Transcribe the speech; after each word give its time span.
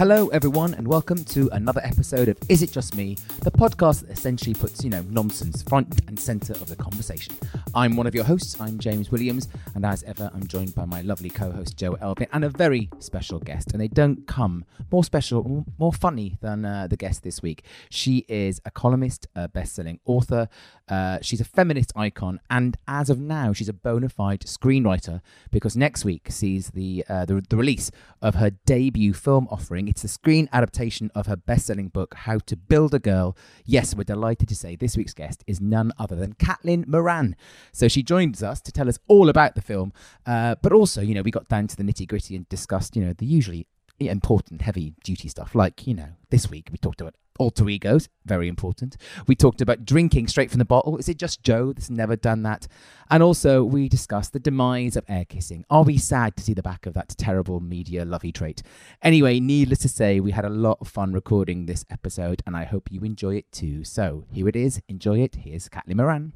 Hello, 0.00 0.28
everyone, 0.28 0.72
and 0.72 0.88
welcome 0.88 1.22
to 1.24 1.50
another 1.52 1.82
episode 1.84 2.28
of 2.28 2.38
Is 2.48 2.62
It 2.62 2.72
Just 2.72 2.96
Me, 2.96 3.18
the 3.42 3.50
podcast 3.50 4.00
that 4.00 4.10
essentially 4.10 4.54
puts, 4.54 4.82
you 4.82 4.88
know, 4.88 5.04
nonsense 5.10 5.62
front 5.62 6.00
and 6.08 6.18
centre 6.18 6.54
of 6.54 6.68
the 6.68 6.76
conversation. 6.76 7.34
I'm 7.74 7.96
one 7.96 8.06
of 8.06 8.14
your 8.14 8.24
hosts, 8.24 8.58
I'm 8.58 8.78
James 8.78 9.10
Williams, 9.10 9.48
and 9.74 9.84
as 9.84 10.02
ever, 10.04 10.30
I'm 10.32 10.46
joined 10.46 10.74
by 10.74 10.86
my 10.86 11.02
lovely 11.02 11.28
co 11.28 11.52
host, 11.52 11.76
Joe 11.76 11.98
Elvin, 12.00 12.28
and 12.32 12.46
a 12.46 12.48
very 12.48 12.88
special 12.98 13.40
guest. 13.40 13.72
And 13.72 13.80
they 13.82 13.88
don't 13.88 14.26
come 14.26 14.64
more 14.90 15.04
special, 15.04 15.66
more 15.76 15.92
funny 15.92 16.38
than 16.40 16.64
uh, 16.64 16.86
the 16.86 16.96
guest 16.96 17.22
this 17.22 17.42
week. 17.42 17.66
She 17.90 18.24
is 18.26 18.58
a 18.64 18.70
columnist, 18.70 19.26
a 19.36 19.48
best 19.48 19.74
selling 19.74 20.00
author, 20.06 20.48
uh, 20.90 21.18
she's 21.22 21.40
a 21.40 21.44
feminist 21.44 21.92
icon, 21.94 22.40
and 22.50 22.76
as 22.88 23.08
of 23.08 23.20
now, 23.20 23.52
she's 23.52 23.68
a 23.68 23.72
bona 23.72 24.08
fide 24.08 24.40
screenwriter 24.40 25.20
because 25.50 25.76
next 25.76 26.04
week 26.04 26.26
sees 26.30 26.70
the, 26.70 27.04
uh, 27.08 27.24
the, 27.24 27.42
the 27.48 27.56
release 27.56 27.90
of 28.20 28.34
her 28.34 28.50
debut 28.66 29.14
film 29.14 29.46
offering. 29.50 29.86
It's 29.86 30.02
the 30.02 30.08
screen 30.08 30.48
adaptation 30.52 31.10
of 31.14 31.26
her 31.26 31.36
best 31.36 31.66
selling 31.66 31.88
book, 31.88 32.14
How 32.14 32.38
to 32.38 32.56
Build 32.56 32.92
a 32.92 32.98
Girl. 32.98 33.36
Yes, 33.64 33.94
we're 33.94 34.04
delighted 34.04 34.48
to 34.48 34.56
say 34.56 34.74
this 34.74 34.96
week's 34.96 35.14
guest 35.14 35.44
is 35.46 35.60
none 35.60 35.92
other 35.98 36.16
than 36.16 36.34
Caitlin 36.34 36.86
Moran. 36.88 37.36
So 37.72 37.86
she 37.86 38.02
joins 38.02 38.42
us 38.42 38.60
to 38.62 38.72
tell 38.72 38.88
us 38.88 38.98
all 39.06 39.28
about 39.28 39.54
the 39.54 39.62
film, 39.62 39.92
uh, 40.26 40.56
but 40.60 40.72
also, 40.72 41.00
you 41.00 41.14
know, 41.14 41.22
we 41.22 41.30
got 41.30 41.48
down 41.48 41.68
to 41.68 41.76
the 41.76 41.84
nitty 41.84 42.08
gritty 42.08 42.34
and 42.34 42.48
discussed, 42.48 42.96
you 42.96 43.04
know, 43.04 43.12
the 43.12 43.26
usually 43.26 43.66
important 44.08 44.62
heavy 44.62 44.94
duty 45.04 45.28
stuff. 45.28 45.54
Like 45.54 45.86
you 45.86 45.94
know 45.94 46.10
this 46.30 46.50
week 46.50 46.68
we 46.72 46.78
talked 46.78 47.00
about 47.00 47.14
alter 47.40 47.68
egos 47.68 48.08
very 48.26 48.48
important. 48.48 48.96
We 49.26 49.34
talked 49.34 49.62
about 49.62 49.84
drinking 49.86 50.28
straight 50.28 50.50
from 50.50 50.58
the 50.58 50.64
bottle. 50.64 50.98
Is 50.98 51.08
it 51.08 51.16
just 51.16 51.42
joe 51.42 51.72
that's 51.72 51.88
never 51.88 52.14
done 52.14 52.42
that? 52.42 52.68
And 53.10 53.22
also 53.22 53.64
we 53.64 53.88
discussed 53.88 54.32
the 54.32 54.38
demise 54.38 54.94
of 54.94 55.04
air 55.08 55.24
kissing. 55.24 55.64
Are 55.70 55.82
we 55.82 55.96
sad 55.96 56.36
to 56.36 56.42
see 56.44 56.52
the 56.54 56.62
back 56.62 56.84
of 56.86 56.92
that 56.94 57.14
terrible 57.16 57.58
media 57.58 58.04
lovey 58.04 58.30
trait? 58.30 58.62
Anyway 59.02 59.40
needless 59.40 59.78
to 59.80 59.88
say 59.88 60.20
we 60.20 60.32
had 60.32 60.44
a 60.44 60.50
lot 60.50 60.78
of 60.80 60.88
fun 60.88 61.12
recording 61.12 61.66
this 61.66 61.84
episode 61.90 62.42
and 62.46 62.56
i 62.56 62.64
hope 62.64 62.88
you 62.92 63.00
enjoy 63.02 63.34
it 63.36 63.50
too. 63.50 63.84
So 63.84 64.26
here 64.30 64.48
it 64.48 64.56
is. 64.56 64.80
Enjoy 64.88 65.20
it. 65.20 65.36
Here's 65.36 65.68
Caitlin 65.68 65.96
moran. 65.96 66.34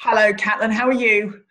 Hello 0.00 0.32
Caitlin 0.32 0.72
how 0.72 0.88
are 0.88 0.92
you 0.92 1.42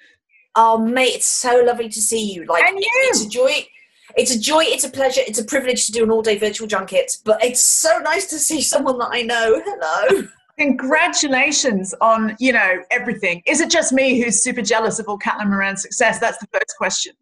Oh, 0.56 0.78
mate, 0.78 1.16
it's 1.16 1.28
so 1.28 1.64
lovely 1.66 1.90
to 1.90 2.02
see 2.02 2.32
you. 2.34 2.46
Like, 2.46 2.64
and 2.64 2.80
you. 2.80 2.88
it's 2.94 3.26
a 3.26 3.30
joy. 3.30 3.68
It's 4.16 4.34
a 4.34 4.40
joy. 4.40 4.64
It's 4.64 4.86
a 4.86 4.90
pleasure. 4.90 5.22
It's 5.28 5.40
a 5.40 5.46
privilege 5.46 5.86
to 5.88 5.92
do 5.92 6.04
an 6.04 6.12
all-day 6.12 6.38
virtual 6.38 6.68
junket. 6.68 7.18
But 7.26 7.44
it's 7.44 7.64
so 7.64 8.00
nice 8.00 8.26
to 8.28 8.40
see 8.40 8.62
someone 8.62 8.98
that 9.00 9.10
I 9.12 9.22
know. 9.22 9.62
Hello. 9.66 10.28
Congratulations 10.58 11.94
on 12.00 12.38
you 12.40 12.54
know 12.54 12.78
everything. 12.90 13.42
Is 13.46 13.60
it 13.60 13.70
just 13.70 13.92
me 13.92 14.22
who's 14.22 14.42
super 14.42 14.62
jealous 14.62 15.00
of 15.00 15.10
all 15.10 15.20
Caitlin 15.20 15.50
Moran's 15.50 15.82
success? 15.82 16.18
That's 16.20 16.38
the 16.38 16.48
first 16.48 16.78
question. 16.78 17.14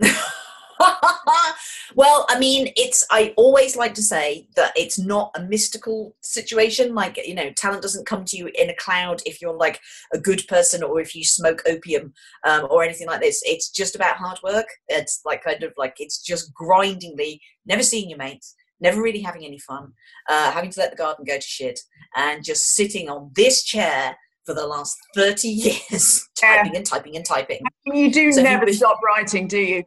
well, 1.94 2.26
I 2.28 2.38
mean, 2.38 2.72
it's. 2.76 3.06
I 3.10 3.34
always 3.36 3.76
like 3.76 3.94
to 3.94 4.02
say 4.02 4.48
that 4.56 4.72
it's 4.76 4.98
not 4.98 5.30
a 5.36 5.42
mystical 5.42 6.16
situation. 6.20 6.94
Like, 6.94 7.18
you 7.26 7.34
know, 7.34 7.50
talent 7.52 7.82
doesn't 7.82 8.06
come 8.06 8.24
to 8.26 8.36
you 8.36 8.50
in 8.54 8.70
a 8.70 8.76
cloud 8.76 9.22
if 9.26 9.40
you're 9.40 9.56
like 9.56 9.80
a 10.12 10.18
good 10.18 10.42
person 10.48 10.82
or 10.82 11.00
if 11.00 11.14
you 11.14 11.24
smoke 11.24 11.62
opium 11.66 12.12
um, 12.44 12.66
or 12.70 12.82
anything 12.82 13.06
like 13.06 13.20
this. 13.20 13.42
It's 13.44 13.70
just 13.70 13.94
about 13.94 14.16
hard 14.16 14.38
work. 14.42 14.66
It's 14.88 15.20
like 15.24 15.44
kind 15.44 15.62
of 15.62 15.72
like 15.76 15.94
it's 15.98 16.20
just 16.22 16.52
grindingly 16.54 17.40
never 17.66 17.82
seeing 17.82 18.08
your 18.08 18.18
mates, 18.18 18.54
never 18.80 19.02
really 19.02 19.20
having 19.20 19.44
any 19.44 19.58
fun, 19.58 19.92
uh, 20.28 20.50
having 20.52 20.70
to 20.70 20.80
let 20.80 20.90
the 20.90 20.96
garden 20.96 21.24
go 21.26 21.36
to 21.36 21.42
shit, 21.42 21.80
and 22.16 22.44
just 22.44 22.74
sitting 22.74 23.08
on 23.08 23.30
this 23.34 23.62
chair 23.62 24.16
for 24.44 24.54
the 24.54 24.66
last 24.66 24.96
30 25.14 25.48
years 25.90 26.28
typing 26.38 26.76
and 26.76 26.86
typing 26.86 27.16
and 27.16 27.24
typing. 27.24 27.60
You 27.86 28.12
do 28.12 28.32
so 28.32 28.42
never 28.42 28.70
stop 28.72 28.98
writing, 29.02 29.48
do 29.48 29.58
you? 29.58 29.84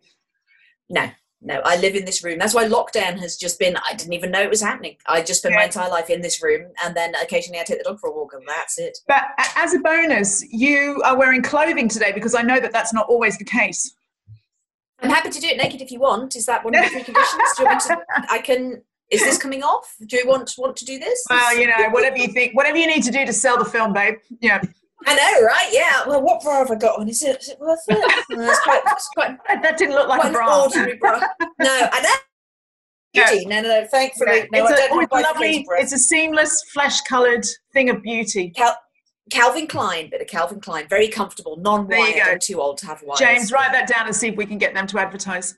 No, 0.89 1.09
no, 1.41 1.61
I 1.63 1.77
live 1.77 1.95
in 1.95 2.05
this 2.05 2.23
room. 2.23 2.39
That's 2.39 2.55
why 2.55 2.67
lockdown 2.67 3.19
has 3.19 3.37
just 3.37 3.59
been, 3.59 3.77
I 3.77 3.93
didn't 3.93 4.13
even 4.13 4.31
know 4.31 4.41
it 4.41 4.49
was 4.49 4.61
happening. 4.61 4.97
I 5.05 5.21
just 5.21 5.41
spent 5.41 5.53
my 5.53 5.65
entire 5.65 5.89
life 5.89 6.09
in 6.09 6.21
this 6.21 6.41
room 6.41 6.71
and 6.83 6.95
then 6.95 7.13
occasionally 7.15 7.59
I 7.59 7.63
take 7.63 7.77
the 7.77 7.83
dog 7.83 7.99
for 7.99 8.09
a 8.09 8.13
walk 8.13 8.33
and 8.33 8.43
that's 8.47 8.79
it. 8.79 8.97
But 9.07 9.23
as 9.55 9.73
a 9.73 9.79
bonus, 9.79 10.43
you 10.51 11.01
are 11.05 11.17
wearing 11.17 11.43
clothing 11.43 11.89
today 11.89 12.11
because 12.11 12.33
I 12.33 12.41
know 12.41 12.59
that 12.59 12.71
that's 12.71 12.93
not 12.93 13.07
always 13.07 13.37
the 13.37 13.45
case. 13.45 13.93
I'm 14.99 15.11
happy 15.11 15.29
to 15.29 15.39
do 15.39 15.47
it 15.47 15.57
naked 15.57 15.79
if 15.79 15.91
you 15.91 15.99
want. 15.99 16.35
Is 16.35 16.47
that 16.47 16.65
one 16.65 16.73
of 16.75 16.83
the 16.83 16.89
three 16.89 17.03
conditions? 17.03 17.43
Do 17.55 17.63
you 17.63 17.69
want 17.69 17.81
to, 17.81 17.97
I 18.31 18.39
can, 18.39 18.81
is 19.11 19.21
this 19.21 19.37
coming 19.37 19.61
off? 19.61 19.95
Do 20.07 20.17
you 20.17 20.27
want, 20.27 20.55
want 20.57 20.75
to 20.77 20.85
do 20.85 20.97
this? 20.97 21.23
Well, 21.29 21.57
you 21.57 21.67
know, 21.67 21.89
whatever 21.91 22.17
you 22.17 22.29
think, 22.29 22.55
whatever 22.55 22.77
you 22.77 22.87
need 22.87 23.03
to 23.03 23.11
do 23.11 23.25
to 23.25 23.33
sell 23.33 23.59
the 23.59 23.65
film, 23.65 23.93
babe. 23.93 24.15
Yeah. 24.41 24.61
I 25.05 25.15
know, 25.15 25.45
right? 25.45 25.69
Yeah. 25.71 26.07
Well, 26.07 26.21
what 26.21 26.41
bra 26.41 26.59
have 26.59 26.71
I 26.71 26.75
got 26.75 26.99
on? 26.99 27.07
Is 27.07 27.21
it, 27.21 27.41
is 27.41 27.49
it 27.49 27.59
worth 27.59 27.79
it? 27.87 28.25
No, 28.29 28.49
it's 28.49 28.59
quite, 28.61 28.81
it's 28.87 29.07
quite, 29.09 29.37
that 29.61 29.77
didn't 29.77 29.95
look 29.95 30.07
like 30.07 30.23
a 30.23 30.31
bra. 30.31 30.63
ordinary 30.63 30.97
bra. 30.97 31.19
No, 31.59 31.89
I 31.91 32.01
know. 32.01 32.09
Beauty. 33.13 33.45
No, 33.45 33.61
no, 33.61 33.67
no. 33.67 33.87
Thankfully, 33.87 34.47
no, 34.51 34.65
it's, 34.67 34.71
a, 34.71 34.83
it's 34.91 35.11
lovely. 35.11 35.65
It's 35.71 35.93
a 35.93 35.97
seamless, 35.97 36.63
flesh-coloured 36.73 37.45
thing 37.73 37.89
of 37.89 38.03
beauty. 38.03 38.51
Cal- 38.51 38.77
Calvin 39.31 39.65
Klein, 39.67 40.09
bit 40.09 40.21
of 40.21 40.27
Calvin 40.27 40.59
Klein, 40.59 40.87
very 40.87 41.07
comfortable, 41.07 41.57
non-wired. 41.57 42.15
There 42.15 42.33
you 42.33 42.39
too 42.39 42.61
old 42.61 42.77
to 42.79 42.85
have 42.85 43.01
wires. 43.03 43.19
James, 43.19 43.51
write 43.51 43.71
that 43.71 43.88
down 43.88 44.05
and 44.05 44.15
see 44.15 44.27
if 44.27 44.35
we 44.35 44.45
can 44.45 44.57
get 44.57 44.73
them 44.73 44.88
to 44.88 45.00
advertise. 45.00 45.55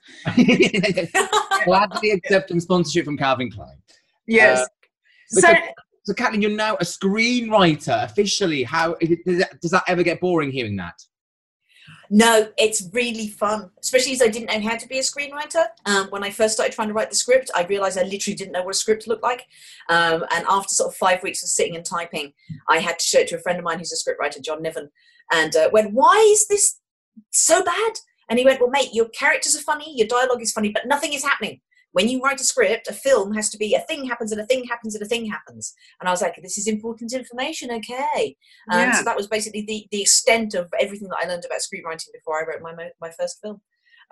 Gladly 1.64 2.10
accepting 2.10 2.60
sponsorship 2.60 3.04
from 3.04 3.16
Calvin 3.16 3.50
Klein. 3.50 3.76
Yes. 4.26 4.60
Uh, 4.60 5.40
so, 5.40 5.52
so, 6.04 6.14
Caitlin, 6.14 6.40
you're 6.40 6.50
now 6.50 6.76
a 6.76 6.84
screenwriter 6.84 8.04
officially. 8.04 8.62
How 8.62 8.94
does 9.26 9.38
that, 9.38 9.60
does 9.60 9.70
that 9.70 9.84
ever 9.86 10.02
get 10.02 10.20
boring 10.20 10.50
hearing 10.50 10.76
that? 10.76 10.94
No, 12.08 12.48
it's 12.58 12.88
really 12.92 13.28
fun, 13.28 13.70
especially 13.80 14.12
as 14.12 14.22
I 14.22 14.28
didn't 14.28 14.46
know 14.46 14.68
how 14.68 14.76
to 14.76 14.88
be 14.88 14.98
a 14.98 15.02
screenwriter. 15.02 15.66
Um, 15.86 16.08
when 16.08 16.24
I 16.24 16.30
first 16.30 16.54
started 16.54 16.74
trying 16.74 16.88
to 16.88 16.94
write 16.94 17.10
the 17.10 17.16
script, 17.16 17.50
I 17.54 17.64
realized 17.64 17.98
I 17.98 18.02
literally 18.02 18.34
didn't 18.34 18.52
know 18.52 18.62
what 18.62 18.74
a 18.74 18.78
script 18.78 19.06
looked 19.06 19.22
like. 19.22 19.46
Um, 19.88 20.24
and 20.34 20.44
after 20.48 20.74
sort 20.74 20.88
of 20.88 20.96
five 20.96 21.22
weeks 21.22 21.42
of 21.42 21.50
sitting 21.50 21.76
and 21.76 21.84
typing, 21.84 22.32
I 22.68 22.78
had 22.78 22.98
to 22.98 23.04
show 23.04 23.20
it 23.20 23.28
to 23.28 23.36
a 23.36 23.40
friend 23.40 23.58
of 23.58 23.64
mine 23.64 23.78
who's 23.78 23.92
a 23.92 23.96
scriptwriter, 23.96 24.42
John 24.42 24.62
Niven, 24.62 24.90
and 25.32 25.54
uh, 25.54 25.70
went, 25.72 25.92
Why 25.92 26.16
is 26.32 26.48
this 26.48 26.80
so 27.30 27.62
bad? 27.62 27.92
And 28.28 28.38
he 28.38 28.44
went, 28.44 28.60
Well, 28.60 28.70
mate, 28.70 28.90
your 28.92 29.08
characters 29.10 29.54
are 29.54 29.62
funny, 29.62 29.92
your 29.96 30.08
dialogue 30.08 30.42
is 30.42 30.52
funny, 30.52 30.70
but 30.70 30.86
nothing 30.86 31.12
is 31.12 31.22
happening 31.22 31.60
when 31.92 32.08
you 32.08 32.20
write 32.20 32.40
a 32.40 32.44
script, 32.44 32.88
a 32.88 32.92
film 32.92 33.34
has 33.34 33.50
to 33.50 33.58
be 33.58 33.74
a 33.74 33.80
thing 33.80 34.06
happens 34.06 34.32
and 34.32 34.40
a 34.40 34.46
thing 34.46 34.64
happens 34.64 34.94
and 34.94 35.02
a 35.02 35.08
thing 35.08 35.26
happens. 35.26 35.74
And 36.00 36.08
I 36.08 36.12
was 36.12 36.22
like, 36.22 36.36
this 36.42 36.58
is 36.58 36.66
important 36.66 37.12
information, 37.12 37.70
okay. 37.72 38.36
Um, 38.70 38.80
Yeah. 38.80 38.92
So 38.92 39.04
that 39.04 39.16
was 39.16 39.26
basically 39.26 39.62
the, 39.62 39.86
the 39.90 40.02
extent 40.02 40.54
of 40.54 40.68
everything 40.80 41.08
that 41.08 41.18
I 41.22 41.26
learned 41.26 41.44
about 41.44 41.60
screenwriting 41.60 42.12
before 42.12 42.40
I 42.40 42.46
wrote 42.46 42.62
my 42.62 42.90
my 43.00 43.10
first 43.18 43.40
film. 43.42 43.60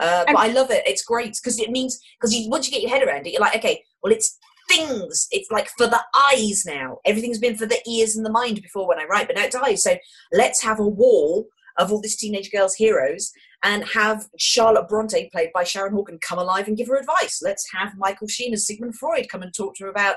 Uh, 0.00 0.24
but 0.26 0.36
I 0.36 0.48
love 0.48 0.70
it. 0.70 0.86
It's 0.86 1.02
great 1.02 1.36
because 1.42 1.58
it 1.58 1.70
means 1.70 2.00
because 2.20 2.34
you, 2.34 2.48
once 2.48 2.66
you 2.66 2.72
get 2.72 2.82
your 2.82 2.90
head 2.90 3.06
around 3.06 3.26
it, 3.26 3.32
you're 3.32 3.40
like, 3.40 3.56
okay, 3.56 3.82
well, 4.02 4.12
it's 4.12 4.38
things. 4.68 5.26
It's 5.30 5.50
like 5.50 5.68
for 5.76 5.86
the 5.86 6.00
eyes 6.32 6.64
now. 6.66 6.98
Everything's 7.04 7.38
been 7.38 7.56
for 7.56 7.66
the 7.66 7.80
ears 7.88 8.16
and 8.16 8.24
the 8.24 8.30
mind 8.30 8.62
before 8.62 8.86
when 8.86 9.00
I 9.00 9.04
write, 9.04 9.26
but 9.26 9.36
now 9.36 9.44
it's 9.44 9.56
eyes. 9.56 9.82
So 9.82 9.96
let's 10.32 10.62
have 10.62 10.78
a 10.78 10.86
wall 10.86 11.46
of 11.78 11.92
all 11.92 12.00
these 12.00 12.16
teenage 12.16 12.50
girls' 12.50 12.74
heroes 12.74 13.32
and 13.62 13.84
have 13.84 14.26
Charlotte 14.38 14.88
Bronte, 14.88 15.30
played 15.30 15.50
by 15.52 15.64
Sharon 15.64 15.92
Horgan, 15.92 16.18
come 16.20 16.38
alive 16.38 16.68
and 16.68 16.76
give 16.76 16.88
her 16.88 16.96
advice. 16.96 17.40
Let's 17.42 17.66
have 17.72 17.92
Michael 17.96 18.28
Sheen 18.28 18.52
as 18.52 18.66
Sigmund 18.66 18.96
Freud 18.96 19.28
come 19.28 19.42
and 19.42 19.54
talk 19.54 19.74
to 19.76 19.84
her 19.84 19.90
about 19.90 20.16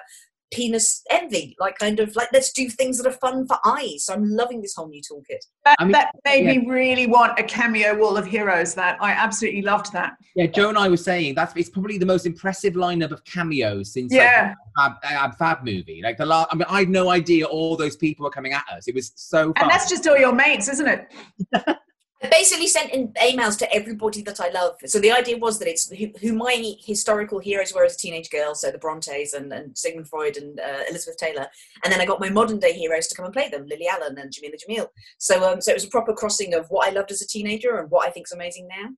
penis 0.52 1.04
envy. 1.10 1.56
Like, 1.60 1.78
kind 1.78 2.00
of 2.00 2.16
like, 2.16 2.30
let's 2.34 2.52
do 2.52 2.70
things 2.70 2.98
that 2.98 3.08
are 3.08 3.18
fun 3.18 3.48
for 3.48 3.58
eyes. 3.66 4.06
So 4.06 4.14
I'm 4.14 4.30
loving 4.30 4.62
this 4.62 4.76
whole 4.76 4.88
new 4.88 5.02
toolkit. 5.02 5.40
That, 5.66 5.76
I 5.80 5.84
mean, 5.84 5.92
that 5.94 6.12
made 6.26 6.46
me 6.46 6.68
really 6.70 7.08
want 7.08 7.40
a 7.40 7.44
cameo 7.44 7.98
wall 7.98 8.18
of 8.18 8.26
heroes. 8.26 8.74
That 8.76 8.98
I 9.02 9.12
absolutely 9.12 9.62
loved 9.62 9.92
that. 9.94 10.14
Yeah, 10.36 10.48
Joe 10.48 10.70
and 10.70 10.78
I 10.78 10.88
were 10.90 10.98
saying 10.98 11.36
that's 11.36 11.56
it's 11.56 11.70
probably 11.70 11.98
the 11.98 12.06
most 12.06 12.26
impressive 12.26 12.74
lineup 12.74 13.12
of 13.12 13.24
cameos 13.26 13.94
since 13.94 14.14
Yeah. 14.14 14.54
like, 14.78 14.94
the 15.02 15.08
Fab, 15.08 15.32
uh, 15.32 15.36
Fab 15.36 15.64
movie. 15.64 16.02
Like 16.04 16.18
the 16.18 16.26
last, 16.26 16.50
I 16.52 16.56
mean, 16.56 16.66
I 16.70 16.80
had 16.80 16.90
no 16.90 17.10
idea 17.10 17.46
all 17.46 17.76
those 17.76 17.96
people 17.96 18.24
were 18.24 18.30
coming 18.30 18.54
at 18.54 18.64
us. 18.72 18.88
It 18.88 18.96
was 18.96 19.12
so 19.16 19.54
fun. 19.54 19.64
And 19.64 19.72
that's 19.72 19.90
just 19.90 20.08
all 20.08 20.18
your 20.18 20.34
mates, 20.34 20.68
isn't 20.70 20.88
it? 20.88 21.08
I 22.24 22.30
basically 22.30 22.68
sent 22.68 22.92
in 22.92 23.08
emails 23.14 23.58
to 23.60 23.74
everybody 23.74 24.22
that 24.24 24.40
I 24.40 24.50
love. 24.50 24.76
So 24.86 25.00
the 25.00 25.12
idea 25.12 25.38
was 25.38 25.58
that 25.58 25.68
it's 25.68 25.90
who, 25.90 26.08
who 26.22 26.34
my 26.34 26.76
historical 26.80 27.40
heroes 27.40 27.74
were 27.74 27.84
as 27.84 27.96
a 27.96 27.98
teenage 27.98 28.30
girl, 28.30 28.54
so 28.54 28.70
the 28.70 28.78
Brontes 28.78 29.34
and, 29.34 29.52
and 29.52 29.76
Sigmund 29.76 30.08
Freud 30.08 30.38
and 30.38 30.60
uh, 30.60 30.84
Elizabeth 30.90 31.18
Taylor, 31.18 31.48
and 31.84 31.92
then 31.92 32.00
I 32.00 32.06
got 32.06 32.20
my 32.20 32.30
modern 32.30 32.60
day 32.60 32.74
heroes 32.74 33.08
to 33.08 33.16
come 33.16 33.26
and 33.26 33.34
play 33.34 33.50
them, 33.50 33.66
Lily 33.66 33.88
Allen 33.88 34.18
and 34.20 34.32
Jamila 34.32 34.56
Jamil. 34.58 34.88
So 35.18 35.52
um, 35.52 35.62
so 35.62 35.72
it 35.72 35.76
was 35.76 35.86
a 35.86 35.90
proper 35.90 36.14
crossing 36.14 36.54
of 36.54 36.68
what 36.70 36.88
I 36.88 36.92
loved 36.92 37.12
as 37.12 37.22
a 37.22 37.28
teenager 37.28 37.80
and 37.80 37.90
what 37.90 38.08
I 38.08 38.12
think's 38.12 38.32
amazing 38.34 38.68
now. 38.68 38.90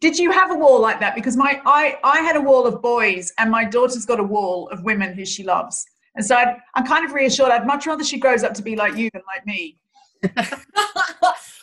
Did 0.00 0.18
you 0.18 0.30
have 0.30 0.50
a 0.50 0.54
wall 0.54 0.80
like 0.80 1.00
that? 1.00 1.14
Because 1.14 1.36
my 1.36 1.62
I 1.64 1.98
I 2.04 2.20
had 2.20 2.36
a 2.36 2.40
wall 2.40 2.66
of 2.66 2.82
boys, 2.82 3.32
and 3.38 3.50
my 3.50 3.64
daughter's 3.64 4.04
got 4.04 4.20
a 4.20 4.24
wall 4.24 4.68
of 4.68 4.84
women 4.84 5.14
who 5.14 5.24
she 5.24 5.42
loves. 5.42 5.84
And 6.14 6.26
so 6.26 6.34
I'd, 6.36 6.56
I'm 6.74 6.84
kind 6.84 7.04
of 7.04 7.12
reassured. 7.12 7.50
I'd 7.50 7.66
much 7.66 7.86
rather 7.86 8.04
she 8.04 8.18
grows 8.18 8.42
up 8.42 8.52
to 8.54 8.62
be 8.62 8.76
like 8.76 8.96
you 8.96 9.08
than 9.12 9.22
like 9.26 9.46
me. 9.46 9.78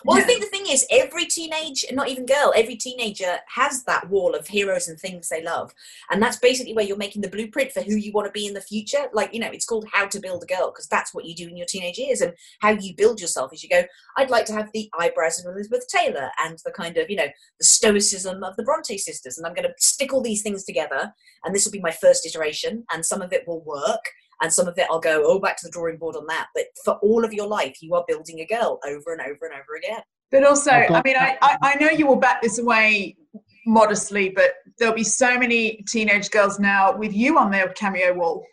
well, 0.06 0.18
I 0.18 0.22
think 0.22 0.42
the 0.42 0.50
thing 0.50 0.66
is, 0.68 0.86
every 0.90 1.26
teenage, 1.26 1.86
not 1.92 2.08
even 2.10 2.26
girl, 2.26 2.54
every 2.56 2.76
teenager 2.76 3.38
has 3.54 3.84
that 3.84 4.10
wall 4.10 4.36
of 4.36 4.48
heroes 4.48 4.88
and 4.88 5.00
things 5.00 5.30
they 5.30 5.44
love, 5.44 5.74
and 6.10 6.22
that's 6.22 6.38
basically 6.38 6.74
where 6.74 6.86
you're 6.86 6.98
making 6.98 7.22
the 7.22 7.30
blueprint 7.30 7.72
for 7.72 7.82
who 7.82 7.96
you 7.96 8.12
want 8.12 8.28
to 8.28 8.32
be 8.32 8.48
in 8.48 8.54
the 8.54 8.62
future. 8.62 9.08
Like 9.14 9.34
you 9.34 9.40
know, 9.40 9.50
it's 9.52 9.66
called 9.66 9.88
How 9.92 10.08
to 10.08 10.20
Build 10.20 10.44
a 10.44 10.46
Girl 10.46 10.72
because 10.72 10.88
that's 10.88 11.14
what 11.14 11.26
you 11.26 11.36
do 11.36 11.48
in 11.48 11.58
your 11.58 11.66
teenage 11.66 11.98
years, 11.98 12.22
and 12.22 12.34
how 12.60 12.72
you 12.72 12.94
build 12.96 13.20
yourself 13.20 13.52
is 13.54 13.64
you 13.64 13.70
go, 13.70 13.84
I'd 14.18 14.30
like 14.30 14.46
to 14.46 14.54
have 14.54 14.70
the 14.74 14.90
eyebrows 14.98 15.40
of 15.40 15.52
Elizabeth 15.52 15.88
Taylor 15.88 16.30
and 16.44 16.60
the 16.64 16.72
kind 16.72 16.98
of 16.98 17.10
you 17.10 17.18
know 17.18 17.28
the 17.60 17.66
stoicism 17.66 18.44
of 18.44 18.56
the 18.56 18.64
Bronte 18.64 18.98
sisters, 18.98 19.38
and 19.38 19.46
I'm 19.46 19.54
going 19.54 19.68
to 19.68 19.74
stick 19.80 20.14
all 20.14 20.22
these 20.22 20.44
things 20.44 20.64
together, 20.64 21.14
and 21.44 21.54
this 21.54 21.66
will 21.66 21.72
be 21.72 21.82
my 21.82 21.92
first 21.92 22.26
iteration, 22.26 22.86
and 22.94 23.06
some 23.06 23.22
of 23.22 23.34
it 23.34 23.48
will 23.48 23.62
work, 23.64 24.06
and 24.42 24.52
some 24.52 24.68
of 24.68 24.78
it 24.78 24.88
I'll 24.90 25.00
go, 25.00 25.24
oh, 25.26 25.40
back 25.40 25.58
to 25.58 25.68
the 25.68 25.72
drawing 25.72 25.98
board 25.98 26.16
on 26.16 26.28
that. 26.28 26.48
But 26.54 26.66
for 26.84 26.96
all 26.96 27.24
of 27.24 27.34
your 27.34 27.48
life, 27.48 27.78
you 27.82 27.94
are 27.96 28.06
building 28.08 28.40
a 28.40 28.46
girl 28.46 28.80
over 28.86 29.14
and 29.14 29.22
over 29.22 29.46
and 29.46 29.54
over 29.54 29.76
again. 29.78 30.02
But 30.32 30.44
also, 30.44 30.72
I've 30.72 30.86
I 30.86 30.88
got 30.88 31.06
mean, 31.06 31.16
I, 31.18 31.38
I, 31.42 31.58
I 31.62 31.76
know 31.76 31.90
you 31.90 32.08
will 32.08 32.16
back 32.16 32.42
this 32.42 32.60
away 32.60 33.16
modestly, 33.66 34.30
but 34.30 34.54
there'll 34.78 34.96
be 34.96 35.04
so 35.04 35.38
many 35.38 35.84
teenage 35.88 36.30
girls 36.32 36.60
now 36.60 36.96
with 36.96 37.14
you 37.14 37.38
on 37.38 37.52
their 37.52 37.70
cameo 37.70 38.14
wall. 38.14 38.44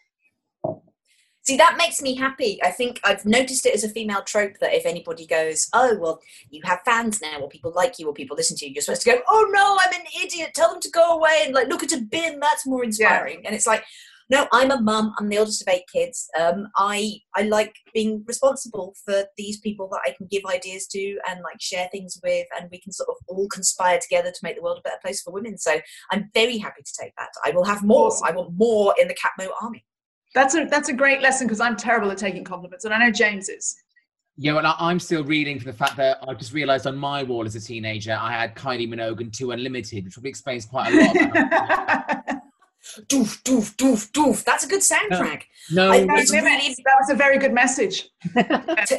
See, 1.44 1.56
that 1.56 1.76
makes 1.76 2.00
me 2.00 2.14
happy. 2.14 2.60
I 2.62 2.70
think 2.70 3.00
I've 3.02 3.26
noticed 3.26 3.66
it 3.66 3.74
as 3.74 3.82
a 3.82 3.88
female 3.88 4.22
trope 4.22 4.58
that 4.60 4.74
if 4.74 4.86
anybody 4.86 5.26
goes, 5.26 5.68
oh, 5.72 5.98
well, 5.98 6.20
you 6.50 6.60
have 6.64 6.78
fans 6.84 7.20
now, 7.20 7.40
or 7.40 7.48
people 7.48 7.72
like 7.74 7.98
you, 7.98 8.06
or 8.06 8.14
people 8.14 8.36
listen 8.36 8.56
to 8.58 8.66
you, 8.66 8.72
you're 8.72 8.82
supposed 8.82 9.02
to 9.02 9.10
go, 9.10 9.20
oh, 9.28 9.50
no, 9.50 9.76
I'm 9.80 10.00
an 10.00 10.06
idiot. 10.24 10.52
Tell 10.54 10.70
them 10.70 10.80
to 10.80 10.90
go 10.90 11.16
away 11.16 11.40
and 11.44 11.52
like 11.52 11.66
look 11.66 11.82
at 11.82 11.92
a 11.92 12.00
bin. 12.00 12.38
That's 12.38 12.64
more 12.64 12.84
inspiring. 12.84 13.44
And 13.44 13.56
it's 13.56 13.66
like, 13.66 13.84
no, 14.30 14.46
I'm 14.52 14.70
a 14.70 14.80
mum. 14.80 15.12
I'm 15.18 15.28
the 15.28 15.38
oldest 15.38 15.62
of 15.62 15.68
eight 15.68 15.84
kids. 15.92 16.28
Um, 16.38 16.68
I 16.76 17.20
I 17.36 17.42
like 17.42 17.74
being 17.92 18.24
responsible 18.26 18.94
for 19.04 19.24
these 19.36 19.60
people 19.60 19.88
that 19.92 20.00
I 20.06 20.12
can 20.12 20.26
give 20.30 20.42
ideas 20.46 20.86
to 20.88 21.18
and 21.28 21.40
like 21.42 21.60
share 21.60 21.88
things 21.92 22.18
with, 22.22 22.46
and 22.58 22.68
we 22.70 22.80
can 22.80 22.92
sort 22.92 23.08
of 23.08 23.16
all 23.28 23.48
conspire 23.48 23.98
together 24.00 24.30
to 24.30 24.38
make 24.42 24.56
the 24.56 24.62
world 24.62 24.78
a 24.78 24.82
better 24.82 25.00
place 25.02 25.22
for 25.22 25.32
women. 25.32 25.58
So 25.58 25.80
I'm 26.10 26.30
very 26.34 26.58
happy 26.58 26.82
to 26.82 26.92
take 27.00 27.12
that. 27.18 27.28
I 27.44 27.50
will 27.50 27.64
have 27.64 27.82
more. 27.82 28.06
Awesome. 28.06 28.28
I 28.28 28.32
want 28.32 28.52
more 28.56 28.94
in 29.00 29.08
the 29.08 29.14
Catmo 29.14 29.48
army. 29.60 29.84
That's 30.34 30.54
a 30.54 30.64
that's 30.64 30.88
a 30.88 30.94
great 30.94 31.20
lesson 31.20 31.46
because 31.46 31.60
I'm 31.60 31.76
terrible 31.76 32.10
at 32.10 32.18
taking 32.18 32.44
compliments, 32.44 32.84
and 32.84 32.94
I 32.94 32.98
know 32.98 33.10
James 33.10 33.48
is. 33.48 33.76
Yeah, 34.38 34.54
well, 34.54 34.66
I- 34.66 34.76
I'm 34.78 34.98
still 34.98 35.22
reeling 35.24 35.58
for 35.58 35.66
the 35.66 35.74
fact 35.74 35.94
that 35.98 36.16
I 36.26 36.32
just 36.32 36.54
realised 36.54 36.86
on 36.86 36.96
my 36.96 37.22
wall 37.22 37.44
as 37.44 37.54
a 37.54 37.60
teenager 37.60 38.16
I 38.18 38.32
had 38.32 38.56
Kylie 38.56 38.88
Minogue 38.88 39.20
and 39.20 39.32
Two 39.32 39.50
Unlimited, 39.50 40.04
which 40.04 40.14
probably 40.14 40.30
explains 40.30 40.64
quite 40.64 40.90
a 40.90 40.96
lot. 40.96 42.38
Doof, 43.06 43.42
doof, 43.44 43.76
doof, 43.76 44.10
doof. 44.10 44.42
That's 44.44 44.64
a 44.64 44.68
good 44.68 44.80
soundtrack. 44.80 45.42
no, 45.70 45.88
No 45.88 46.14
It's 46.16 46.30
limits. 46.30 46.32
really- 46.32 46.76
that 46.84 46.96
was 47.00 47.10
a 47.10 47.14
very 47.14 47.38
good 47.38 47.52
message. 47.52 48.08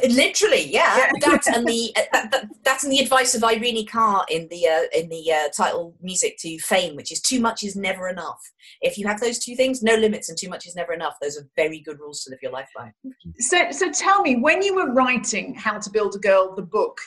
Literally, 0.08 0.64
yeah. 0.72 0.96
Yeah. 0.96 1.10
That 1.20 1.46
and 1.54 1.66
the 1.66 1.92
uh, 1.96 2.02
that, 2.12 2.30
that, 2.30 2.46
that's 2.64 2.84
in 2.84 2.90
the 2.90 2.98
advice 2.98 3.34
of 3.34 3.44
Irene 3.44 3.86
Cara 3.86 4.24
in 4.30 4.48
the 4.48 4.66
uh, 4.66 4.98
in 4.98 5.08
the 5.10 5.30
uh, 5.30 5.48
title 5.54 5.94
music 6.02 6.38
to 6.38 6.58
Fame, 6.60 6.96
which 6.96 7.12
is 7.12 7.20
too 7.20 7.40
much 7.40 7.62
is 7.62 7.76
never 7.76 8.08
enough. 8.08 8.40
If 8.80 8.96
you 8.96 9.06
have 9.06 9.20
those 9.20 9.38
two 9.38 9.54
things, 9.54 9.82
no 9.82 9.94
limits 9.96 10.28
and 10.30 10.38
too 10.38 10.48
much 10.48 10.66
is 10.66 10.74
never 10.74 10.94
enough. 10.94 11.16
Those 11.20 11.36
are 11.38 11.46
very 11.54 11.80
good 11.80 12.00
rules 12.00 12.24
to 12.24 12.30
live 12.30 12.40
your 12.42 12.52
life 12.52 12.68
by. 12.74 12.90
So, 13.38 13.70
so 13.70 13.92
tell 13.92 14.22
me, 14.22 14.36
when 14.36 14.62
you 14.62 14.74
were 14.74 14.92
writing 14.92 15.54
"How 15.54 15.78
to 15.78 15.90
Build 15.90 16.14
a 16.14 16.18
Girl" 16.18 16.54
the 16.54 16.62
book, 16.62 16.98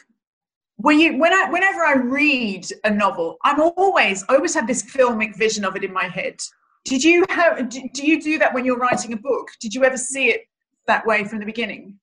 were 0.78 0.92
you 0.92 1.18
when 1.18 1.34
I 1.34 1.50
whenever 1.50 1.84
I 1.84 1.96
read 1.96 2.68
a 2.84 2.92
novel, 2.92 3.38
I'm 3.44 3.60
always 3.60 4.24
I 4.30 4.36
always 4.36 4.54
have 4.54 4.68
this 4.68 4.84
filmic 4.84 5.36
vision 5.36 5.66
of 5.66 5.76
it 5.76 5.84
in 5.84 5.92
my 5.92 6.06
head. 6.06 6.38
Did 6.88 7.04
you 7.04 7.26
have? 7.30 7.70
Do, 7.70 7.82
you 7.96 8.22
do 8.22 8.40
that 8.40 8.54
when 8.54 8.64
you're 8.64 8.78
writing 8.78 9.12
a 9.12 9.18
book? 9.18 9.50
Did 9.60 9.74
you 9.74 9.84
ever 9.84 9.98
see 9.98 10.30
it 10.30 10.42
that 10.88 11.06
way 11.06 11.26
from 11.26 11.40
the 11.40 11.46
beginning? 11.46 12.00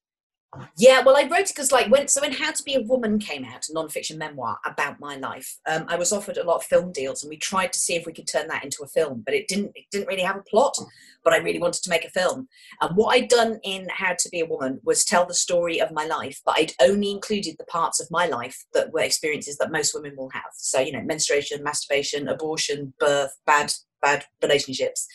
Yeah, 0.76 1.02
well, 1.02 1.16
I 1.16 1.22
wrote 1.22 1.40
it 1.40 1.48
because, 1.48 1.72
like, 1.72 1.90
when 1.90 2.08
so 2.08 2.20
when 2.20 2.32
How 2.32 2.52
to 2.52 2.62
Be 2.62 2.74
a 2.74 2.82
Woman 2.82 3.18
came 3.18 3.44
out, 3.44 3.68
a 3.68 3.72
non-fiction 3.72 4.18
memoir 4.18 4.58
about 4.64 5.00
my 5.00 5.16
life, 5.16 5.58
um, 5.66 5.84
I 5.88 5.96
was 5.96 6.12
offered 6.12 6.36
a 6.36 6.44
lot 6.44 6.56
of 6.56 6.64
film 6.64 6.92
deals, 6.92 7.22
and 7.22 7.30
we 7.30 7.36
tried 7.36 7.72
to 7.72 7.78
see 7.78 7.94
if 7.94 8.06
we 8.06 8.12
could 8.12 8.26
turn 8.26 8.48
that 8.48 8.64
into 8.64 8.82
a 8.82 8.88
film, 8.88 9.22
but 9.24 9.34
it 9.34 9.48
didn't. 9.48 9.72
It 9.74 9.84
didn't 9.90 10.08
really 10.08 10.22
have 10.22 10.36
a 10.36 10.42
plot. 10.42 10.76
But 11.22 11.32
I 11.32 11.38
really 11.38 11.58
wanted 11.58 11.82
to 11.84 11.90
make 11.90 12.04
a 12.04 12.10
film, 12.10 12.48
and 12.82 12.96
what 12.96 13.14
I'd 13.14 13.28
done 13.28 13.58
in 13.62 13.88
How 13.90 14.14
to 14.18 14.28
Be 14.28 14.40
a 14.40 14.46
Woman 14.46 14.80
was 14.84 15.04
tell 15.04 15.24
the 15.24 15.32
story 15.32 15.80
of 15.80 15.90
my 15.90 16.04
life, 16.04 16.42
but 16.44 16.56
I'd 16.58 16.72
only 16.82 17.10
included 17.10 17.56
the 17.58 17.64
parts 17.64 17.98
of 17.98 18.10
my 18.10 18.26
life 18.26 18.62
that 18.74 18.92
were 18.92 19.00
experiences 19.00 19.56
that 19.56 19.72
most 19.72 19.94
women 19.94 20.16
will 20.16 20.28
have. 20.30 20.52
So, 20.52 20.80
you 20.80 20.92
know, 20.92 21.00
menstruation, 21.00 21.62
masturbation, 21.62 22.28
abortion, 22.28 22.92
birth, 22.98 23.38
bad 23.46 23.72
bad 24.02 24.26
relationships. 24.42 25.08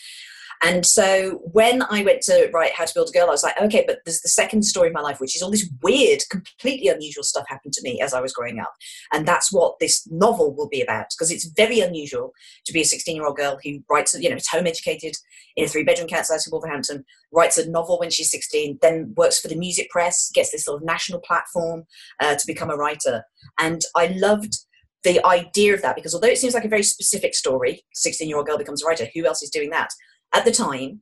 And 0.62 0.86
so 0.86 1.39
when 1.51 1.84
I 1.84 2.04
went 2.04 2.22
to 2.24 2.50
write 2.54 2.74
How 2.74 2.84
to 2.84 2.94
Build 2.94 3.10
a 3.10 3.18
Girl, 3.18 3.28
I 3.28 3.32
was 3.32 3.44
like, 3.44 3.60
okay, 3.62 3.84
but 3.88 4.00
there's 4.06 4.22
the 4.22 4.28
second 4.30 4.63
story 4.63 4.89
of 4.89 4.94
my 4.94 5.01
life, 5.01 5.20
which 5.20 5.36
is 5.36 5.42
all 5.42 5.51
this 5.51 5.70
weird, 5.82 6.22
completely 6.30 6.89
unusual 6.89 7.24
stuff 7.24 7.46
happened 7.48 7.74
to 7.74 7.82
me 7.82 8.01
as 8.01 8.13
I 8.13 8.20
was 8.20 8.34
growing 8.34 8.60
up. 8.60 8.74
And 9.13 9.25
that's 9.25 9.54
what 9.54 9.80
this 9.80 10.06
novel 10.12 10.54
will 10.54 10.68
be 10.68 10.82
about, 10.82 11.06
because 11.12 11.32
it's 11.32 11.46
very 11.46 11.80
unusual 11.80 12.34
to 12.66 12.74
be 12.74 12.82
a 12.82 12.86
16 12.86 13.16
year 13.16 13.25
old 13.25 13.38
girl 13.38 13.58
who 13.63 13.80
writes, 13.89 14.13
you 14.20 14.30
know, 14.30 14.36
is 14.36 14.48
home 14.48 14.68
educated 14.68 15.16
in 15.56 15.66
a 15.66 15.68
three 15.68 15.84
bedroom 15.84 16.10
council 16.10 16.36
house 16.36 16.46
in 16.46 16.51
Wolverhampton, 16.51 17.06
writes 17.32 17.58
a 17.58 17.70
novel 17.70 17.98
when 17.98 18.10
she's 18.10 18.32
16, 18.32 18.80
then 18.82 19.13
works 19.16 19.39
for 19.39 19.48
the 19.48 19.56
music 19.56 19.89
press, 19.89 20.30
gets 20.34 20.51
this 20.51 20.66
sort 20.66 20.82
of 20.82 20.86
national 20.86 21.22
platform 21.22 21.84
uh, 22.20 22.36
to 22.36 22.46
become 22.46 22.70
a 22.70 22.75
writer. 22.75 23.24
And 23.60 23.82
I 23.96 24.08
loved 24.08 24.56
the 25.04 25.25
idea 25.25 25.74
of 25.74 25.82
that 25.82 25.96
because 25.96 26.13
although 26.13 26.28
it 26.28 26.38
seems 26.38 26.54
like 26.54 26.66
a 26.66 26.70
very 26.70 26.84
specific 26.84 27.34
story 27.34 27.82
16 27.94 28.28
year 28.28 28.38
old 28.38 28.46
girl 28.46 28.58
becomes 28.58 28.84
a 28.84 28.86
writer 28.86 29.08
who 29.16 29.25
else 29.25 29.42
is 29.42 29.50
doing 29.50 29.70
that 29.70 29.89
at 30.33 30.45
the 30.45 30.51
time 30.51 31.01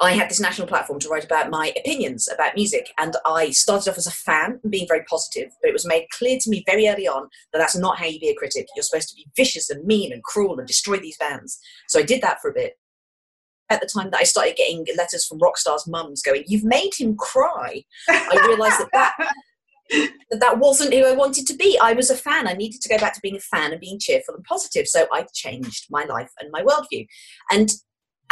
i 0.00 0.12
had 0.12 0.28
this 0.28 0.40
national 0.40 0.66
platform 0.66 0.98
to 0.98 1.08
write 1.08 1.24
about 1.24 1.50
my 1.50 1.72
opinions 1.78 2.28
about 2.32 2.54
music 2.54 2.92
and 2.98 3.14
i 3.26 3.50
started 3.50 3.90
off 3.90 3.98
as 3.98 4.06
a 4.06 4.10
fan 4.10 4.58
and 4.62 4.72
being 4.72 4.88
very 4.88 5.04
positive 5.08 5.50
but 5.60 5.68
it 5.68 5.72
was 5.72 5.86
made 5.86 6.06
clear 6.10 6.38
to 6.40 6.50
me 6.50 6.62
very 6.66 6.88
early 6.88 7.06
on 7.06 7.28
that 7.52 7.58
that's 7.58 7.76
not 7.76 7.98
how 7.98 8.06
you 8.06 8.20
be 8.20 8.28
a 8.28 8.34
critic 8.34 8.66
you're 8.74 8.82
supposed 8.82 9.08
to 9.08 9.16
be 9.16 9.26
vicious 9.36 9.70
and 9.70 9.84
mean 9.84 10.12
and 10.12 10.22
cruel 10.24 10.58
and 10.58 10.66
destroy 10.66 10.96
these 10.96 11.18
bands 11.18 11.58
so 11.88 11.98
i 11.98 12.02
did 12.02 12.22
that 12.22 12.40
for 12.40 12.50
a 12.50 12.54
bit 12.54 12.78
at 13.70 13.80
the 13.80 13.88
time 13.92 14.10
that 14.10 14.20
i 14.20 14.24
started 14.24 14.56
getting 14.56 14.84
letters 14.96 15.26
from 15.26 15.38
rock 15.38 15.56
stars 15.56 15.86
mums 15.86 16.22
going 16.22 16.44
you've 16.46 16.64
made 16.64 16.90
him 16.96 17.16
cry 17.16 17.82
i 18.08 18.44
realized 18.46 18.78
that 18.78 18.88
that 18.92 19.14
that 19.90 20.40
that 20.40 20.58
wasn't 20.58 20.94
who 20.94 21.04
I 21.04 21.12
wanted 21.12 21.46
to 21.46 21.56
be. 21.56 21.78
I 21.80 21.92
was 21.92 22.10
a 22.10 22.16
fan. 22.16 22.48
I 22.48 22.54
needed 22.54 22.80
to 22.82 22.88
go 22.88 22.98
back 22.98 23.14
to 23.14 23.20
being 23.20 23.36
a 23.36 23.40
fan 23.40 23.72
and 23.72 23.80
being 23.80 23.98
cheerful 23.98 24.34
and 24.34 24.44
positive. 24.44 24.86
So 24.86 25.06
I 25.12 25.26
changed 25.34 25.86
my 25.90 26.04
life 26.04 26.30
and 26.40 26.50
my 26.50 26.62
worldview. 26.62 27.06
And 27.50 27.70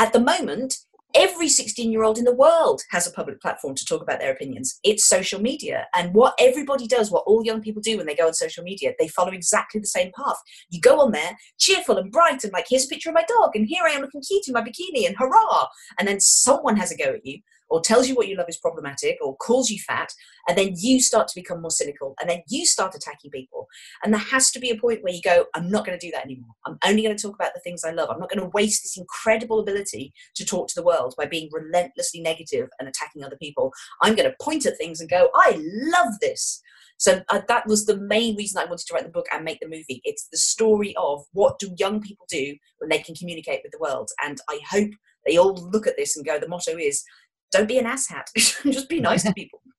at 0.00 0.14
the 0.14 0.18
moment, 0.18 0.78
every 1.14 1.48
16 1.48 1.92
year 1.92 2.02
old 2.02 2.16
in 2.16 2.24
the 2.24 2.34
world 2.34 2.80
has 2.90 3.06
a 3.06 3.12
public 3.12 3.40
platform 3.40 3.74
to 3.74 3.84
talk 3.84 4.00
about 4.00 4.18
their 4.18 4.32
opinions. 4.32 4.80
It's 4.82 5.06
social 5.06 5.40
media. 5.40 5.86
And 5.94 6.14
what 6.14 6.34
everybody 6.38 6.86
does, 6.86 7.10
what 7.10 7.24
all 7.26 7.44
young 7.44 7.60
people 7.60 7.82
do 7.82 7.98
when 7.98 8.06
they 8.06 8.14
go 8.14 8.26
on 8.26 8.32
social 8.32 8.64
media, 8.64 8.94
they 8.98 9.08
follow 9.08 9.32
exactly 9.32 9.78
the 9.78 9.86
same 9.86 10.10
path. 10.16 10.38
You 10.70 10.80
go 10.80 11.00
on 11.00 11.12
there, 11.12 11.36
cheerful 11.58 11.98
and 11.98 12.10
bright, 12.10 12.42
and 12.44 12.52
like, 12.54 12.66
here's 12.68 12.86
a 12.86 12.88
picture 12.88 13.10
of 13.10 13.14
my 13.14 13.24
dog, 13.28 13.50
and 13.54 13.66
here 13.66 13.84
I 13.84 13.90
am 13.90 14.00
looking 14.00 14.22
cute 14.22 14.48
in 14.48 14.54
my 14.54 14.62
bikini, 14.62 15.06
and 15.06 15.16
hurrah! 15.18 15.66
And 15.98 16.08
then 16.08 16.18
someone 16.18 16.76
has 16.76 16.90
a 16.90 16.96
go 16.96 17.12
at 17.14 17.26
you 17.26 17.40
or 17.70 17.80
tells 17.80 18.08
you 18.08 18.14
what 18.14 18.28
you 18.28 18.36
love 18.36 18.48
is 18.48 18.56
problematic 18.56 19.16
or 19.22 19.36
calls 19.36 19.70
you 19.70 19.78
fat 19.78 20.12
and 20.48 20.58
then 20.58 20.74
you 20.76 21.00
start 21.00 21.28
to 21.28 21.34
become 21.34 21.60
more 21.60 21.70
cynical 21.70 22.14
and 22.20 22.28
then 22.28 22.42
you 22.48 22.66
start 22.66 22.94
attacking 22.94 23.30
people. 23.30 23.66
And 24.02 24.12
there 24.12 24.20
has 24.20 24.50
to 24.52 24.60
be 24.60 24.70
a 24.70 24.76
point 24.76 25.02
where 25.02 25.12
you 25.12 25.22
go 25.22 25.46
i'm 25.54 25.70
not 25.70 25.86
going 25.86 25.98
to 25.98 26.06
do 26.06 26.10
that 26.12 26.24
anymore. 26.24 26.54
I'm 26.66 26.78
only 26.84 27.02
going 27.02 27.16
to 27.16 27.22
talk 27.22 27.34
about 27.34 27.54
the 27.54 27.60
things 27.60 27.84
i 27.84 27.90
love. 27.90 28.10
I'm 28.10 28.20
not 28.20 28.30
going 28.30 28.42
to 28.42 28.50
waste 28.54 28.82
this 28.82 28.96
incredible 28.96 29.60
ability 29.60 30.12
to 30.34 30.44
talk 30.44 30.68
to 30.68 30.74
the 30.74 30.82
world 30.82 31.14
by 31.16 31.26
being 31.26 31.48
relentlessly 31.52 32.20
negative 32.20 32.68
and 32.78 32.88
attacking 32.88 33.24
other 33.24 33.36
people. 33.36 33.72
I'm 34.02 34.14
going 34.14 34.28
to 34.28 34.36
point 34.40 34.66
at 34.66 34.76
things 34.76 35.00
and 35.00 35.08
go 35.08 35.30
i 35.34 35.58
love 35.60 36.14
this 36.20 36.62
so 37.00 37.22
uh, 37.30 37.40
that 37.48 37.66
was 37.66 37.86
the 37.86 37.96
main 37.96 38.36
reason 38.36 38.60
I 38.60 38.66
wanted 38.66 38.86
to 38.86 38.94
write 38.94 39.04
the 39.04 39.10
book 39.10 39.24
and 39.32 39.42
make 39.42 39.58
the 39.60 39.66
movie. 39.66 40.02
It's 40.04 40.28
the 40.30 40.36
story 40.36 40.94
of 40.96 41.24
what 41.32 41.58
do 41.58 41.74
young 41.78 42.02
people 42.02 42.26
do 42.28 42.54
when 42.76 42.90
they 42.90 42.98
can 42.98 43.14
communicate 43.14 43.60
with 43.62 43.72
the 43.72 43.78
world. 43.78 44.10
And 44.22 44.38
I 44.50 44.60
hope 44.70 44.90
they 45.26 45.38
all 45.38 45.54
look 45.54 45.86
at 45.86 45.96
this 45.96 46.14
and 46.14 46.26
go, 46.26 46.38
the 46.38 46.46
motto 46.46 46.76
is 46.76 47.02
don't 47.50 47.68
be 47.68 47.78
an 47.78 47.86
asshat. 47.86 48.32
Just 48.34 48.88
be 48.88 49.00
nice 49.00 49.24
to 49.24 49.32
people. 49.32 49.60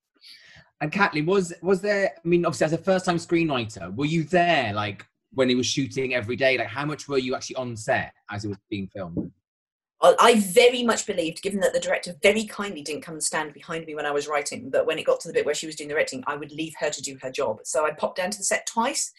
And 0.82 0.92
Kathleen, 0.92 1.28
was 1.28 1.54
was 1.62 1.80
there? 1.80 2.10
I 2.18 2.28
mean, 2.28 2.44
obviously, 2.44 2.66
as 2.66 2.74
a 2.74 2.78
first 2.80 3.06
time 3.06 3.18
screenwriter, 3.18 3.96
were 3.96 4.06
you 4.06 4.24
there 4.24 4.74
like 4.74 5.06
when 5.32 5.48
he 5.48 5.54
was 5.54 5.68
shooting 5.68 6.16
every 6.16 6.36
day? 6.36 6.58
Like, 6.58 6.70
how 6.70 6.86
much 6.86 7.08
were 7.08 7.20
you 7.20 7.36
actually 7.36 7.58
on 7.58 7.78
set 7.78 8.12
as 8.32 8.46
it 8.46 8.48
was 8.48 8.58
being 8.68 8.88
filmed? 8.88 9.32
I 10.04 10.40
very 10.40 10.84
much 10.84 11.06
believed, 11.06 11.44
given 11.44 11.60
that 11.60 11.74
the 11.74 11.80
director 11.80 12.16
very 12.24 12.46
kindly 12.46 12.82
didn't 12.82 13.04
come 13.04 13.14
and 13.14 13.24
stand 13.24 13.54
behind 13.54 13.86
me 13.86 13.94
when 13.94 14.06
I 14.06 14.12
was 14.12 14.28
writing, 14.28 14.72
that 14.72 14.86
when 14.86 14.98
it 14.98 15.06
got 15.06 15.20
to 15.22 15.28
the 15.28 15.34
bit 15.34 15.46
where 15.46 15.54
she 15.54 15.68
was 15.68 15.76
doing 15.76 15.90
the 15.90 15.94
directing, 15.94 16.24
I 16.26 16.36
would 16.36 16.52
leave 16.52 16.74
her 16.80 16.90
to 16.90 17.02
do 17.02 17.18
her 17.22 17.30
job. 17.30 17.60
So 17.64 17.86
I 17.86 17.92
popped 17.92 18.18
down 18.18 18.32
to 18.32 18.38
the 18.38 18.44
set 18.44 18.66
twice. 18.66 19.12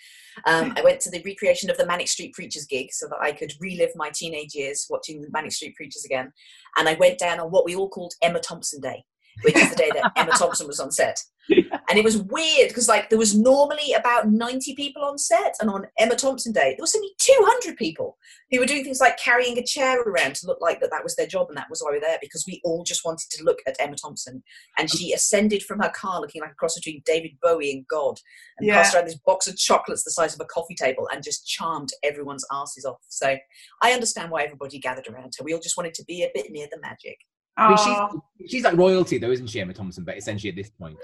Um, 0.47 0.73
I 0.77 0.83
went 0.83 1.01
to 1.01 1.11
the 1.11 1.23
recreation 1.25 1.71
of 1.71 1.77
the 1.77 1.87
Manic 1.87 2.09
Street 2.09 2.33
Preachers 2.33 2.65
gig 2.65 2.93
so 2.93 3.07
that 3.07 3.21
I 3.21 3.33
could 3.33 3.53
relive 3.61 3.91
my 3.95 4.11
teenage 4.13 4.55
years 4.55 4.87
watching 4.91 5.21
the 5.21 5.31
Manic 5.31 5.53
Street 5.53 5.77
Preachers 5.77 6.05
again. 6.05 6.33
And 6.77 6.89
I 6.89 6.95
went 6.95 7.19
down 7.19 7.39
on 7.39 7.51
what 7.51 7.65
we 7.65 7.77
all 7.77 7.89
called 7.89 8.15
Emma 8.21 8.41
Thompson 8.41 8.81
Day, 8.81 9.05
which 9.43 9.57
is 9.57 9.71
the 9.71 9.77
day 9.77 9.91
that 9.95 10.13
Emma 10.17 10.33
Thompson 10.33 10.67
was 10.67 10.81
on 10.81 10.91
set. 10.91 11.19
And 11.93 11.99
it 11.99 12.05
was 12.07 12.17
weird 12.17 12.69
because 12.69 12.89
like 12.89 13.11
there 13.11 13.19
was 13.19 13.37
normally 13.37 13.93
about 13.93 14.27
90 14.27 14.75
people 14.77 15.05
on 15.05 15.19
set 15.19 15.57
and 15.61 15.69
on 15.69 15.87
Emma 15.99 16.17
Thompson 16.17 16.51
Day, 16.51 16.71
there 16.75 16.83
was 16.83 16.97
only 16.97 17.11
200 17.19 17.77
people 17.77 18.17
who 18.51 18.59
were 18.59 18.65
doing 18.65 18.83
things 18.83 18.99
like 18.99 19.19
carrying 19.19 19.59
a 19.59 19.63
chair 19.63 20.01
around 20.01 20.35
to 20.37 20.47
look 20.47 20.57
like 20.63 20.81
that 20.81 20.91
that 20.91 21.05
was 21.05 21.17
their 21.17 21.27
job 21.27 21.49
and 21.51 21.57
that 21.59 21.69
was 21.69 21.83
why 21.83 21.91
we 21.91 21.99
were 21.99 22.01
there 22.01 22.17
because 22.23 22.47
we 22.47 22.63
all 22.65 22.83
just 22.83 23.05
wanted 23.05 23.29
to 23.33 23.45
look 23.45 23.59
at 23.67 23.77
Emma 23.79 23.95
Thompson. 23.95 24.43
And 24.79 24.91
she 24.91 25.13
ascended 25.13 25.65
from 25.65 25.81
her 25.81 25.91
car 25.91 26.23
looking 26.23 26.41
like 26.41 26.53
a 26.53 26.55
cross 26.55 26.77
between 26.77 27.03
David 27.05 27.33
Bowie 27.43 27.73
and 27.73 27.87
God 27.89 28.19
and 28.57 28.67
yeah. 28.67 28.77
passed 28.77 28.95
around 28.95 29.05
this 29.05 29.19
box 29.27 29.47
of 29.47 29.59
chocolates 29.59 30.03
the 30.03 30.13
size 30.13 30.35
of 30.35 30.41
a 30.41 30.47
coffee 30.47 30.75
table 30.75 31.11
and 31.13 31.23
just 31.23 31.47
charmed 31.47 31.91
everyone's 32.03 32.47
asses 32.51 32.87
off. 32.87 33.01
So 33.09 33.37
I 33.83 33.93
understand 33.93 34.31
why 34.31 34.45
everybody 34.45 34.79
gathered 34.79 35.09
around 35.09 35.35
her. 35.37 35.45
We 35.45 35.53
all 35.53 35.61
just 35.61 35.77
wanted 35.77 35.93
to 35.93 36.05
be 36.07 36.23
a 36.23 36.31
bit 36.35 36.51
near 36.51 36.69
the 36.73 36.81
magic. 36.81 37.19
I 37.59 37.69
mean, 37.69 37.77
she's, 37.77 38.51
she's 38.51 38.65
like 38.65 38.79
royalty 38.79 39.19
though, 39.19 39.31
isn't 39.31 39.49
she, 39.49 39.61
Emma 39.61 39.75
Thompson? 39.75 40.05
But 40.05 40.17
essentially 40.17 40.49
at 40.49 40.57
this 40.57 40.71
point. 40.71 40.97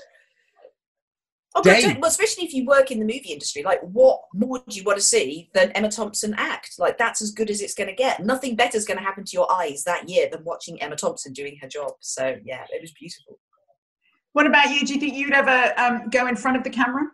Oh, 1.59 1.63
but 1.63 1.99
well, 1.99 2.09
especially 2.09 2.45
if 2.45 2.55
you 2.55 2.65
work 2.65 2.93
in 2.93 3.01
the 3.01 3.05
movie 3.05 3.33
industry, 3.33 3.65
like 3.65 3.81
what 3.81 4.21
more 4.33 4.63
do 4.69 4.77
you 4.77 4.85
want 4.85 4.97
to 4.97 5.05
see 5.05 5.51
than 5.55 5.73
Emma 5.73 5.91
Thompson 5.91 6.35
act? 6.39 6.75
Like 6.79 6.99
that's 6.99 7.21
as 7.21 7.33
good 7.33 7.51
as 7.51 7.61
it's 7.61 7.75
going 7.75 7.89
to 7.89 7.95
get. 7.95 8.25
Nothing 8.25 8.55
better 8.55 8.77
is 8.77 8.85
going 8.85 8.99
to 8.99 9.03
happen 9.03 9.25
to 9.25 9.33
your 9.33 9.51
eyes 9.51 9.83
that 9.85 10.09
year 10.09 10.29
than 10.31 10.45
watching 10.45 10.81
Emma 10.81 10.95
Thompson 10.95 11.33
doing 11.33 11.59
her 11.61 11.67
job. 11.67 11.93
So 12.01 12.37
yeah, 12.45 12.65
it 12.71 12.81
was 12.81 12.93
beautiful. 12.93 13.41
What 14.35 14.47
about 14.47 14.71
you? 14.71 14.87
Do 14.87 14.95
you 14.95 15.01
think 15.01 15.15
you'd 15.15 15.33
ever 15.33 15.73
um, 15.77 16.11
go 16.11 16.29
in 16.29 16.37
front 16.37 16.57
of 16.57 16.63
the 16.63 16.71
camera? 16.71 17.09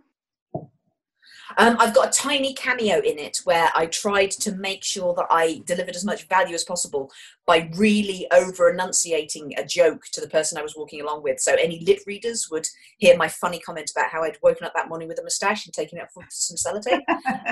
Um, 1.59 1.77
I've 1.79 1.95
got 1.95 2.09
a 2.09 2.19
tiny 2.19 2.55
cameo 2.55 3.01
in 3.01 3.19
it 3.19 3.39
where 3.45 3.71
I 3.75 3.87
tried 3.87 4.31
to 4.33 4.55
make 4.55 4.85
sure 4.85 5.15
that 5.15 5.27
I 5.31 5.63
delivered 5.67 5.97
as 5.97 6.05
much 6.05 6.29
value 6.29 6.55
as 6.55 6.65
possible 6.65 7.11
by 7.47 7.71
really 7.77 8.27
over 8.33 8.71
enunciating 8.71 9.55
a 9.57 9.65
joke 9.65 10.05
to 10.13 10.21
the 10.21 10.29
person 10.29 10.59
I 10.59 10.63
was 10.63 10.77
walking 10.77 11.01
along 11.01 11.23
with. 11.23 11.41
So 11.41 11.55
any 11.55 11.85
lip 11.85 12.01
readers 12.07 12.49
would 12.51 12.67
hear 12.99 13.17
my 13.17 13.29
funny 13.29 13.59
comment 13.59 13.91
about 13.95 14.11
how 14.11 14.23
I'd 14.23 14.39
woken 14.43 14.67
up 14.67 14.73
that 14.75 14.89
morning 14.89 15.09
with 15.09 15.21
a 15.21 15.23
moustache 15.23 15.67
and 15.67 15.75
taken 15.75 15.99
it 15.99 16.09
for 16.13 16.25
some 16.31 16.57
sellotape. 16.57 17.03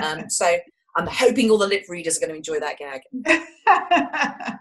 um, 0.01 0.29
so 0.29 0.57
I'm 0.95 1.07
hoping 1.07 1.49
all 1.49 1.57
the 1.57 1.67
lip 1.67 1.85
readers 1.89 2.17
are 2.17 2.19
going 2.19 2.31
to 2.31 2.37
enjoy 2.37 2.59
that 2.59 2.77
gag. 2.77 3.01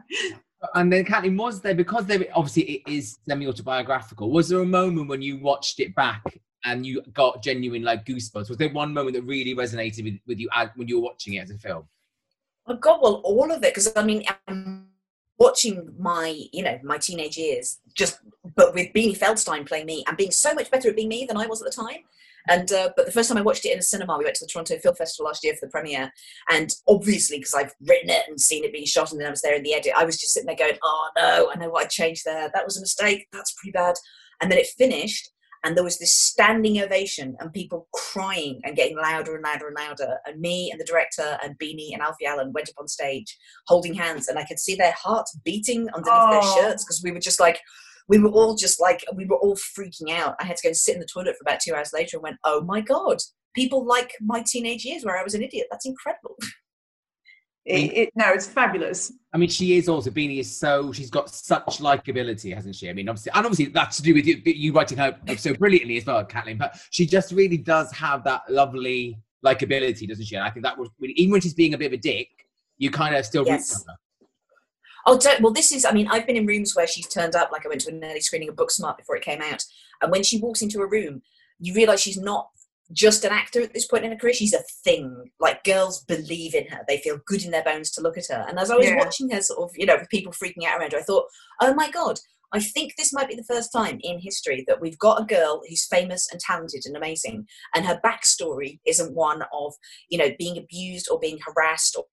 and 0.74 0.92
then 0.92 1.04
Kathleen, 1.04 1.36
was 1.36 1.60
there 1.60 1.74
because 1.74 2.06
there 2.06 2.24
obviously 2.34 2.62
it 2.62 2.90
is 2.90 3.18
semi-autobiographical? 3.28 4.30
Was 4.30 4.48
there 4.48 4.60
a 4.60 4.66
moment 4.66 5.08
when 5.08 5.22
you 5.22 5.38
watched 5.38 5.80
it 5.80 5.94
back 5.94 6.22
and 6.64 6.86
you 6.86 7.02
got 7.12 7.42
genuine 7.42 7.82
like 7.82 8.04
goosebumps? 8.04 8.48
Was 8.48 8.58
there 8.58 8.72
one 8.72 8.92
moment 8.92 9.16
that 9.16 9.22
really 9.22 9.54
resonated 9.54 10.04
with, 10.04 10.20
with 10.26 10.38
you 10.38 10.48
when 10.76 10.88
you 10.88 11.00
were 11.00 11.04
watching 11.04 11.34
it 11.34 11.44
as 11.44 11.50
a 11.50 11.58
film? 11.58 11.88
Oh 12.66 12.76
God, 12.76 13.00
well, 13.02 13.14
all 13.24 13.50
of 13.50 13.58
it 13.64 13.74
because 13.74 13.92
I 13.96 14.04
mean, 14.04 14.24
I'm 14.46 14.88
watching 15.38 15.92
my 15.98 16.40
you 16.52 16.62
know 16.62 16.78
my 16.84 16.98
teenage 16.98 17.36
years 17.36 17.78
just, 17.94 18.20
but 18.54 18.74
with 18.74 18.92
Beanie 18.92 19.18
Feldstein 19.18 19.66
playing 19.66 19.86
me 19.86 20.04
and 20.06 20.16
being 20.16 20.30
so 20.30 20.54
much 20.54 20.70
better 20.70 20.88
at 20.88 20.96
being 20.96 21.08
me 21.08 21.26
than 21.26 21.36
I 21.36 21.46
was 21.46 21.60
at 21.62 21.70
the 21.70 21.82
time. 21.82 22.02
And 22.48 22.72
uh, 22.72 22.90
but 22.96 23.06
the 23.06 23.12
first 23.12 23.28
time 23.28 23.38
I 23.38 23.42
watched 23.42 23.64
it 23.64 23.72
in 23.72 23.78
a 23.78 23.82
cinema, 23.82 24.18
we 24.18 24.24
went 24.24 24.36
to 24.36 24.44
the 24.44 24.50
Toronto 24.50 24.76
Film 24.78 24.94
Festival 24.94 25.26
last 25.26 25.44
year 25.44 25.54
for 25.54 25.66
the 25.66 25.70
premiere, 25.70 26.12
and 26.50 26.70
obviously 26.88 27.38
because 27.38 27.54
I've 27.54 27.74
written 27.80 28.10
it 28.10 28.24
and 28.28 28.40
seen 28.40 28.64
it 28.64 28.72
being 28.72 28.86
shot, 28.86 29.12
and 29.12 29.20
then 29.20 29.28
I 29.28 29.30
was 29.30 29.42
there 29.42 29.54
in 29.54 29.62
the 29.62 29.74
edit, 29.74 29.92
I 29.96 30.04
was 30.04 30.18
just 30.18 30.32
sitting 30.32 30.48
there 30.48 30.56
going, 30.56 30.78
"Oh 30.82 31.10
no, 31.16 31.50
I 31.52 31.58
know 31.58 31.70
what 31.70 31.84
I 31.84 31.88
changed 31.88 32.24
there. 32.24 32.50
That 32.52 32.64
was 32.64 32.76
a 32.76 32.80
mistake. 32.80 33.28
That's 33.32 33.52
pretty 33.52 33.72
bad." 33.72 33.94
And 34.40 34.50
then 34.50 34.58
it 34.58 34.66
finished, 34.66 35.30
and 35.64 35.76
there 35.76 35.84
was 35.84 35.98
this 35.98 36.14
standing 36.14 36.80
ovation 36.80 37.36
and 37.38 37.52
people 37.52 37.88
crying 37.94 38.60
and 38.64 38.76
getting 38.76 38.96
louder 38.96 39.34
and 39.34 39.44
louder 39.44 39.68
and 39.68 39.76
louder. 39.76 40.18
And 40.26 40.40
me 40.40 40.70
and 40.70 40.80
the 40.80 40.84
director 40.84 41.38
and 41.42 41.58
Beanie 41.58 41.92
and 41.92 42.02
Alfie 42.02 42.26
Allen 42.26 42.52
went 42.52 42.68
up 42.68 42.74
on 42.78 42.88
stage 42.88 43.38
holding 43.66 43.94
hands, 43.94 44.28
and 44.28 44.38
I 44.38 44.44
could 44.44 44.58
see 44.58 44.74
their 44.74 44.94
hearts 44.96 45.36
beating 45.44 45.88
underneath 45.94 46.18
oh. 46.20 46.30
their 46.32 46.64
shirts 46.64 46.84
because 46.84 47.02
we 47.02 47.12
were 47.12 47.20
just 47.20 47.40
like, 47.40 47.60
we 48.08 48.18
were 48.18 48.30
all 48.30 48.56
just 48.56 48.80
like, 48.80 49.04
we 49.14 49.26
were 49.26 49.36
all 49.36 49.56
freaking 49.56 50.10
out. 50.10 50.34
I 50.40 50.44
had 50.44 50.56
to 50.56 50.62
go 50.64 50.68
and 50.70 50.76
sit 50.76 50.94
in 50.94 51.00
the 51.00 51.06
toilet 51.06 51.36
for 51.36 51.48
about 51.48 51.60
two 51.60 51.74
hours 51.74 51.92
later 51.94 52.16
and 52.16 52.22
went, 52.22 52.38
oh 52.44 52.62
my 52.62 52.80
God, 52.80 53.18
people 53.54 53.86
like 53.86 54.14
my 54.20 54.42
teenage 54.44 54.84
years 54.84 55.04
where 55.04 55.18
I 55.18 55.22
was 55.22 55.34
an 55.34 55.42
idiot. 55.42 55.68
That's 55.70 55.86
incredible. 55.86 56.36
It, 57.64 57.96
it, 57.96 58.10
no, 58.16 58.32
it's 58.32 58.46
fabulous. 58.46 59.12
I 59.32 59.38
mean, 59.38 59.48
she 59.48 59.76
is 59.76 59.88
also 59.88 60.10
Beanie 60.10 60.40
is 60.40 60.54
so 60.54 60.92
she's 60.92 61.10
got 61.10 61.30
such 61.30 61.78
likability, 61.78 62.52
hasn't 62.52 62.74
she? 62.74 62.90
I 62.90 62.92
mean, 62.92 63.08
obviously, 63.08 63.30
and 63.32 63.46
obviously 63.46 63.66
that's 63.66 63.98
to 63.98 64.02
do 64.02 64.14
with 64.14 64.26
you, 64.26 64.42
you 64.44 64.72
writing 64.72 64.98
her 64.98 65.16
so 65.36 65.54
brilliantly 65.54 65.96
as 65.96 66.04
well, 66.04 66.24
Kathleen. 66.24 66.58
But 66.58 66.76
she 66.90 67.06
just 67.06 67.30
really 67.30 67.56
does 67.56 67.92
have 67.92 68.24
that 68.24 68.42
lovely 68.50 69.16
likability, 69.44 70.08
doesn't 70.08 70.24
she? 70.24 70.34
And 70.34 70.44
I 70.44 70.50
think 70.50 70.64
that 70.64 70.76
was 70.76 70.88
really, 70.98 71.14
even 71.14 71.32
when 71.32 71.40
she's 71.40 71.54
being 71.54 71.74
a 71.74 71.78
bit 71.78 71.86
of 71.86 71.92
a 71.92 71.98
dick, 71.98 72.28
you 72.78 72.90
kind 72.90 73.14
of 73.14 73.24
still 73.24 73.46
yes. 73.46 73.70
root 73.70 73.84
for 73.84 73.90
her. 73.92 73.98
Oh, 75.04 75.18
don't, 75.18 75.40
well, 75.40 75.52
this 75.52 75.72
is, 75.72 75.84
I 75.84 75.92
mean, 75.92 76.06
I've 76.08 76.26
been 76.26 76.36
in 76.36 76.46
rooms 76.46 76.76
where 76.76 76.86
she's 76.86 77.08
turned 77.08 77.34
up, 77.34 77.50
like 77.50 77.66
I 77.66 77.68
went 77.68 77.80
to 77.82 77.90
an 77.90 78.04
early 78.04 78.20
screening 78.20 78.48
of 78.48 78.54
Booksmart 78.54 78.96
before 78.96 79.16
it 79.16 79.24
came 79.24 79.42
out. 79.42 79.64
And 80.00 80.12
when 80.12 80.22
she 80.22 80.38
walks 80.38 80.62
into 80.62 80.80
a 80.80 80.86
room, 80.86 81.22
you 81.58 81.74
realize 81.74 82.00
she's 82.00 82.18
not 82.18 82.50
just 82.92 83.24
an 83.24 83.32
actor 83.32 83.60
at 83.60 83.72
this 83.72 83.86
point 83.86 84.04
in 84.04 84.12
her 84.12 84.16
career. 84.16 84.34
She's 84.34 84.54
a 84.54 84.62
thing. 84.84 85.30
Like 85.40 85.64
girls 85.64 86.04
believe 86.04 86.54
in 86.54 86.66
her. 86.68 86.80
They 86.86 86.98
feel 86.98 87.18
good 87.26 87.44
in 87.44 87.50
their 87.50 87.64
bones 87.64 87.90
to 87.92 88.00
look 88.00 88.18
at 88.18 88.26
her. 88.30 88.44
And 88.48 88.58
as 88.58 88.70
I 88.70 88.76
was 88.76 88.86
yeah. 88.86 88.98
watching 88.98 89.30
her 89.30 89.40
sort 89.40 89.60
of, 89.60 89.70
you 89.76 89.86
know, 89.86 89.96
with 89.96 90.08
people 90.08 90.32
freaking 90.32 90.66
out 90.66 90.80
around 90.80 90.92
her, 90.92 90.98
I 90.98 91.02
thought, 91.02 91.26
oh 91.60 91.74
my 91.74 91.90
God, 91.90 92.18
I 92.52 92.60
think 92.60 92.96
this 92.96 93.12
might 93.12 93.28
be 93.28 93.34
the 93.34 93.44
first 93.44 93.72
time 93.72 93.98
in 94.02 94.18
history 94.18 94.64
that 94.68 94.80
we've 94.80 94.98
got 94.98 95.20
a 95.20 95.24
girl 95.24 95.62
who's 95.66 95.86
famous 95.86 96.28
and 96.30 96.38
talented 96.38 96.82
and 96.84 96.96
amazing, 96.96 97.46
and 97.74 97.86
her 97.86 97.98
backstory 98.04 98.78
isn't 98.86 99.14
one 99.14 99.42
of, 99.54 99.72
you 100.10 100.18
know, 100.18 100.30
being 100.38 100.58
abused 100.58 101.08
or 101.10 101.18
being 101.18 101.38
harassed 101.46 101.96
or 101.96 102.04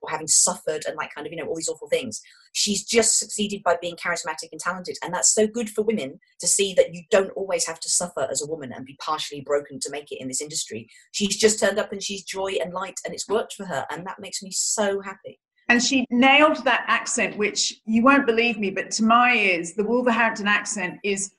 or 0.00 0.10
having 0.10 0.28
suffered 0.28 0.84
and 0.86 0.96
like 0.96 1.14
kind 1.14 1.26
of 1.26 1.32
you 1.32 1.38
know 1.38 1.46
all 1.46 1.56
these 1.56 1.68
awful 1.68 1.88
things 1.88 2.20
she's 2.56 2.82
just 2.82 3.18
succeeded 3.18 3.62
by 3.62 3.76
being 3.82 3.96
charismatic 3.96 4.48
and 4.50 4.58
talented. 4.58 4.96
And 5.04 5.12
that's 5.12 5.34
so 5.34 5.46
good 5.46 5.68
for 5.68 5.82
women 5.82 6.18
to 6.40 6.46
see 6.46 6.72
that 6.74 6.94
you 6.94 7.02
don't 7.10 7.30
always 7.32 7.66
have 7.66 7.78
to 7.80 7.90
suffer 7.90 8.26
as 8.30 8.42
a 8.42 8.46
woman 8.46 8.72
and 8.72 8.86
be 8.86 8.96
partially 8.98 9.42
broken 9.42 9.78
to 9.80 9.90
make 9.90 10.10
it 10.10 10.20
in 10.22 10.28
this 10.28 10.40
industry. 10.40 10.88
She's 11.12 11.36
just 11.36 11.60
turned 11.60 11.78
up 11.78 11.92
and 11.92 12.02
she's 12.02 12.24
joy 12.24 12.54
and 12.62 12.72
light 12.72 12.98
and 13.04 13.12
it's 13.12 13.28
worked 13.28 13.52
for 13.52 13.66
her 13.66 13.84
and 13.90 14.06
that 14.06 14.20
makes 14.20 14.42
me 14.42 14.50
so 14.50 15.02
happy. 15.02 15.38
And 15.68 15.82
she 15.82 16.06
nailed 16.08 16.64
that 16.64 16.84
accent 16.88 17.36
which 17.36 17.74
you 17.84 18.02
won't 18.02 18.26
believe 18.26 18.58
me 18.58 18.70
but 18.70 18.90
to 18.92 19.04
my 19.04 19.34
ears 19.34 19.74
the 19.74 19.84
wolverhampton 19.84 20.46
accent 20.46 20.98
is 21.02 21.32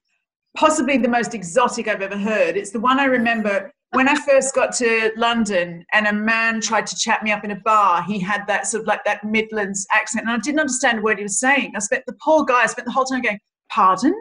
possibly 0.56 0.98
the 0.98 1.08
most 1.08 1.34
exotic 1.34 1.88
i've 1.88 2.02
ever 2.02 2.18
heard. 2.18 2.58
It's 2.58 2.72
the 2.72 2.80
one 2.80 3.00
i 3.00 3.06
remember 3.06 3.72
when 3.98 4.08
I 4.08 4.14
first 4.14 4.54
got 4.54 4.76
to 4.76 5.12
London 5.18 5.84
and 5.92 6.06
a 6.06 6.14
man 6.14 6.62
tried 6.62 6.86
to 6.86 6.96
chat 6.96 7.24
me 7.24 7.32
up 7.32 7.44
in 7.44 7.50
a 7.50 7.60
bar, 7.62 8.04
he 8.04 8.20
had 8.20 8.46
that 8.46 8.68
sort 8.68 8.82
of 8.82 8.88
like 8.88 9.04
that 9.06 9.24
Midlands 9.24 9.88
accent, 9.92 10.28
and 10.28 10.32
I 10.32 10.38
didn't 10.38 10.60
understand 10.60 11.02
what 11.02 11.18
he 11.18 11.24
was 11.24 11.40
saying. 11.40 11.74
I 11.76 11.80
spent 11.80 12.04
the 12.06 12.16
poor 12.24 12.46
guy 12.46 12.62
I 12.62 12.68
spent 12.68 12.86
the 12.86 12.92
whole 12.92 13.06
time 13.06 13.24
going, 13.24 13.40
"Pardon, 13.72 14.14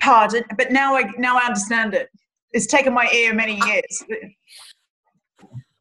pardon," 0.00 0.44
but 0.56 0.72
now 0.72 0.96
I 0.96 1.02
now 1.18 1.36
I 1.36 1.44
understand 1.44 1.92
it. 1.92 2.08
It's 2.52 2.66
taken 2.66 2.94
my 2.94 3.06
ear 3.12 3.34
many 3.34 3.60
years. 3.66 4.02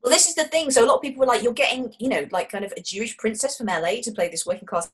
Well, 0.04 0.12
this 0.12 0.28
is 0.28 0.36
the 0.36 0.44
thing. 0.44 0.70
So 0.70 0.84
a 0.84 0.86
lot 0.86 0.96
of 0.96 1.02
people 1.02 1.22
were 1.22 1.26
like, 1.26 1.42
"You're 1.42 1.54
getting, 1.54 1.94
you 2.00 2.10
know, 2.10 2.28
like 2.32 2.50
kind 2.50 2.66
of 2.66 2.74
a 2.76 2.82
Jewish 2.82 3.16
princess 3.16 3.56
from 3.56 3.68
LA 3.68 4.02
to 4.02 4.12
play 4.12 4.28
this 4.28 4.46
working 4.46 4.68
class 4.68 4.92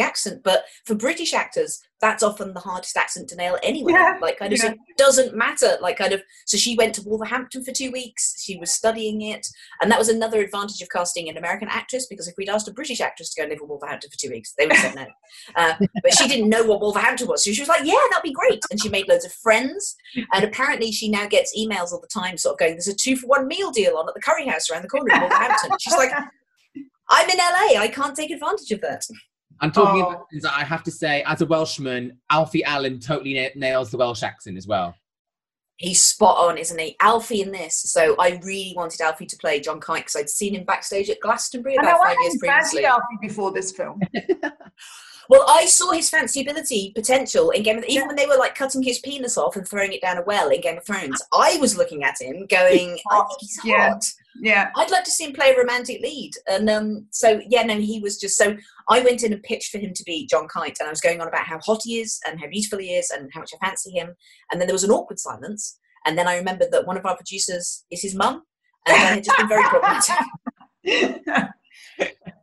accent. 0.00 0.42
But 0.42 0.64
for 0.84 0.94
British 0.94 1.32
actors, 1.32 1.80
that's 2.00 2.22
often 2.22 2.54
the 2.54 2.60
hardest 2.60 2.96
accent 2.96 3.28
to 3.28 3.36
nail 3.36 3.58
anyway. 3.62 3.92
Yeah, 3.92 4.18
Like 4.20 4.38
kind 4.38 4.52
of 4.52 4.58
so 4.58 4.68
yeah. 4.68 4.72
it 4.72 4.96
doesn't 4.96 5.36
matter. 5.36 5.76
Like 5.80 5.98
kind 5.98 6.12
of 6.12 6.22
so 6.46 6.56
she 6.56 6.74
went 6.74 6.94
to 6.94 7.02
Wolverhampton 7.02 7.62
for 7.62 7.72
two 7.72 7.90
weeks. 7.90 8.42
She 8.42 8.56
was 8.56 8.70
studying 8.70 9.20
it, 9.20 9.46
and 9.80 9.90
that 9.90 9.98
was 9.98 10.08
another 10.08 10.40
advantage 10.40 10.80
of 10.80 10.88
casting 10.88 11.28
an 11.28 11.36
American 11.36 11.68
actress 11.70 12.06
because 12.06 12.26
if 12.26 12.34
we'd 12.38 12.48
asked 12.48 12.68
a 12.68 12.72
British 12.72 13.00
actress 13.00 13.30
to 13.30 13.40
go 13.40 13.44
and 13.44 13.50
live 13.50 13.60
in 13.60 13.68
Wolverhampton 13.68 14.10
for 14.10 14.16
two 14.16 14.30
weeks, 14.30 14.54
they 14.56 14.66
would 14.66 14.76
have 14.76 14.92
said 14.92 14.94
no. 14.96 15.06
Uh, 15.56 15.74
but 16.02 16.16
she 16.16 16.28
didn't 16.28 16.48
know 16.48 16.64
what 16.64 16.80
Wolverhampton 16.80 17.26
was, 17.26 17.44
so 17.44 17.52
she 17.52 17.60
was 17.60 17.68
like, 17.68 17.84
"Yeah, 17.84 17.94
that'd 18.10 18.22
be 18.22 18.32
great." 18.32 18.62
And 18.70 18.80
she 18.80 18.88
made 18.88 19.08
loads 19.08 19.24
of 19.24 19.32
friends, 19.32 19.96
and 20.32 20.44
apparently 20.44 20.92
she 20.92 21.08
now 21.08 21.26
gets 21.26 21.56
emails 21.56 21.92
all 21.92 22.00
the 22.00 22.08
time, 22.08 22.36
sort 22.36 22.54
of 22.54 22.58
going, 22.58 22.72
"There's 22.72 22.88
a 22.88 22.94
two 22.94 23.16
for 23.16 23.26
one 23.26 23.46
meal 23.46 23.70
deal 23.70 23.96
on 23.96 24.08
at 24.08 24.14
the 24.14 24.20
curry 24.20 24.46
house 24.46 24.70
around 24.70 24.82
the 24.82 24.88
corner 24.88 25.14
in 25.14 25.20
Wolverhampton." 25.20 25.70
She's 25.80 25.96
like, 25.96 26.10
"I'm 27.10 27.30
in 27.30 27.38
LA. 27.38 27.80
I 27.80 27.90
can't 27.92 28.16
take 28.16 28.30
advantage 28.30 28.70
of 28.70 28.80
that." 28.80 29.04
And 29.62 29.74
talking 29.74 30.02
Oh. 30.02 30.08
about 30.10 30.26
things, 30.30 30.42
that 30.44 30.54
I 30.56 30.64
have 30.64 30.82
to 30.84 30.90
say, 30.90 31.22
as 31.26 31.42
a 31.42 31.46
Welshman, 31.46 32.18
Alfie 32.30 32.64
Allen 32.64 32.98
totally 32.98 33.34
na- 33.34 33.48
nails 33.54 33.90
the 33.90 33.98
Welsh 33.98 34.22
accent 34.22 34.56
as 34.56 34.66
well. 34.66 34.94
He's 35.76 36.02
spot 36.02 36.36
on, 36.38 36.58
isn't 36.58 36.78
he? 36.78 36.94
Alfie 37.00 37.40
in 37.42 37.52
this. 37.52 37.74
So 37.74 38.14
I 38.18 38.38
really 38.44 38.74
wanted 38.76 39.00
Alfie 39.00 39.24
to 39.26 39.36
play 39.38 39.60
John 39.60 39.80
Kite 39.80 40.02
because 40.02 40.16
I'd 40.16 40.28
seen 40.30 40.54
him 40.54 40.64
backstage 40.64 41.08
at 41.08 41.20
Glastonbury 41.20 41.78
I 41.78 41.82
know 41.82 41.88
about 41.90 42.00
I 42.00 42.04
five 42.08 42.16
years 42.20 42.32
hadn't 42.34 42.38
previously. 42.40 42.82
fancied 42.82 42.84
Alfie 42.86 43.18
before 43.20 43.52
this 43.52 43.72
film. 43.72 44.00
Well, 45.30 45.44
I 45.48 45.66
saw 45.66 45.92
his 45.92 46.10
fanciability 46.10 46.92
potential 46.92 47.50
in 47.50 47.62
Game 47.62 47.78
of 47.78 47.84
even 47.84 48.08
when 48.08 48.16
they 48.16 48.26
were 48.26 48.36
like 48.36 48.56
cutting 48.56 48.82
his 48.82 48.98
penis 48.98 49.38
off 49.38 49.54
and 49.54 49.66
throwing 49.66 49.92
it 49.92 50.02
down 50.02 50.18
a 50.18 50.22
well 50.22 50.48
in 50.48 50.60
Game 50.60 50.78
of 50.78 50.84
Thrones. 50.84 51.22
I 51.32 51.56
was 51.60 51.76
looking 51.76 52.02
at 52.02 52.20
him, 52.20 52.46
going, 52.48 52.98
"I 53.08 53.22
think 53.28 53.40
he's 53.40 53.56
hot." 53.58 53.64
Yeah. 53.64 53.94
Yeah. 54.40 54.70
I'd 54.76 54.90
like 54.90 55.04
to 55.04 55.10
see 55.12 55.26
him 55.26 55.32
play 55.32 55.52
a 55.52 55.56
romantic 55.56 56.00
lead. 56.00 56.32
And 56.48 56.68
um, 56.68 57.06
so, 57.10 57.40
yeah, 57.48 57.62
no, 57.62 57.76
he 57.76 58.00
was 58.00 58.18
just 58.18 58.36
so. 58.36 58.56
I 58.88 59.04
went 59.04 59.22
in 59.22 59.32
and 59.32 59.42
pitched 59.44 59.70
for 59.70 59.78
him 59.78 59.92
to 59.94 60.02
be 60.02 60.26
John 60.26 60.48
Kite, 60.48 60.78
and 60.80 60.88
I 60.88 60.90
was 60.90 61.00
going 61.00 61.20
on 61.20 61.28
about 61.28 61.46
how 61.46 61.60
hot 61.60 61.82
he 61.84 62.00
is 62.00 62.18
and 62.26 62.40
how 62.40 62.48
beautiful 62.48 62.80
he 62.80 62.94
is 62.94 63.10
and 63.10 63.30
how 63.32 63.38
much 63.38 63.52
I 63.54 63.64
fancy 63.64 63.92
him. 63.92 64.16
And 64.50 64.60
then 64.60 64.66
there 64.66 64.74
was 64.74 64.84
an 64.84 64.90
awkward 64.90 65.20
silence. 65.20 65.78
And 66.06 66.18
then 66.18 66.26
I 66.26 66.38
remembered 66.38 66.72
that 66.72 66.88
one 66.88 66.96
of 66.96 67.06
our 67.06 67.14
producers 67.14 67.84
is 67.92 68.02
his 68.02 68.16
mum, 68.16 68.42
and 68.88 68.96
that 68.96 69.14
had 69.14 69.24
just 69.24 69.38
been 69.38 69.48
very 69.48 69.62
problematic. 69.62 70.16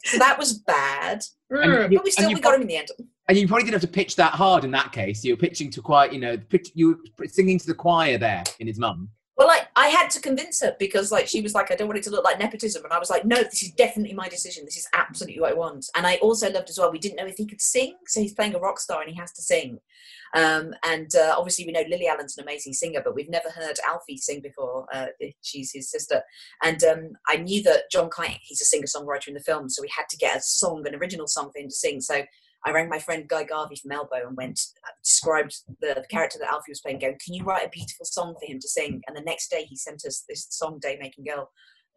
So 0.06 0.18
that 0.20 0.38
was 0.38 0.60
bad. 0.60 1.24
And 1.50 1.60
Mm, 1.74 1.92
you- 1.92 1.98
but 1.98 2.04
we 2.06 2.12
still 2.12 2.34
we 2.34 2.40
got 2.40 2.56
him 2.56 2.62
in 2.62 2.68
the 2.68 2.78
end. 2.78 2.90
And 3.30 3.38
you 3.38 3.48
probably 3.48 3.64
didn't 3.66 3.82
have 3.82 3.90
to 3.90 3.94
pitch 3.94 4.16
that 4.16 4.34
hard 4.34 4.64
in 4.64 4.72
that 4.72 4.94
case. 4.94 5.24
You 5.24 5.34
were 5.34 5.38
pitching 5.38 5.70
to 5.72 5.82
quite, 5.82 6.14
you 6.14 6.20
know, 6.20 6.38
pitch, 6.38 6.72
you 6.76 7.02
were 7.20 7.28
singing 7.28 7.60
to 7.60 7.68
the 7.68 7.74
choir 7.74 8.18
there 8.18 8.44
in 8.60 8.68
his 8.68 8.80
mum. 8.80 9.10
Well, 9.38 9.48
like 9.48 9.68
I 9.76 9.90
had 9.90 10.10
to 10.12 10.22
convince 10.22 10.62
her 10.62 10.76
because 10.80 11.12
like 11.12 11.28
she 11.28 11.42
was 11.42 11.54
like, 11.54 11.72
I 11.72 11.76
don't 11.76 11.88
want 11.88 12.00
it 12.00 12.04
to 12.06 12.10
look 12.10 12.24
like 12.24 12.40
nepotism, 12.40 12.84
and 12.84 12.92
I 12.92 12.98
was 12.98 13.12
like, 13.12 13.24
no, 13.24 13.36
this 13.36 13.62
is 13.62 13.72
definitely 13.72 14.16
my 14.16 14.28
decision. 14.28 14.66
This 14.66 14.78
is 14.78 14.88
absolutely 14.94 15.40
what 15.40 15.52
I 15.52 15.56
want. 15.56 15.86
And 15.96 16.08
I 16.08 16.16
also 16.16 16.52
loved 16.52 16.72
as 16.72 16.80
well. 16.80 16.92
We 16.92 16.98
didn't 16.98 17.18
know 17.18 17.28
if 17.28 17.38
he 17.38 17.46
could 17.46 17.62
sing, 17.62 17.96
so 18.08 18.20
he's 18.20 18.34
playing 18.34 18.56
a 18.56 18.60
rock 18.60 18.80
star 18.80 19.02
and 19.02 19.10
he 19.12 19.16
has 19.18 19.32
to 19.34 19.44
sing. 19.44 19.80
Um, 20.36 20.74
and 20.84 21.10
uh, 21.16 21.36
obviously, 21.38 21.66
we 21.66 21.72
know 21.72 21.84
Lily 21.88 22.08
Allen's 22.08 22.38
an 22.38 22.44
amazing 22.44 22.74
singer, 22.74 23.02
but 23.04 23.14
we've 23.14 23.30
never 23.30 23.50
heard 23.50 23.78
Alfie 23.88 24.18
sing 24.18 24.42
before. 24.42 24.88
Uh, 24.92 25.08
she's 25.44 25.72
his 25.72 25.92
sister, 25.92 26.24
and 26.64 26.84
um, 26.84 27.10
I 27.28 27.38
knew 27.38 27.62
that 27.64 27.92
John 27.92 28.10
Kite, 28.10 28.40
he's 28.42 28.62
a 28.62 28.66
singer 28.66 28.88
songwriter 28.88 29.28
in 29.28 29.36
the 29.36 29.40
film, 29.40 29.70
so 29.70 29.84
we 29.84 29.92
had 29.96 30.10
to 30.10 30.18
get 30.18 30.38
a 30.38 30.42
song, 30.42 30.86
an 30.88 30.96
original 30.96 31.28
song 31.28 31.52
for 31.54 31.60
him 31.60 31.70
to 31.70 31.76
sing. 31.76 32.02
So 32.02 32.24
I 32.66 32.72
rang 32.72 32.90
my 32.90 33.00
friend 33.00 33.28
Guy 33.28 33.44
Garvey 33.44 33.76
from 33.76 33.92
Elbow 33.92 34.28
and 34.28 34.36
went 34.36 34.60
uh, 34.86 34.92
described 35.04 35.56
the, 35.82 35.94
the 35.96 36.06
character 36.10 36.40
that 36.40 36.50
Alfie 36.50 36.72
was 36.72 36.82
playing. 36.82 37.00
Going, 37.00 37.18
can 37.24 37.34
you 37.34 37.44
write 37.44 37.66
a 37.66 37.70
beautiful 37.70 38.06
song 38.06 38.36
for 38.40 38.52
him 38.52 38.60
to 38.60 38.68
sing? 38.68 39.02
And 39.08 39.16
the 39.16 39.22
next 39.22 39.50
day 39.50 39.64
he 39.64 39.76
sent 39.76 40.06
us 40.06 40.24
this 40.28 40.48
song, 40.50 40.80
"Day 40.82 40.98
Making 41.00 41.26
Girl." 41.26 41.50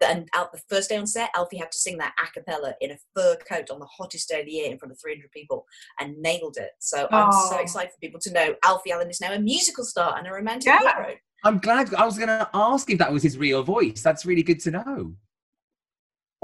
And 0.03 0.29
out 0.35 0.51
the 0.51 0.63
first 0.71 0.89
day 0.89 0.97
on 0.97 1.07
set, 1.07 1.29
Alfie 1.37 1.59
had 1.59 1.71
to 1.73 1.79
sing 1.79 1.99
that 1.99 2.15
a 2.19 2.33
cappella 2.33 2.73
in 2.81 2.91
a 2.91 2.97
fur 3.15 3.37
coat 3.47 3.71
on 3.71 3.79
the 3.81 3.87
hottest 3.87 4.31
day 4.31 4.41
of 4.41 4.47
the 4.47 4.53
year 4.53 4.71
in 4.71 4.79
front 4.79 4.93
of 4.93 4.99
300 4.99 5.31
people 5.31 5.67
and 5.99 6.17
nailed 6.17 6.57
it. 6.57 6.71
So 6.79 7.07
I'm 7.13 7.31
so 7.51 7.59
excited 7.59 7.91
for 7.93 7.99
people 8.01 8.19
to 8.21 8.33
know 8.33 8.55
Alfie 8.65 8.93
Allen 8.93 9.11
is 9.11 9.21
now 9.21 9.35
a 9.35 9.39
musical 9.39 9.85
star 9.85 10.17
and 10.17 10.27
a 10.27 10.31
romantic 10.33 10.69
Yeah. 10.73 10.79
hero. 10.79 11.17
I'm 11.45 11.59
glad. 11.59 11.93
I 11.95 12.07
was 12.07 12.17
going 12.17 12.29
to 12.29 12.49
ask 12.55 12.89
if 12.89 12.99
that 12.99 13.13
was 13.13 13.23
his 13.23 13.37
real 13.37 13.63
voice. 13.63 14.01
That's 14.03 14.25
really 14.25 14.43
good 14.43 14.61
to 14.61 14.71
know. 14.71 15.15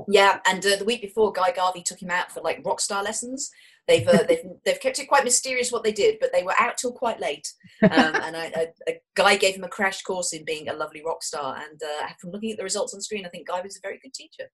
Yeah, 0.09 0.41
and 0.47 0.65
uh, 0.65 0.77
the 0.77 0.85
week 0.85 1.01
before, 1.01 1.33
Guy 1.33 1.53
Garvey 1.53 1.83
took 1.83 2.01
him 2.03 2.11
out 2.11 2.31
for 2.31 2.41
like 2.43 2.61
rock 2.65 2.81
star 2.81 3.03
lessons. 3.03 3.51
They've 3.89 4.07
uh, 4.07 4.23
they've 4.29 4.45
they've 4.65 4.81
kept 4.81 4.99
it 4.99 5.07
quite 5.07 5.25
mysterious 5.25 5.71
what 5.73 5.85
they 5.85 5.93
did, 5.93 6.17
but 6.21 6.31
they 6.33 6.43
were 6.43 6.55
out 6.59 6.77
till 6.77 6.93
quite 6.93 7.21
late. 7.21 7.47
Um, 7.83 7.91
and 7.93 8.37
I, 8.37 8.53
a, 8.57 8.91
a 8.91 9.01
guy 9.15 9.37
gave 9.37 9.57
him 9.57 9.65
a 9.65 9.69
crash 9.69 10.03
course 10.03 10.33
in 10.33 10.45
being 10.45 10.69
a 10.69 10.73
lovely 10.73 11.03
rock 11.05 11.23
star. 11.23 11.57
And 11.57 11.81
uh, 11.83 12.09
from 12.21 12.31
looking 12.31 12.51
at 12.51 12.57
the 12.59 12.65
results 12.65 12.95
on 12.95 13.01
screen, 13.01 13.27
I 13.27 13.29
think 13.29 13.49
Guy 13.49 13.61
was 13.61 13.77
a 13.77 13.81
very 13.87 13.99
good 14.03 14.15
teacher. 14.15 14.45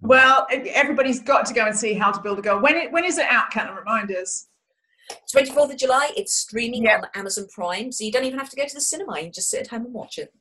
Well, 0.00 0.46
e- 0.52 0.70
everybody's 0.70 1.20
got 1.20 1.46
to 1.46 1.54
go 1.54 1.66
and 1.66 1.76
see 1.76 1.94
How 1.94 2.10
to 2.12 2.20
Build 2.20 2.38
a 2.38 2.42
Girl. 2.42 2.60
When 2.60 2.76
it, 2.76 2.92
when 2.92 3.04
is 3.04 3.18
it 3.18 3.26
out? 3.28 3.50
Can 3.50 3.66
I 3.66 3.78
remind 3.78 4.10
us? 4.10 4.48
24th 5.34 5.72
of 5.72 5.76
July, 5.76 6.10
it's 6.16 6.34
streaming 6.34 6.84
Yeah. 6.84 6.98
on 6.98 7.04
Amazon 7.14 7.46
Prime, 7.52 7.90
so 7.90 8.04
you 8.04 8.12
don't 8.12 8.24
even 8.24 8.38
have 8.38 8.50
to 8.50 8.56
go 8.56 8.64
to 8.66 8.74
the 8.74 8.80
cinema. 8.80 9.16
You 9.16 9.24
can 9.24 9.32
just 9.32 9.50
sit 9.50 9.62
at 9.62 9.68
home 9.68 9.86
and 9.86 9.94
watch 9.94 10.18
it. 10.18 10.32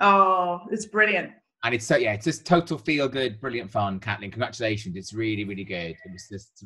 Oh, 0.00 0.60
it's 0.70 0.86
brilliant. 0.86 1.30
And 1.62 1.74
it's 1.74 1.86
so 1.86 1.96
yeah, 1.96 2.12
it's 2.12 2.24
just 2.24 2.44
total 2.44 2.76
feel 2.76 3.08
good, 3.08 3.40
brilliant 3.40 3.70
fun, 3.70 4.00
Kathleen. 4.00 4.30
Congratulations, 4.30 4.96
it's 4.96 5.14
really, 5.14 5.44
really 5.44 5.64
good. 5.64 5.90
It 6.04 6.12
was 6.12 6.26
just, 6.30 6.64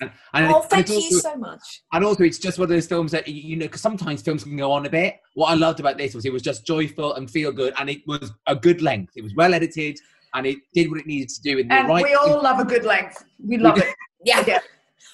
and, 0.00 0.10
and 0.34 0.52
oh, 0.52 0.62
it- 0.62 0.70
thank 0.70 0.80
it's 0.82 0.90
you 0.90 0.96
also- 1.18 1.18
so 1.30 1.36
much. 1.36 1.82
And 1.92 2.04
also, 2.04 2.24
it's 2.24 2.38
just 2.38 2.58
one 2.58 2.64
of 2.64 2.70
those 2.70 2.86
films 2.86 3.12
that 3.12 3.28
you 3.28 3.34
you 3.34 3.56
know, 3.56 3.66
because 3.66 3.80
sometimes 3.80 4.22
films 4.22 4.44
can 4.44 4.56
go 4.56 4.72
on 4.72 4.86
a 4.86 4.90
bit. 4.90 5.16
What 5.34 5.48
I 5.50 5.54
loved 5.54 5.80
about 5.80 5.98
this 5.98 6.14
was 6.14 6.24
it 6.24 6.32
was 6.32 6.42
just 6.42 6.66
joyful 6.66 7.14
and 7.14 7.30
feel 7.30 7.52
good, 7.52 7.74
and 7.78 7.88
it 7.90 8.02
was 8.06 8.32
a 8.46 8.56
good 8.56 8.82
length. 8.82 9.12
It 9.16 9.22
was 9.22 9.34
well 9.34 9.54
edited, 9.54 9.98
and 10.34 10.46
it 10.46 10.58
did 10.74 10.90
what 10.90 11.00
it 11.00 11.06
needed 11.06 11.28
to 11.30 11.42
do. 11.42 11.58
In 11.58 11.68
the 11.68 11.74
And 11.74 11.88
right, 11.88 12.02
we 12.04 12.14
all 12.14 12.42
love 12.42 12.58
a 12.58 12.64
good 12.64 12.84
length. 12.84 13.22
We 13.44 13.58
love 13.58 13.78
it. 13.78 13.94
Yeah. 14.24 14.44
Yeah. 14.46 14.60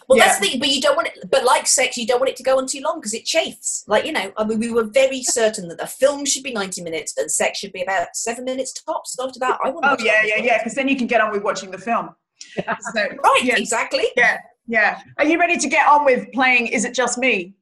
Well, 0.07 0.19
Yeah. 0.19 0.27
that's 0.27 0.39
the 0.39 0.49
thing, 0.49 0.59
but 0.59 0.69
you 0.69 0.83
don't 0.83 0.97
want 0.97 1.09
it. 1.09 1.31
But 1.31 1.45
like 1.45 1.67
sex, 1.67 1.97
you 1.97 2.07
don't 2.07 2.19
want 2.21 2.29
it 2.29 2.37
to 2.37 2.43
go 2.43 2.59
on 2.59 2.67
too 2.67 2.81
long 2.83 2.99
because 3.01 3.15
it 3.15 3.25
chafes. 3.25 3.85
Like 3.89 4.05
you 4.05 4.13
know, 4.13 4.33
I 4.37 4.45
mean, 4.45 4.59
we 4.61 4.71
were 4.71 4.85
very 4.85 5.23
certain 5.23 5.69
that 5.69 5.79
the 5.79 5.87
film 5.87 6.25
should 6.27 6.43
be 6.43 6.53
ninety 6.53 6.83
minutes 6.83 7.15
and 7.17 7.31
sex 7.31 7.59
should 7.59 7.73
be 7.73 7.83
about 7.83 8.09
seven 8.15 8.45
minutes 8.45 8.73
tops. 8.83 9.17
After 9.19 9.39
that, 9.41 9.59
I 9.65 9.71
want. 9.71 9.87
Oh, 9.87 9.97
yeah, 10.05 10.23
yeah, 10.25 10.37
yeah. 10.37 10.59
Because 10.59 10.75
then 10.75 10.89
you 10.89 10.97
can 10.97 11.07
get 11.07 11.21
on 11.23 11.31
with 11.33 11.43
watching 11.43 11.71
the 11.71 11.79
film. 11.79 12.11
So, 12.95 13.01
Right, 13.01 13.41
Yeah. 13.43 13.57
exactly. 13.57 14.05
Yeah. 14.17 14.39
Yeah. 14.69 15.01
Are 15.17 15.25
you 15.25 15.39
ready 15.41 15.57
to 15.57 15.69
get 15.69 15.89
on 15.89 16.05
with 16.05 16.31
playing 16.33 16.67
Is 16.67 16.85
It 16.85 16.95
Just 16.95 17.17
Me? 17.17 17.55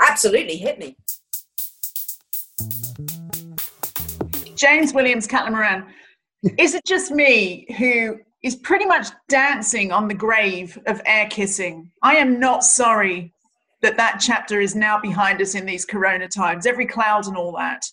Absolutely, 0.00 0.56
hit 0.56 0.78
me. 0.78 0.96
James 4.56 4.94
Williams, 4.94 5.28
Caitlin 5.28 5.52
Moran. 5.52 5.86
Is 6.58 6.74
it 6.74 6.84
just 6.86 7.10
me 7.10 7.66
who 7.78 8.18
is 8.42 8.56
pretty 8.56 8.86
much 8.86 9.08
dancing 9.28 9.92
on 9.92 10.08
the 10.08 10.14
grave 10.14 10.78
of 10.86 11.00
air 11.04 11.28
kissing? 11.28 11.90
I 12.02 12.16
am 12.16 12.40
not 12.40 12.64
sorry 12.64 13.32
that 13.82 13.96
that 13.98 14.18
chapter 14.20 14.60
is 14.60 14.74
now 14.74 14.98
behind 14.98 15.42
us 15.42 15.54
in 15.54 15.66
these 15.66 15.84
corona 15.84 16.26
times, 16.26 16.66
every 16.66 16.86
cloud 16.86 17.26
and 17.26 17.36
all 17.36 17.52
that. 17.58 17.84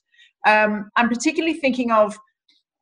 Um, 0.48 0.90
I'm 0.96 1.10
particularly 1.10 1.56
thinking 1.56 1.92
of 1.92 2.18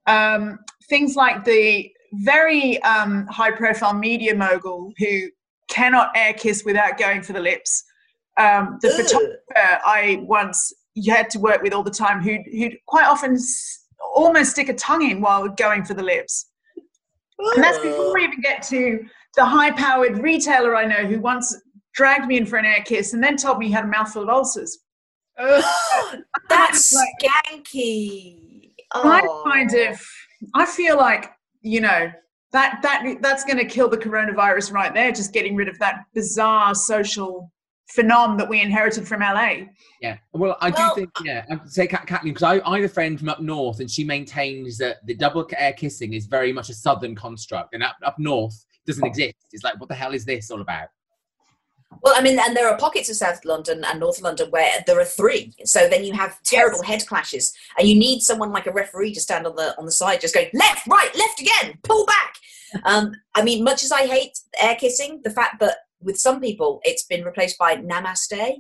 um, 0.06 0.60
things 0.90 1.16
like 1.16 1.44
the 1.44 1.92
very 2.13 2.82
um, 2.84 3.28
high 3.28 3.52
profile 3.52 3.93
media 3.93 4.36
mogul 4.36 4.91
who 4.98 5.28
cannot 5.70 6.12
air 6.15 6.34
kiss 6.34 6.63
without 6.65 6.98
going 6.98 7.22
for 7.22 7.34
the 7.34 7.39
lips. 7.41 7.84
Um, 8.39 8.78
the 8.82 8.89
Ugh. 8.89 8.96
photographer 9.02 9.82
I 9.86 10.20
once 10.24 10.74
had 11.08 11.30
to 11.32 11.39
work 11.39 11.62
with 11.62 11.74
all 11.74 11.84
the 11.84 11.91
time 11.91 12.22
who'd, 12.22 12.41
who'd 12.52 12.78
quite 12.88 13.06
often 13.06 13.34
s- 13.36 13.86
almost 14.15 14.52
stick 14.52 14.70
a 14.70 14.74
tongue 14.74 15.10
in 15.10 15.22
while 15.22 15.48
going 15.50 15.84
for 15.84 15.93
the 15.93 16.04
lips. 16.04 16.50
And 17.56 17.63
that's 17.63 17.80
before 17.80 18.13
we 18.13 18.24
even 18.24 18.41
get 18.41 18.63
to 18.63 19.06
the 19.36 19.46
high 19.46 19.72
powered 19.72 20.17
retailer 20.20 20.76
I 20.76 20.86
know 20.86 21.06
who 21.06 21.20
once 21.20 21.56
dragged 21.93 22.26
me 22.28 22.38
in 22.38 22.46
for 22.46 22.58
an 22.58 22.65
air 22.65 22.82
kiss 22.86 23.13
and 23.13 23.24
then 23.24 23.36
told 23.38 23.60
me 23.60 23.67
he 23.67 23.72
had 23.72 23.84
a 23.84 23.88
mouthful 23.88 24.24
of 24.24 24.30
ulcers. 24.30 24.80
That's 26.50 26.93
Like- 26.93 27.08
skanky. 27.22 28.72
I 28.93 29.22
Oh. 29.24 29.43
kind 29.46 29.74
of, 29.74 30.02
I 30.56 30.65
feel 30.65 30.98
like, 30.98 31.32
you 31.68 31.82
know, 31.82 32.12
that, 32.54 32.80
that 32.82 33.18
that's 33.22 33.44
going 33.44 33.58
to 33.58 33.66
kill 33.66 33.90
the 33.90 33.98
coronavirus 33.98 34.72
right 34.72 34.94
there, 34.94 35.12
just 35.12 35.34
getting 35.34 35.56
rid 35.56 35.68
of 35.68 35.78
that 35.80 36.06
bizarre 36.14 36.74
social 36.74 37.52
phenom 37.96 38.38
that 38.38 38.48
we 38.50 38.62
inherited 38.62 39.08
from 39.08 39.22
LA. 39.22 39.66
Yeah, 40.02 40.18
well, 40.34 40.58
I 40.62 40.70
Well- 40.70 40.96
do 40.96 41.02
think, 41.02 41.12
yeah, 41.24 41.46
I'd 41.50 41.70
say 41.70 41.88
Kat- 41.88 42.08
Kathleen, 42.08 42.34
because 42.34 42.44
I, 42.44 42.70
I 42.70 42.78
have 42.78 42.90
a 42.90 42.94
friend 42.94 43.18
from 43.18 43.30
up 43.30 43.42
north, 43.42 43.80
and 43.80 43.90
she 43.90 44.04
maintains 44.04 44.78
that 44.78 45.06
the 45.06 45.14
double 45.14 45.48
air 45.58 45.74
kissing 45.74 46.14
is 46.14 46.26
very 46.26 46.52
much 46.52 46.70
a 46.70 46.74
southern 46.74 47.16
construct, 47.16 47.74
and 47.74 47.84
up, 47.84 47.96
up 48.04 48.18
north 48.20 48.66
doesn't 48.86 49.04
oh. 49.04 49.08
exist. 49.08 49.36
It's 49.52 49.64
like, 49.64 49.80
what 49.80 49.90
the 49.90 49.96
hell 49.96 50.14
is 50.14 50.26
this 50.26 50.52
all 50.52 50.62
about? 50.62 50.88
Well, 52.04 52.13
I 52.15 52.21
mean, 52.21 52.38
and 52.39 52.56
there 52.56 52.69
are 52.69 52.78
pockets 52.78 53.10
of 53.10 53.15
South 53.15 53.43
London 53.43 53.84
and 53.86 54.00
North 54.00 54.21
London 54.21 54.50
where 54.52 54.71
there 54.86 55.00
are 55.00 55.06
three. 55.06 55.54
So 55.65 55.88
then 55.89 56.04
you 56.04 56.13
have 56.13 56.41
terrible 56.43 56.84
head 56.84 57.06
clashes, 57.08 57.54
and 57.78 57.88
you 57.88 57.95
need 57.95 58.21
someone 58.21 58.52
like 58.52 58.67
a 58.67 58.71
referee 58.71 59.13
to 59.13 59.21
stand 59.21 59.47
on 59.47 59.56
the 59.56 59.78
on 59.78 59.86
the 59.86 59.91
side, 59.91 60.21
just 60.21 60.34
going 60.34 60.50
left, 60.54 60.88
right, 60.88 61.15
left 61.15 61.41
again, 61.41 61.78
pull 61.84 62.06
back. 62.06 62.36
Um, 62.84 63.13
I 63.36 63.43
mean, 63.43 63.63
much 63.63 63.84
as 63.84 63.91
I 63.91 64.06
hate 64.06 64.38
air 64.62 64.76
kissing, 64.76 65.21
the 65.23 65.30
fact 65.30 65.60
that 65.62 65.78
with 66.02 66.19
some 66.19 66.39
people 66.39 66.82
it's 66.84 67.04
been 67.04 67.23
replaced 67.23 67.58
by 67.58 67.78
namaste. 67.78 68.58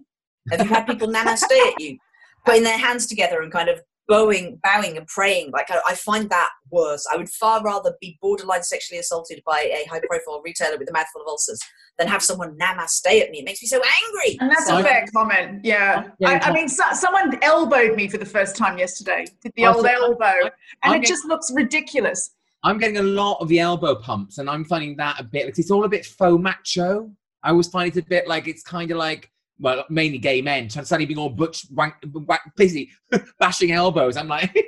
Have 0.51 0.61
you 0.61 0.65
had 0.65 0.87
people 0.87 1.07
namaste 1.13 1.43
at 1.43 1.79
you, 1.79 1.97
putting 2.45 2.63
their 2.63 2.77
hands 2.77 3.05
together 3.07 3.41
and 3.41 3.51
kind 3.51 3.69
of 3.69 3.81
bowing, 4.07 4.59
bowing 4.63 4.97
and 4.97 5.07
praying. 5.07 5.51
Like 5.51 5.69
I, 5.69 5.79
I, 5.87 5.95
find 5.95 6.29
that 6.29 6.49
worse. 6.71 7.05
I 7.11 7.17
would 7.17 7.29
far 7.29 7.63
rather 7.63 7.93
be 7.99 8.17
borderline 8.21 8.63
sexually 8.63 8.99
assaulted 8.99 9.41
by 9.45 9.59
a 9.59 9.87
high-profile 9.89 10.41
retailer 10.43 10.77
with 10.77 10.89
a 10.89 10.93
mouthful 10.93 11.21
of 11.21 11.27
ulcers 11.27 11.59
than 11.97 12.07
have 12.07 12.21
someone 12.21 12.57
namaste 12.57 13.21
at 13.21 13.31
me. 13.31 13.39
It 13.39 13.45
makes 13.45 13.61
me 13.61 13.67
so 13.67 13.81
angry. 13.81 14.37
And 14.39 14.49
that's 14.49 14.67
so, 14.67 14.79
a 14.79 14.83
fair 14.83 15.05
comment. 15.13 15.65
Yeah, 15.65 16.09
I, 16.25 16.39
I, 16.39 16.53
mean, 16.53 16.69
so, 16.69 16.83
someone 16.93 17.37
elbowed 17.41 17.95
me 17.95 18.07
for 18.07 18.17
the 18.17 18.25
first 18.25 18.55
time 18.55 18.77
yesterday. 18.77 19.25
Did 19.41 19.53
the 19.55 19.65
old 19.65 19.85
elbow, 19.85 20.23
and 20.23 20.51
I'm 20.83 20.91
it 20.91 20.95
getting, 21.01 21.07
just 21.07 21.25
looks 21.25 21.51
ridiculous. 21.53 22.31
I'm 22.63 22.77
getting 22.77 22.97
a 22.97 23.03
lot 23.03 23.37
of 23.41 23.47
the 23.47 23.59
elbow 23.59 23.95
pumps, 23.95 24.37
and 24.37 24.49
I'm 24.49 24.63
finding 24.65 24.95
that 24.97 25.19
a 25.19 25.23
bit. 25.23 25.45
Like, 25.45 25.59
it's 25.59 25.71
all 25.71 25.83
a 25.85 25.89
bit 25.89 26.05
faux 26.05 26.41
macho. 26.41 27.11
I 27.43 27.51
always 27.51 27.67
find 27.67 27.95
it 27.95 27.99
a 27.99 28.05
bit 28.07 28.27
like 28.27 28.47
it's 28.47 28.63
kind 28.63 28.91
of 28.91 28.97
like 28.97 29.31
well, 29.59 29.85
mainly 29.89 30.17
gay 30.17 30.41
men, 30.41 30.69
suddenly 30.69 31.05
being 31.05 31.17
all 31.17 31.29
butch, 31.29 31.65
wank, 31.71 31.95
wank, 32.13 32.41
busy 32.55 32.91
bashing 33.39 33.71
elbows. 33.71 34.17
I'm 34.17 34.27
like, 34.27 34.53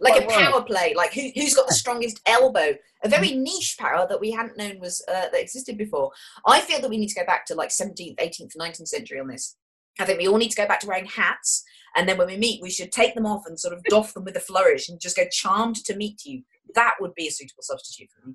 like 0.00 0.22
a 0.22 0.26
power 0.26 0.62
play. 0.62 0.94
Like 0.96 1.12
who, 1.12 1.30
has 1.36 1.54
got 1.54 1.68
the 1.68 1.74
strongest 1.74 2.20
elbow? 2.26 2.74
A 3.02 3.08
very 3.08 3.32
niche 3.32 3.76
power 3.78 4.06
that 4.08 4.20
we 4.20 4.30
hadn't 4.30 4.56
known 4.56 4.80
was 4.80 5.04
uh, 5.08 5.28
that 5.30 5.40
existed 5.40 5.76
before. 5.76 6.10
I 6.46 6.60
feel 6.60 6.80
that 6.80 6.90
we 6.90 6.96
need 6.96 7.08
to 7.08 7.20
go 7.20 7.26
back 7.26 7.44
to 7.46 7.54
like 7.54 7.68
17th, 7.68 8.16
18th, 8.16 8.56
19th 8.58 8.88
century 8.88 9.20
on 9.20 9.28
this. 9.28 9.56
I 10.00 10.04
think 10.04 10.18
we 10.18 10.26
all 10.26 10.38
need 10.38 10.50
to 10.50 10.56
go 10.56 10.66
back 10.66 10.80
to 10.80 10.88
wearing 10.88 11.06
hats, 11.06 11.62
and 11.94 12.08
then 12.08 12.18
when 12.18 12.26
we 12.26 12.36
meet, 12.36 12.60
we 12.60 12.70
should 12.70 12.90
take 12.90 13.14
them 13.14 13.26
off 13.26 13.44
and 13.46 13.60
sort 13.60 13.74
of 13.74 13.84
doff 13.84 14.12
them 14.12 14.24
with 14.24 14.36
a 14.36 14.40
flourish 14.40 14.88
and 14.88 15.00
just 15.00 15.16
go 15.16 15.24
charmed 15.30 15.76
to 15.84 15.94
meet 15.94 16.24
you. 16.24 16.42
That 16.74 16.94
would 17.00 17.14
be 17.14 17.28
a 17.28 17.30
suitable 17.30 17.62
substitute 17.62 18.08
for 18.10 18.26
me 18.26 18.34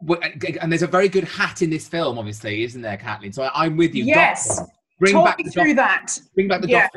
and 0.00 0.70
there's 0.70 0.82
a 0.82 0.86
very 0.86 1.08
good 1.08 1.24
hat 1.24 1.62
in 1.62 1.70
this 1.70 1.88
film, 1.88 2.18
obviously, 2.18 2.62
isn't 2.62 2.82
there, 2.82 2.96
Kathleen? 2.96 3.32
So 3.32 3.42
I, 3.42 3.66
am 3.66 3.76
with 3.76 3.94
you. 3.94 4.04
Yes. 4.04 4.62
Bring 4.98 5.14
Talk 5.14 5.26
back 5.26 5.38
me 5.38 5.50
through 5.50 5.74
that. 5.74 6.18
Bring 6.34 6.48
back 6.48 6.60
the 6.60 6.68
yeah. 6.68 6.88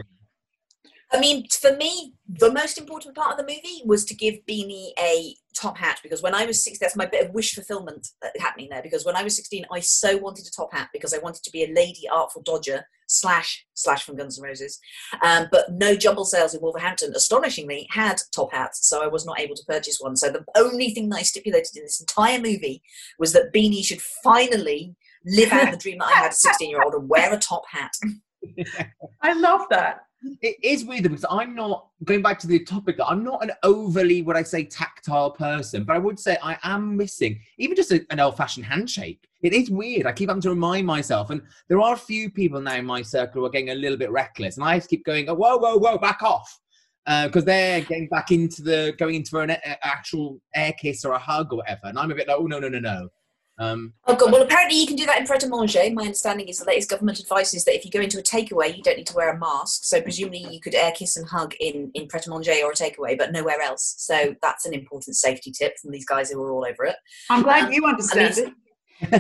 I 1.14 1.20
mean, 1.20 1.46
for 1.50 1.76
me, 1.76 2.14
the 2.28 2.52
most 2.54 2.78
important 2.78 3.16
part 3.16 3.32
of 3.32 3.38
the 3.38 3.44
movie 3.44 3.82
was 3.86 4.06
to 4.06 4.16
give 4.16 4.36
Beanie 4.50 4.92
a 4.98 5.36
top 5.54 5.78
hat 5.78 6.00
because 6.02 6.22
when 6.22 6.34
I 6.34 6.46
was 6.46 6.64
16, 6.64 6.78
that's 6.80 6.96
my 6.96 7.06
bit 7.06 7.26
of 7.26 7.34
wish 7.34 7.54
fulfillment 7.54 8.08
happening 8.40 8.70
there. 8.70 8.82
Because 8.82 9.06
when 9.06 9.18
I 9.18 9.24
was 9.24 9.36
16, 9.36 9.66
I 9.72 9.82
so 9.82 10.18
wanted 10.18 10.46
a 10.48 10.52
top 10.52 10.74
hat 10.74 10.88
because 10.94 11.14
I 11.14 11.18
wanted 11.18 11.44
to 11.44 11.52
be 11.52 11.66
a 11.66 11.74
lady 11.74 12.08
artful 12.10 12.44
dodger 12.44 12.86
slash 13.12 13.66
slash 13.74 14.04
from 14.04 14.16
Guns 14.16 14.40
N' 14.40 14.44
Roses. 14.46 14.80
Um, 15.24 15.48
but 15.52 15.72
no 15.72 15.96
jumble 15.96 16.26
sales 16.26 16.54
in 16.54 16.62
Wolverhampton, 16.62 17.14
astonishingly, 17.16 17.88
had 17.92 18.22
top 18.34 18.54
hats, 18.54 18.88
so 18.88 19.04
I 19.04 19.08
was 19.08 19.26
not 19.26 19.40
able 19.40 19.56
to 19.56 19.66
purchase 19.68 20.00
one. 20.00 20.16
So 20.16 20.30
the 20.30 20.46
only 20.56 20.92
thing 20.92 21.10
that 21.10 21.18
I 21.18 21.24
stipulated 21.24 21.76
in 21.76 21.84
this 21.84 22.00
entire 22.00 22.40
movie 22.40 22.82
was 23.20 23.34
that 23.34 23.54
Beanie 23.54 23.86
should 23.86 24.02
finally 24.24 24.96
live 25.26 25.52
out 25.52 25.72
the 25.72 25.78
dream 25.78 26.00
that 26.00 26.08
I 26.08 26.20
had 26.20 26.30
as 26.30 26.38
a 26.38 26.50
16 26.50 26.70
year 26.70 26.82
old 26.84 26.94
and 26.94 27.10
wear 27.10 27.34
a 27.34 27.38
top 27.38 27.64
hat. 27.70 27.92
I 29.22 29.34
love 29.34 29.62
that 29.70 30.02
it 30.42 30.58
is 30.64 30.86
weird 30.86 31.04
because 31.04 31.26
I'm 31.30 31.56
not 31.56 31.88
going 32.04 32.22
back 32.22 32.40
to 32.40 32.48
the 32.48 32.64
topic. 32.64 32.98
I'm 33.06 33.24
not 33.24 33.44
an 33.44 33.52
overly, 33.64 34.22
what 34.22 34.36
I 34.36 34.44
say, 34.44 34.64
tactile 34.64 35.32
person, 35.32 35.84
but 35.84 35.96
I 35.96 36.00
would 36.00 36.20
say 36.20 36.38
I 36.44 36.58
am 36.64 36.96
missing 36.96 37.40
even 37.58 37.76
just 37.76 37.92
a, 37.92 38.06
an 38.10 38.20
old-fashioned 38.20 38.66
handshake. 38.66 39.28
It 39.42 39.54
is 39.54 39.72
weird. 39.72 40.06
I 40.06 40.12
keep 40.12 40.30
having 40.30 40.42
to 40.42 40.50
remind 40.50 40.86
myself, 40.86 41.30
and 41.32 41.42
there 41.68 41.82
are 41.82 41.94
a 41.94 41.98
few 41.98 42.30
people 42.30 42.62
now 42.62 42.76
in 42.76 42.86
my 42.86 43.02
circle 43.02 43.42
who 43.42 43.46
are 43.48 43.50
getting 43.50 43.72
a 43.72 43.76
little 43.76 43.98
bit 43.98 44.12
reckless, 44.12 44.58
and 44.58 44.66
I 44.66 44.80
keep 44.80 45.04
going, 45.06 45.28
"Whoa, 45.28 45.58
whoa, 45.58 45.78
whoa, 45.78 45.98
back 45.98 46.22
off," 46.22 46.60
because 47.06 47.44
uh, 47.44 47.46
they're 47.46 47.82
getting 47.82 48.08
back 48.08 48.32
into 48.32 48.62
the 48.62 48.94
going 49.00 49.16
into 49.16 49.40
an 49.40 49.56
actual 49.84 50.40
air 50.54 50.74
kiss 50.80 51.04
or 51.04 51.14
a 51.14 51.20
hug 51.20 51.52
or 51.52 51.58
whatever, 51.58 51.82
and 51.86 51.98
I'm 51.98 52.12
a 52.12 52.16
bit 52.16 52.28
like, 52.28 52.38
"Oh 52.40 52.46
no, 52.46 52.60
no, 52.60 52.70
no, 52.70 52.80
no." 52.80 53.10
Um, 53.62 53.94
oh 54.08 54.16
God! 54.16 54.32
Well, 54.32 54.42
apparently 54.42 54.80
you 54.80 54.88
can 54.88 54.96
do 54.96 55.06
that 55.06 55.20
in 55.20 55.28
Pret 55.28 55.44
a 55.44 55.48
Manger. 55.48 55.84
My 55.94 56.02
understanding 56.02 56.48
is 56.48 56.58
the 56.58 56.66
latest 56.66 56.90
government 56.90 57.20
advice 57.20 57.54
is 57.54 57.64
that 57.66 57.76
if 57.76 57.86
you 57.86 57.92
go 57.92 58.02
into 58.02 58.18
a 58.18 58.24
takeaway, 58.24 58.76
you 58.76 58.82
don't 58.82 58.98
need 58.98 59.06
to 59.06 59.16
wear 59.16 59.30
a 59.30 59.38
mask. 59.38 59.84
So 59.84 60.02
presumably 60.02 60.48
you 60.50 60.60
could 60.60 60.74
air 60.74 60.92
kiss 60.92 61.16
and 61.16 61.28
hug 61.28 61.54
in 61.60 61.92
in 61.94 62.08
Pret 62.08 62.26
a 62.26 62.32
Manger 62.32 62.54
or 62.64 62.72
a 62.72 62.76
takeaway, 62.76 63.16
but 63.16 63.32
nowhere 63.32 63.62
else. 63.62 63.94
So 64.00 64.36
that's 64.42 64.66
an 64.66 64.74
important 64.74 65.16
safety 65.16 65.52
tip 65.52 65.78
from 65.78 65.92
these 65.92 66.06
guys 66.06 66.32
who 66.32 66.42
are 66.42 66.52
all 66.52 66.66
over 66.66 66.86
it. 66.86 66.96
I'm 67.30 67.44
glad 67.44 67.66
um, 67.66 67.72
you 67.72 67.86
understand 67.86 68.38
it. 68.40 68.54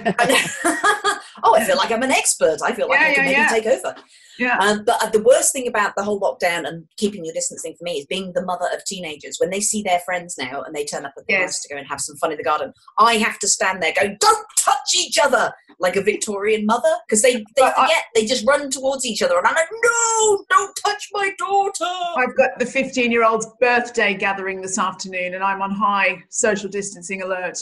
oh, 1.43 1.55
I 1.55 1.63
feel 1.65 1.77
like 1.77 1.91
I'm 1.91 2.03
an 2.03 2.11
expert. 2.11 2.57
I 2.63 2.73
feel 2.73 2.87
like 2.87 2.99
yeah, 2.99 3.07
I 3.07 3.13
can 3.13 3.25
yeah, 3.25 3.31
maybe 3.31 3.41
yeah. 3.41 3.47
take 3.47 3.65
over. 3.65 3.95
Yeah. 4.37 4.57
Um, 4.57 4.83
but 4.85 5.03
uh, 5.03 5.09
the 5.09 5.21
worst 5.21 5.53
thing 5.53 5.67
about 5.67 5.93
the 5.95 6.03
whole 6.03 6.19
lockdown 6.19 6.67
and 6.67 6.85
keeping 6.97 7.25
your 7.25 7.33
distancing 7.33 7.75
for 7.77 7.83
me 7.83 7.99
is 7.99 8.05
being 8.05 8.33
the 8.33 8.43
mother 8.43 8.65
of 8.73 8.83
teenagers. 8.85 9.37
When 9.39 9.49
they 9.49 9.59
see 9.59 9.83
their 9.83 9.99
friends 9.99 10.35
now 10.37 10.61
and 10.61 10.75
they 10.75 10.85
turn 10.85 11.05
up 11.05 11.13
at 11.17 11.25
the 11.27 11.35
house 11.35 11.61
to 11.61 11.69
go 11.69 11.77
and 11.77 11.87
have 11.87 12.01
some 12.01 12.15
fun 12.17 12.31
in 12.31 12.37
the 12.37 12.43
garden, 12.43 12.73
I 12.97 13.15
have 13.15 13.39
to 13.39 13.47
stand 13.47 13.81
there 13.81 13.93
going, 13.93 14.17
"Don't 14.19 14.47
touch 14.57 14.95
each 14.95 15.17
other," 15.21 15.51
like 15.79 15.95
a 15.95 16.01
Victorian 16.01 16.65
mother, 16.65 16.93
because 17.07 17.21
they 17.21 17.35
they 17.35 17.45
but 17.57 17.75
forget. 17.75 17.97
I, 17.97 18.03
they 18.15 18.25
just 18.25 18.45
run 18.47 18.69
towards 18.69 19.05
each 19.05 19.21
other, 19.21 19.37
and 19.37 19.45
I'm 19.45 19.55
like, 19.55 19.69
"No, 19.71 20.45
don't 20.49 20.79
touch 20.85 21.09
my 21.13 21.31
daughter." 21.37 21.85
I've 22.17 22.35
got 22.35 22.57
the 22.59 22.65
15 22.65 23.11
year 23.11 23.23
old's 23.23 23.47
birthday 23.59 24.13
gathering 24.13 24.61
this 24.61 24.77
afternoon, 24.77 25.35
and 25.35 25.43
I'm 25.43 25.61
on 25.61 25.71
high 25.71 26.23
social 26.29 26.69
distancing 26.69 27.21
alert. 27.21 27.57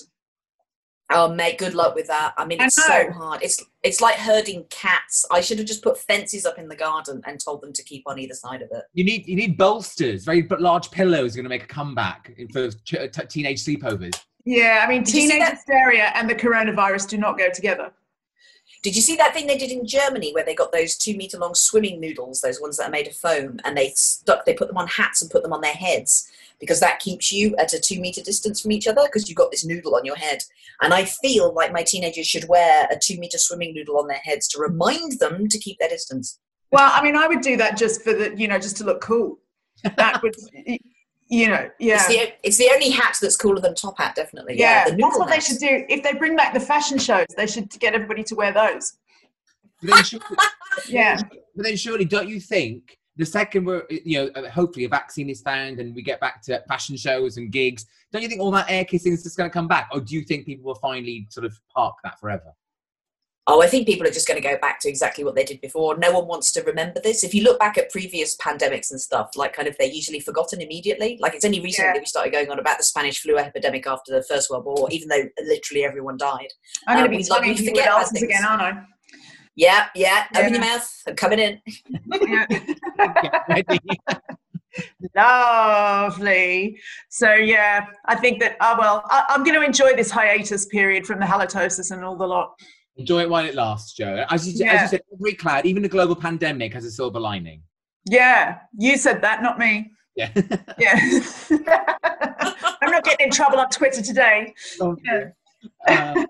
Oh, 1.12 1.34
mate, 1.34 1.58
good 1.58 1.74
luck 1.74 1.96
with 1.96 2.08
that. 2.08 2.34
I 2.38 2.46
mean, 2.46 2.62
it's 2.62 2.78
I 2.78 3.06
so 3.06 3.12
hard. 3.12 3.42
It's 3.42 3.64
it's 3.84 4.00
like 4.00 4.16
herding 4.16 4.66
cats. 4.70 5.26
I 5.32 5.42
should 5.42 5.58
have 5.58 5.66
just 5.66 5.82
put 5.82 5.98
fences 5.98 6.46
up 6.46 6.60
in 6.60 6.68
the 6.68 6.76
garden 6.76 7.22
and 7.26 7.40
told 7.40 7.62
them 7.62 7.74
to 7.74 7.84
keep 7.84 8.04
on 8.06 8.20
either 8.20 8.36
side 8.36 8.62
of 8.62 8.70
it. 8.72 8.84
You 8.94 9.04
need 9.04 9.28
you 9.28 9.36
need 9.36 9.58
bolsters. 9.58 10.24
Very 10.24 10.48
large 10.60 10.92
pillows 10.92 11.34
are 11.34 11.38
going 11.38 11.46
to 11.46 11.50
make 11.50 11.64
a 11.64 11.68
comeback 11.68 12.32
for 12.54 12.70
t- 12.70 12.98
uh, 12.98 13.08
t- 13.08 13.26
teenage 13.28 13.64
sleepovers. 13.64 14.24
Yeah, 14.46 14.84
I 14.86 14.90
mean, 14.90 15.04
did 15.04 15.14
teenage 15.14 15.50
hysteria 15.50 16.12
and 16.14 16.30
the 16.30 16.36
coronavirus 16.36 17.10
do 17.10 17.18
not 17.18 17.38
go 17.38 17.50
together. 17.50 17.92
Did 18.84 18.96
you 18.96 19.02
see 19.02 19.18
that 19.18 19.34
thing 19.34 19.48
they 19.48 19.58
did 19.58 19.72
in 19.72 19.86
Germany 19.86 20.34
where 20.34 20.46
they 20.46 20.56
got 20.56 20.72
those 20.72 20.96
two 20.96 21.18
meter 21.18 21.38
long 21.38 21.54
swimming 21.54 22.00
noodles, 22.00 22.40
those 22.40 22.62
ones 22.62 22.78
that 22.78 22.88
are 22.88 22.92
made 22.92 23.08
of 23.08 23.16
foam, 23.16 23.60
and 23.66 23.76
they 23.76 23.90
stuck, 23.90 24.46
they 24.46 24.54
put 24.54 24.68
them 24.70 24.78
on 24.78 24.88
hats 24.88 25.22
and 25.22 25.30
put 25.30 25.44
them 25.44 25.52
on 25.52 25.62
their 25.62 25.74
heads 25.74 26.32
because 26.60 26.80
that 26.80 27.00
keeps 27.00 27.32
you 27.32 27.56
at 27.58 27.74
a 27.74 27.80
two 27.80 28.00
meter 28.00 28.22
distance 28.22 28.62
from 28.62 28.72
each 28.72 28.88
other 28.88 29.04
because 29.06 29.28
you've 29.28 29.38
got 29.38 29.52
this 29.52 29.66
noodle 29.66 29.96
on 29.96 30.06
your 30.06 30.16
head. 30.16 30.44
And 30.82 30.94
I 30.94 31.06
feel 31.06 31.54
like 31.54 31.72
my 31.72 31.84
teenagers 31.84 32.28
should 32.28 32.48
wear 32.48 32.88
a 32.92 32.98
two 33.02 33.18
meter 33.18 33.38
swimming 33.38 33.74
noodle 33.74 33.98
on 33.98 34.08
their 34.08 34.22
heads 34.24 34.48
to 34.50 34.60
remind 34.60 35.20
them 35.20 35.48
to 35.48 35.58
keep 35.58 35.80
their 35.80 35.90
distance. 35.90 36.40
Well, 36.72 36.92
I 36.94 37.04
mean, 37.04 37.16
I 37.16 37.28
would 37.28 37.42
do 37.42 37.58
that 37.58 37.78
just 37.78 38.04
for 38.04 38.14
the, 38.14 38.36
you 38.38 38.48
know, 38.48 38.60
just 38.60 38.78
to 38.78 38.84
look 38.84 39.02
cool. 39.02 39.40
That 39.98 40.22
would, 40.22 40.36
you 41.30 41.48
know, 41.48 41.70
yeah. 41.80 41.96
It's 41.96 42.08
the, 42.08 42.34
it's 42.44 42.58
the 42.58 42.70
only 42.74 42.90
hat 42.90 43.18
that's 43.22 43.38
cooler 43.38 43.62
than 43.62 43.76
top 43.76 43.98
hat, 43.98 44.16
definitely. 44.16 44.60
Yeah, 44.60 44.88
yeah 44.88 44.96
that's 44.96 45.18
what 45.18 45.30
hat. 45.30 45.36
they 45.36 45.42
should 45.42 45.58
do. 45.58 45.86
If 45.90 46.04
they 46.04 46.14
bring 46.14 46.36
back 46.36 46.54
the 46.54 46.60
fashion 46.60 46.98
shows, 46.98 47.28
they 47.38 47.48
should 47.48 47.70
get 47.80 47.94
everybody 47.94 48.24
to 48.26 48.36
wear 48.36 48.52
those. 48.54 48.94
But 49.82 50.06
surely, 50.06 50.26
yeah. 50.90 51.22
But 51.56 51.66
then 51.66 51.78
surely, 51.78 52.06
don't 52.06 52.28
you 52.28 52.40
think 52.40 52.98
the 53.20 53.26
second 53.26 53.66
we're, 53.66 53.84
you 53.90 54.18
know, 54.18 54.32
uh, 54.42 54.50
hopefully 54.50 54.86
a 54.86 54.90
vaccine 54.90 55.30
is 55.30 55.42
found 55.42 55.80
and 55.80 55.94
we 55.94 56.02
get 56.02 56.22
back 56.22 56.42
to 56.44 56.64
fashion 56.70 56.96
shows 56.96 57.36
and 57.36 57.52
gigs, 57.52 57.86
don't 58.14 58.22
you 58.22 58.30
think 58.30 58.40
all 58.40 58.50
that 58.52 58.66
air 58.70 58.86
kissing 58.86 59.12
is 59.12 59.24
just 59.24 59.36
going 59.36 59.50
to 59.50 59.54
come 59.54 59.68
back? 59.68 59.90
Or 59.94 60.00
do 60.00 60.16
you 60.16 60.24
think 60.24 60.46
people 60.46 60.66
will 60.66 60.76
finally 60.76 61.28
sort 61.30 61.46
of 61.46 61.60
park 61.76 61.98
that 62.06 62.18
forever? 62.18 62.54
Oh, 63.46 63.62
I 63.62 63.68
think 63.68 63.88
people 63.88 64.08
are 64.08 64.12
just 64.12 64.28
going 64.28 64.42
to 64.42 64.48
go 64.48 64.58
back 64.60 64.80
to 64.82 64.90
exactly 64.90 65.26
what 65.26 65.36
they 65.36 65.44
did 65.44 65.60
before. 65.60 65.98
No 65.98 66.14
one 66.14 66.28
wants 66.28 66.52
to 66.54 66.62
remember 66.62 67.02
this. 67.04 67.24
If 67.26 67.34
you 67.34 67.44
look 67.44 67.60
back 67.60 67.78
at 67.78 67.90
previous 67.90 68.38
pandemics 68.38 68.92
and 68.92 69.02
stuff, 69.02 69.32
like 69.36 69.54
kind 69.54 69.68
of 69.68 69.76
they're 69.78 69.88
usually 69.88 70.22
forgotten 70.22 70.62
immediately. 70.62 71.18
Like 71.20 71.34
it's 71.34 71.44
only 71.44 71.60
recently 71.60 71.92
yeah. 71.96 72.00
we 72.00 72.06
started 72.06 72.32
going 72.32 72.50
on 72.50 72.60
about 72.60 72.78
the 72.78 72.84
Spanish 72.86 73.20
flu 73.20 73.38
epidemic 73.38 73.86
after 73.86 74.14
the 74.14 74.24
First 74.24 74.50
World 74.50 74.64
War, 74.66 74.88
even 74.92 75.10
though 75.10 75.24
literally 75.44 75.84
everyone 75.84 76.16
died. 76.16 76.50
I'm 76.88 77.00
going 77.00 77.12
to 77.12 77.18
be 77.18 77.24
um, 77.24 77.42
telling 77.42 77.58
you 77.58 77.74
what 77.74 78.22
again, 78.22 78.46
aren't 78.46 78.62
I? 78.62 78.84
Yeah, 79.60 79.88
yeah. 79.94 80.26
yeah. 80.34 80.40
Open 80.40 80.54
your 80.54 80.62
mouth. 80.62 81.04
I'm 81.06 81.16
coming 81.16 81.40
in. 81.40 81.62
Lovely. 85.16 86.80
So 87.10 87.34
yeah, 87.34 87.88
I 88.06 88.16
think 88.16 88.40
that. 88.40 88.56
Oh 88.62 88.78
well, 88.80 89.04
I, 89.10 89.34
am 89.36 89.44
going 89.44 89.60
to 89.60 89.66
enjoy 89.66 89.98
this 89.98 90.10
hiatus 90.10 90.66
period 90.68 91.06
from 91.06 91.20
the 91.20 91.26
halitosis 91.26 91.92
and 91.92 92.06
all 92.06 92.16
the 92.16 92.26
lot. 92.26 92.58
Enjoy 92.96 93.20
it 93.22 93.30
while 93.30 93.44
it 93.44 93.56
lasts, 93.56 93.92
Jo. 93.94 94.26
As 94.30 94.48
you, 94.48 94.54
yeah. 94.66 94.74
as 94.74 94.84
you 94.84 94.88
said, 94.98 95.02
every 95.14 95.34
cloud, 95.34 95.66
even 95.66 95.84
the 95.84 95.90
global 95.90 96.16
pandemic, 96.16 96.74
has 96.74 96.86
a 96.86 96.92
silver 96.92 97.20
lining. 97.20 97.62
Yeah, 98.06 98.60
you 98.78 98.96
said 98.98 99.22
that, 99.24 99.44
not 99.44 99.60
me. 99.60 99.92
Yeah. 100.16 100.32
yeah. 100.80 101.20
I'm 102.82 102.92
not 102.92 103.04
getting 103.04 103.28
in 103.28 103.32
trouble 103.32 103.60
on 103.60 103.70
Twitter 103.70 104.02
today. 104.02 104.54
Oh, 104.80 104.96
yeah. 105.04 105.32
Uh, 105.88 106.26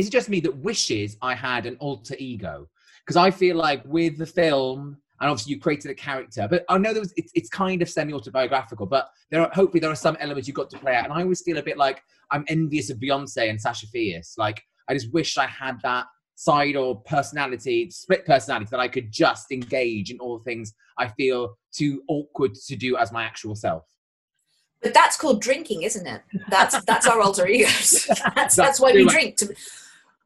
is 0.00 0.06
it 0.06 0.10
just 0.10 0.30
me 0.30 0.40
that 0.40 0.56
wishes 0.56 1.18
I 1.20 1.34
had 1.34 1.66
an 1.66 1.76
alter 1.78 2.16
ego? 2.18 2.66
Because 3.04 3.16
I 3.16 3.30
feel 3.30 3.56
like 3.56 3.82
with 3.84 4.16
the 4.16 4.24
film, 4.24 4.96
and 5.20 5.30
obviously 5.30 5.52
you 5.52 5.60
created 5.60 5.90
a 5.90 5.94
character, 5.94 6.48
but 6.50 6.64
I 6.70 6.78
know 6.78 6.94
there 6.94 7.02
was 7.02 7.12
it's, 7.18 7.30
it's 7.34 7.50
kind 7.50 7.82
of 7.82 7.90
semi-autobiographical, 7.90 8.86
but 8.86 9.10
there 9.30 9.42
are 9.42 9.50
hopefully 9.52 9.80
there 9.80 9.90
are 9.90 9.96
some 9.96 10.16
elements 10.18 10.48
you 10.48 10.54
got 10.54 10.70
to 10.70 10.78
play 10.78 10.96
out, 10.96 11.04
and 11.04 11.12
I 11.12 11.20
always 11.20 11.42
feel 11.42 11.58
a 11.58 11.62
bit 11.62 11.76
like 11.76 12.02
I'm 12.30 12.46
envious 12.48 12.88
of 12.88 12.96
Beyonce 12.96 13.50
and 13.50 13.60
Sasha 13.60 13.86
Fierce. 13.88 14.38
Like 14.38 14.62
I 14.88 14.94
just 14.94 15.12
wish 15.12 15.36
I 15.36 15.46
had 15.46 15.78
that 15.82 16.06
side 16.34 16.76
or 16.76 17.02
personality, 17.02 17.90
split 17.90 18.24
personality 18.24 18.68
that 18.70 18.80
I 18.80 18.88
could 18.88 19.12
just 19.12 19.52
engage 19.52 20.10
in 20.10 20.18
all 20.18 20.38
things 20.38 20.72
I 20.96 21.08
feel 21.08 21.58
too 21.74 22.02
awkward 22.08 22.54
to 22.54 22.74
do 22.74 22.96
as 22.96 23.12
my 23.12 23.24
actual 23.24 23.54
self. 23.54 23.84
But 24.82 24.94
that's 24.94 25.16
called 25.18 25.42
drinking, 25.42 25.82
isn't 25.82 26.06
it? 26.06 26.22
That's 26.48 26.82
that's 26.84 27.06
our 27.06 27.20
alter 27.20 27.46
egos. 27.46 28.06
That's, 28.06 28.34
that's, 28.34 28.56
that's 28.56 28.80
why 28.80 28.92
we 28.92 29.06
drink. 29.06 29.36
To, 29.36 29.54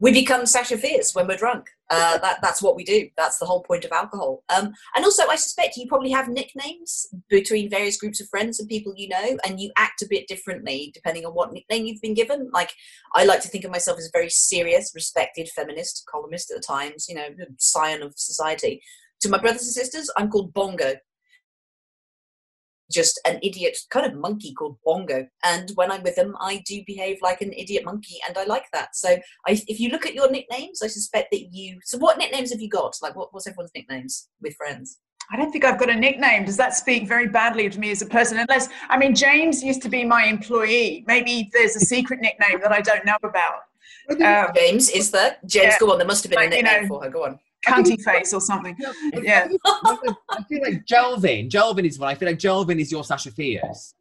we 0.00 0.12
become 0.12 0.44
Sasha 0.46 0.76
Fierce 0.76 1.14
when 1.14 1.26
we're 1.26 1.36
drunk. 1.36 1.68
Uh, 1.90 2.18
that, 2.18 2.38
that's 2.42 2.62
what 2.62 2.76
we 2.76 2.84
do. 2.84 3.08
That's 3.16 3.38
the 3.38 3.46
whole 3.46 3.62
point 3.62 3.84
of 3.84 3.92
alcohol. 3.92 4.42
Um, 4.54 4.72
and 4.96 5.04
also, 5.04 5.26
I 5.28 5.36
suspect 5.36 5.76
you 5.76 5.86
probably 5.86 6.10
have 6.10 6.28
nicknames 6.28 7.06
between 7.28 7.70
various 7.70 7.96
groups 7.96 8.20
of 8.20 8.28
friends 8.28 8.58
and 8.58 8.68
people 8.68 8.94
you 8.96 9.08
know, 9.08 9.38
and 9.46 9.60
you 9.60 9.70
act 9.76 10.02
a 10.02 10.08
bit 10.08 10.26
differently 10.26 10.90
depending 10.94 11.24
on 11.24 11.32
what 11.32 11.52
nickname 11.52 11.84
you've 11.84 12.02
been 12.02 12.14
given. 12.14 12.50
Like, 12.52 12.72
I 13.14 13.24
like 13.24 13.40
to 13.42 13.48
think 13.48 13.64
of 13.64 13.70
myself 13.70 13.98
as 13.98 14.06
a 14.06 14.12
very 14.12 14.30
serious, 14.30 14.92
respected 14.94 15.48
feminist 15.54 16.04
columnist 16.10 16.50
at 16.50 16.56
the 16.56 16.62
Times, 16.62 17.06
you 17.08 17.14
know, 17.14 17.28
scion 17.58 18.02
of 18.02 18.14
society. 18.16 18.82
To 19.20 19.28
my 19.28 19.38
brothers 19.38 19.62
and 19.62 19.72
sisters, 19.72 20.10
I'm 20.16 20.30
called 20.30 20.52
Bongo 20.52 20.94
just 22.94 23.20
an 23.26 23.38
idiot 23.42 23.76
kind 23.90 24.06
of 24.06 24.14
monkey 24.18 24.54
called 24.54 24.78
Bongo. 24.84 25.26
And 25.44 25.70
when 25.74 25.90
I'm 25.90 26.02
with 26.02 26.16
them, 26.16 26.36
I 26.40 26.62
do 26.64 26.82
behave 26.86 27.18
like 27.20 27.40
an 27.40 27.52
idiot 27.52 27.84
monkey, 27.84 28.18
and 28.26 28.38
I 28.38 28.44
like 28.44 28.66
that. 28.72 28.94
So 28.94 29.16
I, 29.46 29.60
if 29.66 29.80
you 29.80 29.90
look 29.90 30.06
at 30.06 30.14
your 30.14 30.30
nicknames, 30.30 30.82
I 30.82 30.86
suspect 30.86 31.28
that 31.32 31.48
you. 31.52 31.78
So 31.84 31.98
what 31.98 32.18
nicknames 32.18 32.52
have 32.52 32.60
you 32.60 32.68
got? 32.68 32.96
Like, 33.02 33.16
what, 33.16 33.32
what's 33.32 33.46
everyone's 33.46 33.72
nicknames 33.74 34.28
with 34.40 34.54
friends? 34.54 34.98
I 35.32 35.36
don't 35.36 35.50
think 35.50 35.64
I've 35.64 35.78
got 35.78 35.88
a 35.88 35.94
nickname. 35.94 36.44
Does 36.44 36.58
that 36.58 36.74
speak 36.74 37.08
very 37.08 37.28
badly 37.28 37.64
of 37.66 37.78
me 37.78 37.90
as 37.90 38.02
a 38.02 38.06
person? 38.06 38.38
Unless, 38.38 38.68
I 38.90 38.98
mean, 38.98 39.14
James 39.14 39.62
used 39.62 39.80
to 39.82 39.88
be 39.88 40.04
my 40.04 40.24
employee. 40.24 41.02
Maybe 41.06 41.48
there's 41.52 41.76
a 41.76 41.80
secret 41.80 42.20
nickname 42.20 42.60
that 42.62 42.72
I 42.72 42.82
don't 42.82 43.06
know 43.06 43.16
about. 43.22 43.60
Um, 44.10 44.54
James, 44.54 44.90
is 44.90 45.10
there? 45.10 45.36
James, 45.46 45.72
yeah, 45.72 45.78
go 45.80 45.92
on. 45.92 45.98
There 45.98 46.06
must 46.06 46.24
have 46.24 46.30
been 46.30 46.40
like, 46.40 46.48
a 46.48 46.50
nickname 46.50 46.74
you 46.74 46.82
know, 46.82 46.88
for 46.88 47.04
her. 47.04 47.10
Go 47.10 47.24
on 47.24 47.38
cunty 47.66 48.00
face 48.00 48.32
or 48.32 48.40
something. 48.40 48.76
Yeah. 49.22 49.48
I 49.64 50.42
feel 50.48 50.62
like 50.62 50.84
Jelvin. 50.86 51.50
Jelvin 51.50 51.84
is 51.84 51.98
one. 51.98 52.10
I 52.10 52.14
feel 52.14 52.28
like 52.28 52.38
Jelvin 52.38 52.80
is 52.80 52.90
your 52.90 53.04
Sasha 53.04 53.30
Fierce. 53.30 53.94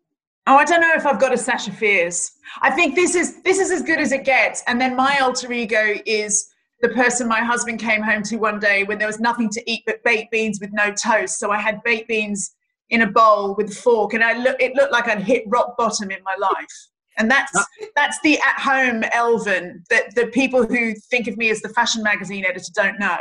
Oh, 0.45 0.58
I 0.58 0.65
don't 0.65 0.82
know 0.82 0.91
if 0.93 1.06
I've 1.06 1.19
got 1.19 1.34
a 1.34 1.38
Sasha 1.38 1.71
Fierce. 1.71 2.32
I 2.62 2.69
think 2.71 2.95
this 2.95 3.15
is 3.15 3.41
this 3.43 3.60
is 3.60 3.71
as 3.71 3.82
good 3.82 3.99
as 3.99 4.12
it 4.12 4.26
gets. 4.26 4.62
And 4.67 4.80
then 4.80 4.95
my 4.95 5.19
alter 5.19 5.52
ego 5.54 5.95
is 6.06 6.49
the 6.82 6.89
person 6.89 7.30
my 7.30 7.39
husband 7.39 7.80
came 7.80 8.02
home 8.02 8.23
to 8.23 8.36
one 8.36 8.60
day 8.60 8.84
when 8.84 8.97
there 8.97 9.08
was 9.08 9.21
nothing 9.21 9.49
to 9.52 9.71
eat 9.71 9.84
but 9.86 10.04
baked 10.04 10.32
beans 10.32 10.60
with 10.60 10.71
no 10.73 10.91
toast. 10.91 11.39
So 11.39 11.52
I 11.52 11.60
had 11.60 11.82
baked 11.84 12.10
beans 12.10 12.54
in 12.89 13.04
a 13.04 13.08
bowl 13.10 13.56
with 13.56 13.71
a 13.71 13.76
fork, 13.76 14.13
and 14.13 14.23
I 14.23 14.38
look 14.38 14.58
it 14.60 14.76
looked 14.76 14.91
like 14.91 15.08
I'd 15.08 15.23
hit 15.23 15.43
rock 15.47 15.78
bottom 15.78 16.12
in 16.12 16.21
my 16.23 16.36
life. 16.38 16.88
And 17.17 17.32
that's 17.32 17.52
that's 17.95 18.19
the 18.21 18.38
at 18.39 18.60
home 18.60 19.04
Elvin 19.13 19.84
that 19.89 20.13
the 20.15 20.28
people 20.28 20.65
who 20.65 20.93
think 21.10 21.28
of 21.28 21.38
me 21.38 21.49
as 21.52 21.62
the 21.62 21.69
fashion 21.69 22.04
magazine 22.04 22.43
editor 22.45 22.71
don't 22.76 22.99
know. 22.99 23.17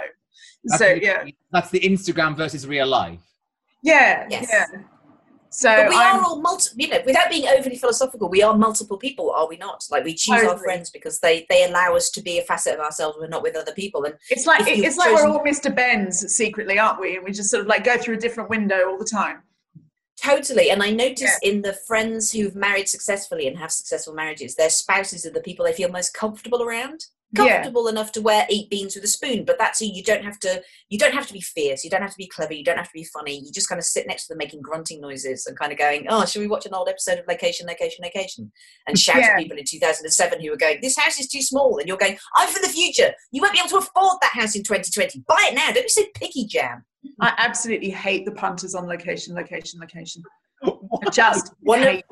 That's 0.65 0.79
so 0.79 0.95
the, 0.95 1.03
yeah, 1.03 1.25
that's 1.51 1.71
the 1.71 1.81
Instagram 1.81 2.37
versus 2.37 2.67
real 2.67 2.87
life. 2.87 3.21
Yeah, 3.83 4.27
yes. 4.31 4.49
yeah. 4.51 4.83
So 5.51 5.69
but 5.75 5.91
we 5.91 5.97
I'm, 5.97 6.17
are 6.17 6.25
all 6.25 6.41
multiple. 6.41 6.81
you 6.81 6.89
know, 6.89 7.01
without 7.05 7.29
being 7.29 7.47
overly 7.47 7.77
philosophical, 7.77 8.31
we 8.31 8.43
are 8.43 8.57
multiple 8.57 8.97
people, 8.97 9.31
are 9.33 9.47
we 9.47 9.59
not? 9.59 9.85
Like 9.91 10.03
we 10.03 10.15
choose 10.15 10.37
totally. 10.37 10.53
our 10.53 10.59
friends 10.59 10.91
because 10.91 11.21
they 11.21 11.47
they 11.51 11.65
allow 11.65 11.95
us 11.95 12.09
to 12.11 12.23
be 12.23 12.39
a 12.39 12.43
facet 12.43 12.75
of 12.75 12.81
ourselves 12.81 13.19
we're 13.21 13.29
not 13.29 13.43
with 13.43 13.55
other 13.55 13.73
people. 13.73 14.05
And 14.05 14.15
it's 14.31 14.47
like 14.47 14.63
it's 14.67 14.97
like 14.97 15.13
we're 15.13 15.29
all 15.29 15.45
Mr. 15.45 15.75
Benns 15.75 16.35
secretly, 16.35 16.79
aren't 16.79 17.01
we? 17.01 17.17
And 17.17 17.25
we 17.25 17.33
just 17.33 17.51
sort 17.51 17.61
of 17.61 17.67
like 17.67 17.85
go 17.85 17.99
through 17.99 18.15
a 18.15 18.21
different 18.21 18.49
window 18.49 18.89
all 18.89 18.97
the 18.97 19.05
time. 19.05 19.43
Totally. 20.17 20.71
And 20.71 20.83
I 20.83 20.91
notice 20.91 21.37
yeah. 21.43 21.51
in 21.51 21.63
the 21.63 21.73
friends 21.73 22.33
who've 22.33 22.55
married 22.55 22.89
successfully 22.89 23.47
and 23.47 23.59
have 23.59 23.73
successful 23.73 24.15
marriages, 24.15 24.55
their 24.55 24.71
spouses 24.71 25.27
are 25.27 25.33
the 25.33 25.41
people 25.41 25.65
they 25.65 25.73
feel 25.73 25.91
most 25.91 26.15
comfortable 26.15 26.63
around 26.63 27.07
comfortable 27.35 27.85
yeah. 27.85 27.91
enough 27.91 28.13
to 28.13 28.21
wear 28.21 28.47
eat 28.51 28.69
beans 28.71 28.95
with 28.95 29.05
a 29.05 29.09
spoon 29.09 29.45
but 29.45 29.59
that's 29.59 29.81
you 29.81 30.03
don't 30.03 30.25
have 30.25 30.39
to 30.39 30.63
you 30.89 30.99
don't 30.99 31.15
have 31.15 31.27
to 31.27 31.33
be 31.33 31.41
fierce. 31.41 31.85
You 31.85 31.91
don't 31.91 32.03
have 32.03 32.11
to 32.11 32.19
be 32.19 32.27
clever. 32.27 32.53
You 32.53 32.65
don't 32.65 32.77
have 32.77 32.89
to 32.89 32.93
be 32.95 33.05
funny. 33.05 33.39
You 33.39 33.51
just 33.51 33.69
kind 33.69 33.79
of 33.79 33.85
sit 33.85 34.07
next 34.07 34.27
to 34.27 34.35
them 34.35 34.39
making 34.39 34.61
grunting 34.61 35.01
noises 35.01 35.47
and 35.47 35.59
kind 35.59 35.73
of 35.73 35.79
going 35.79 36.07
oh 36.09 36.27
should 36.27 36.41
we 36.41 36.49
watch 36.49 36.67
an 36.67 36.75
old 36.75 36.89
episode 36.89 37.19
of 37.19 37.27
location 37.27 37.67
location 37.67 38.05
location? 38.05 38.53
And 38.87 38.99
shout 38.99 39.17
yeah. 39.17 39.31
at 39.33 39.39
people 39.39 39.57
in 39.57 39.65
2007 39.65 40.41
who 40.41 40.51
were 40.51 40.57
going 40.57 40.79
this 40.83 40.99
house 40.99 41.19
is 41.19 41.29
too 41.29 41.43
small. 41.43 41.79
And 41.79 41.89
you're 41.89 41.97
going 41.97 42.19
i'm 42.37 42.49
for 42.49 42.61
the 42.61 42.69
future. 42.69 43.13
You 43.31 43.43
won't 43.43 43.55
be 43.55 43.61
able 43.61 43.71
to 43.71 43.79
afford 43.79 44.19
that 44.23 44.33
house 44.33 44.55
in 44.55 44.63
2020 44.63 45.25
buy 45.27 45.49
it 45.51 45.55
now. 45.55 45.71
Don't 45.73 45.85
be 45.85 45.89
so 45.89 46.05
picky 46.15 46.47
jam. 46.47 46.85
I 47.21 47.33
absolutely 47.39 47.91
hate 47.91 48.25
the 48.25 48.33
punters 48.33 48.75
on 48.75 48.87
location 48.87 49.35
location 49.35 49.81
location 49.81 50.23
just 51.11 51.53
one 51.61 51.83
of, 51.83 52.03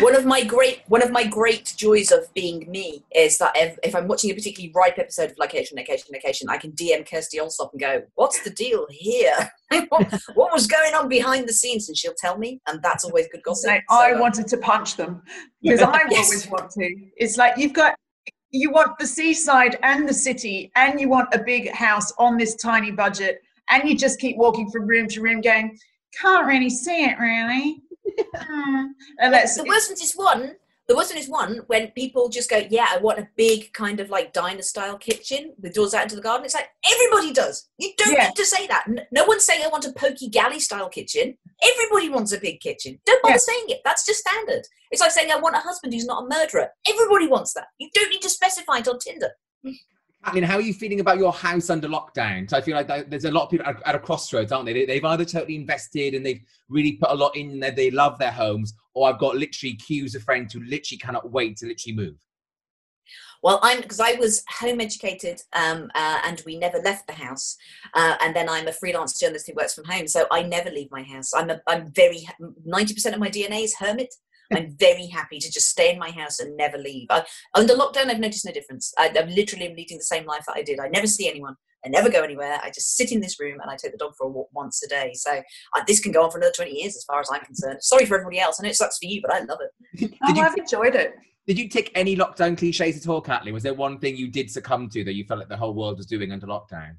one 0.00 0.14
of 0.14 0.24
my 0.24 0.44
great 0.44 0.82
one 0.88 1.02
of 1.02 1.10
my 1.10 1.24
great 1.24 1.74
joys 1.76 2.10
of 2.10 2.32
being 2.34 2.70
me 2.70 3.04
is 3.14 3.38
that 3.38 3.52
if, 3.56 3.78
if, 3.82 3.94
I'm 3.94 4.08
watching 4.08 4.30
a 4.30 4.34
particularly 4.34 4.72
ripe 4.74 4.98
episode 4.98 5.30
of 5.30 5.38
Location, 5.38 5.76
Location, 5.76 6.08
Location, 6.12 6.48
I 6.48 6.58
can 6.58 6.72
DM 6.72 7.08
Kirsty 7.08 7.38
Allsopp 7.38 7.72
and 7.72 7.80
go, 7.80 8.02
"What's 8.14 8.42
the 8.42 8.50
deal 8.50 8.86
here? 8.90 9.50
what, 9.88 10.12
what, 10.34 10.52
was 10.52 10.66
going 10.66 10.94
on 10.94 11.08
behind 11.08 11.48
the 11.48 11.52
scenes?" 11.52 11.88
And 11.88 11.96
she'll 11.96 12.14
tell 12.18 12.38
me, 12.38 12.60
and 12.66 12.82
that's 12.82 13.04
always 13.04 13.26
good 13.32 13.42
gossip. 13.42 13.68
Like, 13.68 13.84
so, 13.88 13.96
I 13.96 14.12
um, 14.12 14.20
wanted 14.20 14.46
to 14.48 14.56
punch 14.58 14.96
them 14.96 15.22
because 15.62 15.82
I 15.82 16.00
yes. 16.10 16.26
always 16.26 16.48
want 16.48 16.70
to. 16.72 16.94
It's 17.16 17.36
like 17.36 17.56
you've 17.56 17.72
got 17.72 17.94
you 18.50 18.70
want 18.70 18.98
the 18.98 19.06
seaside 19.06 19.78
and 19.82 20.08
the 20.08 20.14
city, 20.14 20.70
and 20.76 21.00
you 21.00 21.08
want 21.08 21.34
a 21.34 21.42
big 21.42 21.70
house 21.70 22.12
on 22.18 22.36
this 22.36 22.54
tiny 22.56 22.90
budget, 22.90 23.40
and 23.70 23.88
you 23.88 23.96
just 23.96 24.20
keep 24.20 24.36
walking 24.36 24.70
from 24.70 24.86
room 24.86 25.08
to 25.08 25.22
room, 25.22 25.40
going 25.40 25.78
can't 26.20 26.46
really 26.46 26.70
see 26.70 27.04
it 27.04 27.18
really. 27.18 27.82
Hmm. 28.36 28.88
and 29.20 29.32
that's 29.32 29.56
the 29.56 29.64
worst 29.64 29.88
one 29.88 30.02
is 30.02 30.12
one. 30.14 30.56
The 30.88 30.96
worst 30.96 31.12
one 31.12 31.18
is 31.18 31.28
one 31.28 31.60
when 31.68 31.92
people 31.92 32.28
just 32.28 32.50
go, 32.50 32.60
"Yeah, 32.68 32.86
I 32.90 32.98
want 32.98 33.20
a 33.20 33.28
big 33.36 33.72
kind 33.72 34.00
of 34.00 34.10
like 34.10 34.32
diner 34.32 34.60
style 34.62 34.98
kitchen 34.98 35.54
with 35.62 35.72
doors 35.72 35.94
out 35.94 36.02
into 36.02 36.16
the 36.16 36.20
garden." 36.20 36.44
It's 36.44 36.54
like 36.54 36.68
everybody 36.92 37.32
does. 37.32 37.68
You 37.78 37.92
don't 37.96 38.12
yeah. 38.12 38.26
need 38.26 38.36
to 38.36 38.44
say 38.44 38.66
that. 38.66 38.86
No 39.12 39.24
one's 39.24 39.44
saying 39.44 39.62
I 39.64 39.68
want 39.68 39.86
a 39.86 39.92
pokey 39.92 40.28
galley 40.28 40.58
style 40.58 40.88
kitchen. 40.88 41.38
Everybody 41.62 42.10
wants 42.10 42.32
a 42.32 42.40
big 42.40 42.60
kitchen. 42.60 42.98
Don't 43.06 43.22
bother 43.22 43.34
yeah. 43.34 43.38
saying 43.38 43.64
it. 43.68 43.80
That's 43.84 44.04
just 44.04 44.20
standard. 44.20 44.62
It's 44.90 45.00
like 45.00 45.12
saying 45.12 45.30
I 45.30 45.38
want 45.38 45.56
a 45.56 45.60
husband 45.60 45.94
who's 45.94 46.04
not 46.04 46.24
a 46.24 46.28
murderer. 46.28 46.68
Everybody 46.88 47.28
wants 47.28 47.54
that. 47.54 47.68
You 47.78 47.88
don't 47.94 48.10
need 48.10 48.22
to 48.22 48.28
specify 48.28 48.78
it 48.78 48.88
on 48.88 48.98
Tinder. 48.98 49.30
I 50.24 50.32
mean, 50.32 50.44
how 50.44 50.56
are 50.56 50.62
you 50.62 50.72
feeling 50.72 51.00
about 51.00 51.18
your 51.18 51.32
house 51.32 51.68
under 51.68 51.88
lockdown? 51.88 52.48
So 52.48 52.56
I 52.56 52.60
feel 52.60 52.76
like 52.76 53.10
there's 53.10 53.24
a 53.24 53.30
lot 53.30 53.44
of 53.44 53.50
people 53.50 53.66
at 53.66 53.94
a 53.94 53.98
crossroads, 53.98 54.52
aren't 54.52 54.66
they? 54.66 54.86
They've 54.86 55.04
either 55.04 55.24
totally 55.24 55.56
invested 55.56 56.14
and 56.14 56.24
they've 56.24 56.40
really 56.68 56.92
put 56.92 57.10
a 57.10 57.14
lot 57.14 57.36
in 57.36 57.58
there, 57.58 57.72
they 57.72 57.90
love 57.90 58.18
their 58.18 58.30
homes, 58.30 58.72
or 58.94 59.08
I've 59.08 59.18
got 59.18 59.36
literally 59.36 59.74
queues 59.74 60.14
of 60.14 60.22
friends 60.22 60.52
who 60.52 60.60
literally 60.60 60.98
cannot 60.98 61.30
wait 61.32 61.56
to 61.58 61.66
literally 61.66 61.96
move. 61.96 62.16
Well, 63.42 63.58
I'm 63.62 63.80
because 63.80 63.98
I 63.98 64.12
was 64.12 64.44
home 64.48 64.80
educated 64.80 65.42
um, 65.52 65.90
uh, 65.96 66.20
and 66.24 66.40
we 66.46 66.56
never 66.56 66.78
left 66.78 67.08
the 67.08 67.14
house. 67.14 67.56
Uh, 67.92 68.14
and 68.20 68.36
then 68.36 68.48
I'm 68.48 68.68
a 68.68 68.72
freelance 68.72 69.18
journalist 69.18 69.48
who 69.48 69.54
works 69.54 69.74
from 69.74 69.84
home, 69.84 70.06
so 70.06 70.26
I 70.30 70.44
never 70.44 70.70
leave 70.70 70.92
my 70.92 71.02
house. 71.02 71.34
I'm 71.34 71.50
a, 71.50 71.60
I'm 71.66 71.90
very 71.92 72.28
ninety 72.64 72.94
percent 72.94 73.16
of 73.16 73.20
my 73.20 73.28
DNA 73.28 73.64
is 73.64 73.74
hermit. 73.74 74.14
I'm 74.56 74.76
very 74.78 75.06
happy 75.06 75.38
to 75.38 75.50
just 75.50 75.68
stay 75.68 75.92
in 75.92 75.98
my 75.98 76.10
house 76.10 76.38
and 76.38 76.56
never 76.56 76.78
leave. 76.78 77.06
I, 77.10 77.24
under 77.54 77.74
lockdown, 77.74 78.06
I've 78.06 78.20
noticed 78.20 78.44
no 78.44 78.52
difference. 78.52 78.92
I, 78.98 79.08
am 79.08 79.28
literally 79.30 79.74
leading 79.74 79.98
the 79.98 80.04
same 80.04 80.26
life 80.26 80.44
that 80.46 80.56
I 80.56 80.62
did. 80.62 80.80
I 80.80 80.88
never 80.88 81.06
see 81.06 81.28
anyone. 81.28 81.56
I 81.84 81.88
never 81.88 82.08
go 82.08 82.22
anywhere. 82.22 82.60
I 82.62 82.68
just 82.68 82.96
sit 82.96 83.10
in 83.10 83.20
this 83.20 83.40
room 83.40 83.58
and 83.60 83.70
I 83.70 83.76
take 83.76 83.92
the 83.92 83.98
dog 83.98 84.14
for 84.16 84.26
a 84.26 84.30
walk 84.30 84.48
once 84.52 84.82
a 84.84 84.88
day. 84.88 85.12
So 85.14 85.32
uh, 85.32 85.82
this 85.86 86.00
can 86.00 86.12
go 86.12 86.22
on 86.22 86.30
for 86.30 86.38
another 86.38 86.52
20 86.54 86.70
years 86.70 86.96
as 86.96 87.04
far 87.04 87.20
as 87.20 87.28
I'm 87.32 87.44
concerned. 87.44 87.78
Sorry 87.82 88.06
for 88.06 88.14
everybody 88.14 88.38
else. 88.38 88.60
I 88.60 88.64
know 88.64 88.70
it 88.70 88.76
sucks 88.76 88.98
for 88.98 89.06
you, 89.06 89.20
but 89.20 89.32
I 89.32 89.40
love 89.40 89.58
it. 89.60 89.98
did 89.98 90.14
oh, 90.22 90.34
you, 90.34 90.42
I've 90.42 90.56
enjoyed 90.56 90.94
it. 90.94 91.14
Did 91.46 91.58
you 91.58 91.68
take 91.68 91.90
any 91.96 92.16
lockdown 92.16 92.56
cliches 92.56 93.04
at 93.04 93.10
all, 93.10 93.20
Kathleen? 93.20 93.52
Was 93.52 93.64
there 93.64 93.74
one 93.74 93.98
thing 93.98 94.16
you 94.16 94.28
did 94.28 94.48
succumb 94.48 94.88
to 94.90 95.02
that 95.02 95.14
you 95.14 95.24
felt 95.24 95.40
like 95.40 95.48
the 95.48 95.56
whole 95.56 95.74
world 95.74 95.96
was 95.96 96.06
doing 96.06 96.30
under 96.30 96.46
lockdown? 96.46 96.96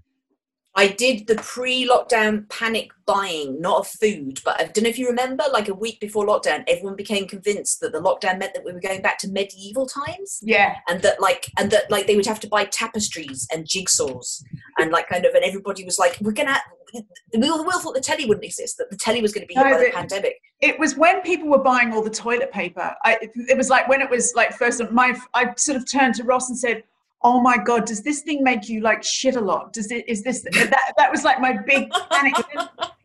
I 0.75 0.88
did 0.88 1.27
the 1.27 1.36
pre-lockdown 1.36 2.49
panic 2.49 2.91
buying, 3.05 3.62
not 3.62 3.79
of 3.81 3.88
food, 3.88 4.39
but 4.43 4.59
I 4.59 4.65
don't 4.65 4.83
know 4.83 4.89
if 4.89 4.97
you 4.97 5.07
remember, 5.07 5.43
like 5.51 5.67
a 5.67 5.73
week 5.73 5.99
before 5.99 6.25
lockdown, 6.25 6.63
everyone 6.67 6.95
became 6.95 7.27
convinced 7.27 7.79
that 7.81 7.91
the 7.91 7.99
lockdown 7.99 8.39
meant 8.39 8.55
that 8.55 8.65
we 8.65 8.73
were 8.73 8.79
going 8.79 9.01
back 9.01 9.19
to 9.19 9.27
medieval 9.27 9.86
times. 9.86 10.39
Yeah. 10.41 10.77
And 10.88 11.01
that 11.03 11.21
like 11.21 11.51
and 11.59 11.69
that 11.71 11.91
like 11.91 12.07
they 12.07 12.15
would 12.15 12.25
have 12.25 12.39
to 12.39 12.47
buy 12.47 12.65
tapestries 12.65 13.47
and 13.53 13.65
jigsaws 13.65 14.43
and 14.79 14.91
like 14.91 15.07
kind 15.09 15.25
of 15.25 15.36
and 15.36 15.43
everybody 15.43 15.86
was 15.86 15.99
like, 15.99 16.17
We're 16.21 16.31
gonna 16.31 16.59
we 16.93 17.49
all, 17.49 17.63
we 17.63 17.71
all 17.71 17.79
thought 17.79 17.95
the 17.95 18.01
telly 18.01 18.25
wouldn't 18.25 18.45
exist, 18.45 18.77
that 18.77 18.89
the 18.89 18.97
telly 18.97 19.21
was 19.21 19.33
going 19.33 19.41
to 19.41 19.47
be 19.47 19.55
no, 19.55 19.63
by 19.63 19.77
the 19.77 19.91
pandemic. 19.91 20.39
It 20.62 20.79
was 20.79 20.95
when 20.95 21.21
people 21.21 21.49
were 21.49 21.63
buying 21.63 21.91
all 21.91 22.03
the 22.03 22.09
toilet 22.09 22.51
paper. 22.51 22.95
I, 23.03 23.17
it 23.21 23.57
was 23.57 23.69
like 23.69 23.88
when 23.88 24.01
it 24.01 24.09
was 24.09 24.33
like 24.36 24.53
first, 24.53 24.81
my 24.91 25.15
I 25.33 25.53
sort 25.57 25.77
of 25.77 25.89
turned 25.89 26.15
to 26.15 26.23
Ross 26.23 26.49
and 26.49 26.57
said, 26.57 26.83
oh 27.23 27.41
my 27.41 27.57
god 27.57 27.86
does 27.86 28.01
this 28.01 28.21
thing 28.21 28.43
make 28.43 28.69
you 28.69 28.81
like 28.81 29.03
shit 29.03 29.36
a 29.36 29.41
lot? 29.41 29.73
Does 29.73 29.91
it 29.91 30.07
is 30.07 30.23
this 30.23 30.41
that, 30.41 30.93
that 30.97 31.12
was 31.12 31.23
like 31.23 31.39
my 31.39 31.57
big 31.65 31.89
panic. 32.12 32.36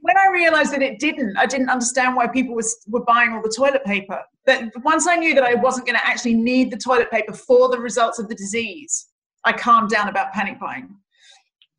When 0.00 0.16
i 0.16 0.28
realized 0.32 0.72
that 0.72 0.82
it 0.82 0.98
didn't 0.98 1.36
i 1.36 1.46
didn't 1.46 1.68
understand 1.68 2.16
why 2.16 2.26
people 2.26 2.54
was, 2.54 2.78
were 2.88 3.04
buying 3.04 3.32
all 3.32 3.42
the 3.42 3.52
toilet 3.54 3.84
paper. 3.84 4.22
But 4.46 4.64
once 4.82 5.06
i 5.06 5.16
knew 5.16 5.34
that 5.34 5.44
i 5.44 5.54
wasn't 5.54 5.86
going 5.86 5.98
to 5.98 6.06
actually 6.06 6.34
need 6.34 6.70
the 6.70 6.78
toilet 6.78 7.10
paper 7.10 7.32
for 7.32 7.68
the 7.68 7.78
results 7.78 8.18
of 8.18 8.28
the 8.28 8.34
disease 8.34 9.08
i 9.44 9.52
calmed 9.52 9.90
down 9.90 10.08
about 10.08 10.32
panic 10.32 10.58
buying 10.58 10.94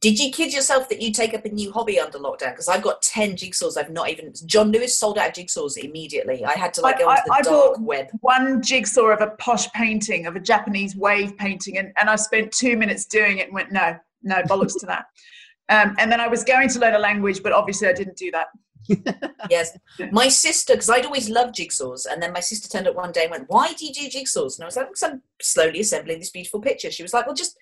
did 0.01 0.17
you 0.17 0.31
kid 0.31 0.53
yourself 0.53 0.87
that 0.89 1.01
you 1.01 1.11
take 1.11 1.33
up 1.33 1.43
a 1.43 1.49
new 1.49 1.71
hobby 1.71 1.99
under 1.99 2.19
lockdown? 2.19 2.51
Because 2.51 2.69
I've 2.69 2.81
got 2.81 3.01
ten 3.01 3.33
jigsaws. 3.33 3.77
I've 3.77 3.89
not 3.89 4.09
even. 4.09 4.33
John 4.45 4.71
Lewis 4.71 4.97
sold 4.97 5.17
out 5.17 5.29
of 5.29 5.33
jigsaws 5.33 5.77
immediately. 5.77 6.45
I 6.45 6.53
had 6.53 6.73
to 6.75 6.81
like 6.81 6.99
go 6.99 7.09
into 7.09 7.23
the 7.25 7.33
I, 7.33 7.41
dark 7.41 7.77
web. 7.79 8.07
One 8.21 8.61
jigsaw 8.61 9.07
of 9.07 9.21
a 9.21 9.31
posh 9.31 9.69
painting 9.73 10.25
of 10.25 10.35
a 10.35 10.39
Japanese 10.39 10.95
wave 10.95 11.37
painting, 11.37 11.77
and, 11.77 11.91
and 11.97 12.09
I 12.09 12.15
spent 12.15 12.51
two 12.51 12.77
minutes 12.77 13.05
doing 13.05 13.39
it 13.39 13.47
and 13.47 13.53
went, 13.53 13.71
no, 13.71 13.97
no 14.23 14.41
bollocks 14.43 14.79
to 14.79 14.85
that. 14.87 15.05
Um, 15.71 15.95
and 15.99 16.11
then 16.11 16.19
I 16.19 16.27
was 16.27 16.43
going 16.43 16.67
to 16.69 16.79
learn 16.79 16.95
a 16.95 16.97
language, 16.97 17.43
but 17.43 17.51
obviously 17.51 17.87
I 17.87 17.93
didn't 17.93 18.17
do 18.17 18.31
that. 18.31 18.47
yes. 19.51 19.77
My 20.11 20.27
sister, 20.27 20.73
because 20.73 20.89
I'd 20.89 21.05
always 21.05 21.29
loved 21.29 21.53
jigsaws, 21.53 22.07
and 22.11 22.19
then 22.19 22.33
my 22.33 22.39
sister 22.39 22.67
turned 22.67 22.87
up 22.87 22.95
one 22.95 23.11
day 23.11 23.25
and 23.25 23.31
went, 23.31 23.45
Why 23.49 23.73
do 23.73 23.85
you 23.85 23.93
do 23.93 24.09
jigsaws? 24.09 24.57
And 24.57 24.63
I 24.63 24.65
was 24.65 24.75
like, 24.75 24.87
Because 24.87 25.03
I'm 25.03 25.21
slowly 25.39 25.81
assembling 25.81 26.17
this 26.17 26.31
beautiful 26.31 26.59
picture. 26.59 26.89
She 26.89 27.03
was 27.03 27.13
like, 27.13 27.27
Well, 27.27 27.35
just 27.35 27.55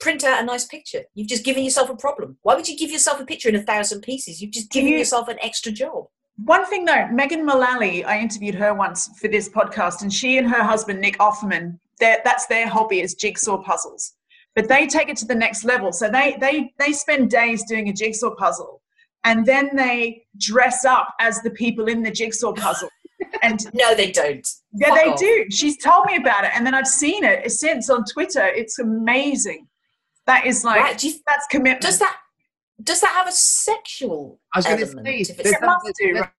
print 0.00 0.24
out 0.24 0.42
a 0.42 0.44
nice 0.46 0.64
picture. 0.64 1.02
You've 1.14 1.28
just 1.28 1.44
given 1.44 1.62
yourself 1.64 1.90
a 1.90 1.96
problem. 1.96 2.38
Why 2.42 2.54
would 2.54 2.68
you 2.68 2.76
give 2.76 2.90
yourself 2.90 3.20
a 3.20 3.24
picture 3.26 3.48
in 3.48 3.56
a 3.56 3.62
thousand 3.62 4.00
pieces? 4.02 4.40
You've 4.40 4.50
just 4.52 4.70
given 4.70 4.92
you- 4.92 4.98
yourself 4.98 5.28
an 5.28 5.38
extra 5.42 5.72
job. 5.72 6.06
One 6.44 6.64
thing 6.64 6.86
though, 6.86 7.06
Megan 7.08 7.44
Mullally, 7.44 8.02
I 8.04 8.18
interviewed 8.18 8.54
her 8.54 8.72
once 8.72 9.10
for 9.20 9.28
this 9.28 9.48
podcast, 9.48 10.00
and 10.02 10.12
she 10.12 10.38
and 10.38 10.48
her 10.48 10.62
husband 10.62 11.00
Nick 11.00 11.18
Offerman, 11.18 11.78
that's 11.98 12.46
their 12.46 12.66
hobby 12.66 13.00
is 13.00 13.14
jigsaw 13.14 13.58
puzzles. 13.62 14.14
But 14.54 14.66
they 14.68 14.86
take 14.86 15.10
it 15.10 15.16
to 15.18 15.26
the 15.26 15.34
next 15.34 15.64
level. 15.64 15.92
So 15.92 16.08
they 16.08 16.36
they 16.40 16.72
they 16.78 16.92
spend 16.92 17.30
days 17.30 17.62
doing 17.68 17.88
a 17.88 17.92
jigsaw 17.92 18.34
puzzle, 18.36 18.80
and 19.24 19.44
then 19.44 19.76
they 19.76 20.22
dress 20.38 20.84
up 20.86 21.14
as 21.20 21.42
the 21.42 21.50
people 21.50 21.86
in 21.88 22.02
the 22.02 22.10
jigsaw 22.10 22.52
puzzle. 22.54 22.88
And 23.42 23.60
No, 23.74 23.94
they 23.94 24.10
don't. 24.10 24.46
yeah, 24.72 24.88
Fuck 24.88 24.98
they 24.98 25.10
off. 25.10 25.18
do. 25.20 25.46
She's 25.50 25.76
told 25.76 26.06
me 26.06 26.16
about 26.16 26.44
it, 26.44 26.52
and 26.54 26.64
then 26.66 26.74
I've 26.74 26.86
seen 26.88 27.22
it 27.22 27.50
since 27.52 27.90
on 27.90 28.04
Twitter. 28.10 28.46
It's 28.46 28.78
amazing. 28.78 29.68
That 30.30 30.46
is 30.46 30.64
like 30.64 30.80
Right, 30.80 30.96
do 30.96 31.08
you- 31.08 31.18
that's 31.26 31.46
commitment. 31.48 31.80
Does 31.82 31.98
that 31.98 32.16
does 32.82 33.00
that 33.00 33.10
have 33.10 33.26
a 33.26 33.32
sexual 33.32 34.40
I 34.54 34.58
was 34.60 34.64
going 34.66 34.78
to 34.78 34.84
element? 34.84 35.06
say, 35.06 35.18
if 35.20 35.26
there's 35.36 35.40
it's- 35.40 35.62
It 35.62 35.66
must 35.66 35.96
do, 35.98 36.12
right? 36.20 36.30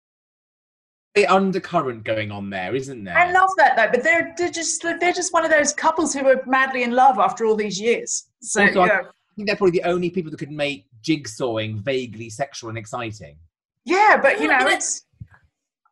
the 1.16 1.26
undercurrent 1.26 2.04
going 2.04 2.30
on 2.30 2.50
there, 2.50 2.74
isn't 2.76 3.02
there? 3.02 3.18
I 3.18 3.32
love 3.32 3.50
that 3.56 3.74
though, 3.76 3.90
but 3.90 4.04
they're 4.04 4.32
they're 4.38 4.48
just 4.50 4.80
they're 4.82 5.12
just 5.12 5.32
one 5.32 5.44
of 5.44 5.50
those 5.50 5.72
couples 5.72 6.14
who 6.14 6.24
are 6.28 6.40
madly 6.46 6.84
in 6.84 6.92
love 6.92 7.18
after 7.18 7.44
all 7.46 7.56
these 7.56 7.80
years. 7.80 8.28
So 8.42 8.62
Also, 8.62 8.80
I- 8.82 8.86
yeah, 8.86 9.00
I 9.00 9.34
think 9.34 9.48
they're 9.48 9.56
probably 9.56 9.78
the 9.80 9.88
only 9.88 10.08
people 10.08 10.30
that 10.30 10.38
could 10.38 10.52
make 10.52 10.86
jigsawing 11.02 11.82
vaguely 11.82 12.30
sexual 12.30 12.68
and 12.70 12.78
exciting. 12.78 13.36
yeah, 13.84 14.16
but 14.22 14.40
you 14.40 14.48
Yeah, 14.48 14.58
know 14.60 14.68
it's. 14.68 15.02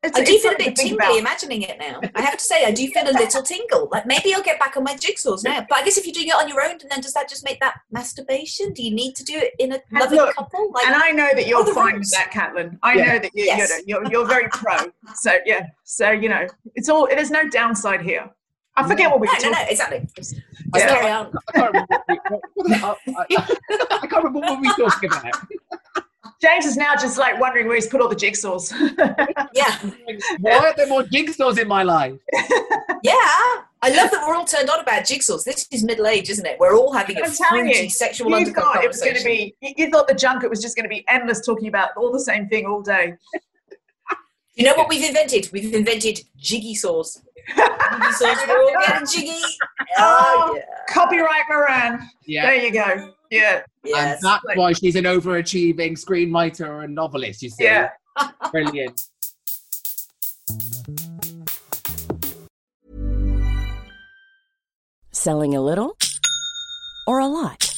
It's, 0.05 0.17
I 0.17 0.23
do 0.23 0.33
it's 0.33 0.43
feel 0.45 0.53
a 0.53 0.57
bit 0.57 0.77
tingly 0.77 0.95
about. 0.95 1.17
imagining 1.19 1.63
it 1.63 1.77
now. 1.77 2.01
I 2.15 2.23
have 2.23 2.37
to 2.37 2.45
say, 2.45 2.65
I 2.65 2.71
do 2.71 2.87
feel 2.89 3.03
a 3.03 3.11
little 3.11 3.43
tingle. 3.43 3.89
Like 3.91 4.07
maybe 4.07 4.33
I'll 4.33 4.43
get 4.45 4.61
back 4.61 4.77
on 4.77 4.85
my 4.85 4.95
jigsaws 4.95 5.43
now. 5.43 5.67
But 5.69 5.79
I 5.79 5.85
guess 5.85 5.99
if 5.99 6.07
you're 6.07 6.13
doing 6.13 6.29
it 6.29 6.35
on 6.37 6.49
your 6.49 6.63
own, 6.63 6.79
then 6.89 7.01
does 7.01 7.13
that 7.15 7.29
just 7.29 7.45
make 7.45 7.59
that 7.59 7.75
masturbation? 7.91 8.73
Do 8.75 8.85
you 8.85 8.95
need 8.95 9.17
to 9.17 9.25
do 9.25 9.37
it 9.37 9.55
in 9.59 9.73
a 9.73 9.75
And 9.91 9.99
loving 10.01 10.19
look, 10.19 10.37
couple? 10.37 10.71
Like, 10.73 10.87
And 10.87 10.95
I 10.95 11.11
know 11.11 11.29
that 11.35 11.49
you're 11.49 11.59
Other 11.61 11.75
fine 11.75 11.95
rules. 11.95 12.11
with 12.11 12.11
that, 12.13 12.31
Caitlin. 12.31 12.79
I 12.85 12.93
Yeah. 12.95 13.05
know 13.07 13.19
that 13.19 13.31
you, 13.35 13.45
Yes. 13.45 13.73
you're, 13.87 14.03
you're 14.03 14.13
you're 14.13 14.27
very 14.27 14.49
pro. 14.51 14.77
So 15.17 15.33
yeah, 15.45 15.67
so 15.83 16.13
you 16.13 16.29
know, 16.29 16.47
it's 16.77 16.89
all. 16.89 17.09
There's 17.09 17.33
no 17.33 17.49
downside 17.49 18.01
here. 18.01 18.31
I 18.77 18.87
forget 18.87 19.11
what 19.11 19.19
we 19.19 19.27
no, 19.27 19.33
were 19.37 19.51
no, 19.51 19.59
no, 19.59 19.65
exactly. 19.69 20.07
Let's 20.17 20.35
Yeah. 20.77 20.87
carry. 20.87 21.07
I 21.11 21.25
can't 21.53 21.73
remember 21.75 21.87
what 21.89 22.05
we, 22.09 22.21
what, 22.29 22.41
what, 22.55 22.99
I, 23.09 23.27
I, 23.37 23.99
I 24.03 24.07
can't 24.07 24.23
remember 24.23 24.39
what 24.39 24.61
we 24.61 24.69
were 24.69 24.75
talking 24.89 25.11
about. 25.11 25.35
James 26.41 26.67
is 26.67 26.77
now 26.77 26.95
just 26.95 27.19
like 27.19 27.41
wondering 27.41 27.67
where 27.67 27.75
he's 27.75 27.89
put 27.89 28.01
all 28.01 28.09
the 28.09 28.15
jigsaws. 28.15 28.73
Yeah, 29.55 29.77
Why 30.41 30.59
are 30.59 30.75
there 30.77 30.87
more 30.87 31.03
jigsaws 31.03 31.59
in 31.59 31.67
my 31.67 31.83
life? 31.83 32.15
yeah. 33.03 33.63
I 33.81 33.91
love 33.91 34.11
that 34.11 34.25
we're 34.27 34.35
all 34.35 34.45
turned 34.45 34.69
on 34.71 34.81
about 34.81 35.03
jigsaws. 35.03 35.45
This 35.45 35.69
is 35.71 35.85
middle 35.85 36.07
age, 36.07 36.31
isn't 36.31 36.45
it? 36.47 36.59
We're 36.59 36.77
all 36.77 36.93
having 36.93 37.17
a 37.17 37.25
I'm 37.25 37.31
telling 37.33 37.65
fruity 37.67 37.85
you, 37.85 37.91
sexual 37.91 38.31
you 38.31 38.37
undercut 38.37 38.65
thought 38.65 38.85
it 38.85 38.89
was 38.89 39.01
going 39.01 39.15
to 39.15 39.21
conversation. 39.23 39.55
be. 39.61 39.69
You 39.69 39.85
you 39.87 39.91
thought 39.91 40.09
the 40.09 40.15
junket 40.15 40.51
was 40.51 40.61
just 40.61 40.77
going 40.77 40.85
to 40.85 40.89
be 40.89 41.05
endless 41.09 41.45
talking 41.45 41.69
about 41.69 41.91
all 41.97 42.13
the 42.13 42.21
same 42.21 42.49
thing 42.49 42.67
all 42.67 42.83
day. 42.83 43.15
You 44.55 44.65
know 44.65 44.75
what 44.75 44.89
we've 44.89 45.05
invented? 45.05 45.49
We've 45.53 45.73
invented 45.73 46.21
jiggy 46.37 46.75
saws. 46.75 47.23
Jiggy 47.57 48.13
saws. 48.13 48.37
We're 48.49 48.61
all 48.63 48.73
getting 48.87 49.07
jiggy. 49.07 49.41
Oh, 50.01 50.51
oh 50.51 50.57
yeah. 50.57 50.63
Copyright 50.89 51.45
Moran. 51.49 52.09
Yeah. 52.27 52.47
There 52.47 52.57
you 52.57 52.73
go. 52.73 53.15
Yeah. 53.31 53.63
Yes. 53.85 54.23
And 54.23 54.31
that's 54.31 54.57
why 54.57 54.73
she's 54.73 54.97
an 54.97 55.05
overachieving 55.05 55.93
screenwriter 55.93 56.85
and 56.85 56.95
novelist, 56.95 57.43
you 57.43 57.51
see. 57.51 57.65
Yeah. 57.65 57.91
Brilliant. 58.51 59.03
Selling 65.13 65.55
a 65.55 65.61
little 65.61 65.97
or 67.07 67.19
a 67.19 67.27
lot? 67.27 67.78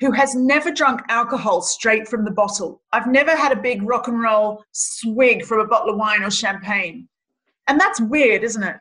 who 0.00 0.10
has 0.12 0.34
never 0.34 0.70
drunk 0.70 1.00
alcohol 1.08 1.62
straight 1.62 2.08
from 2.08 2.24
the 2.24 2.30
bottle? 2.30 2.82
I've 2.92 3.06
never 3.06 3.36
had 3.36 3.52
a 3.52 3.60
big 3.60 3.82
rock 3.82 4.08
and 4.08 4.20
roll 4.20 4.64
swig 4.72 5.44
from 5.44 5.60
a 5.60 5.66
bottle 5.66 5.90
of 5.90 5.98
wine 5.98 6.22
or 6.22 6.30
champagne, 6.30 7.08
and 7.68 7.80
that's 7.80 8.00
weird, 8.00 8.42
isn't 8.42 8.62
it? 8.62 8.76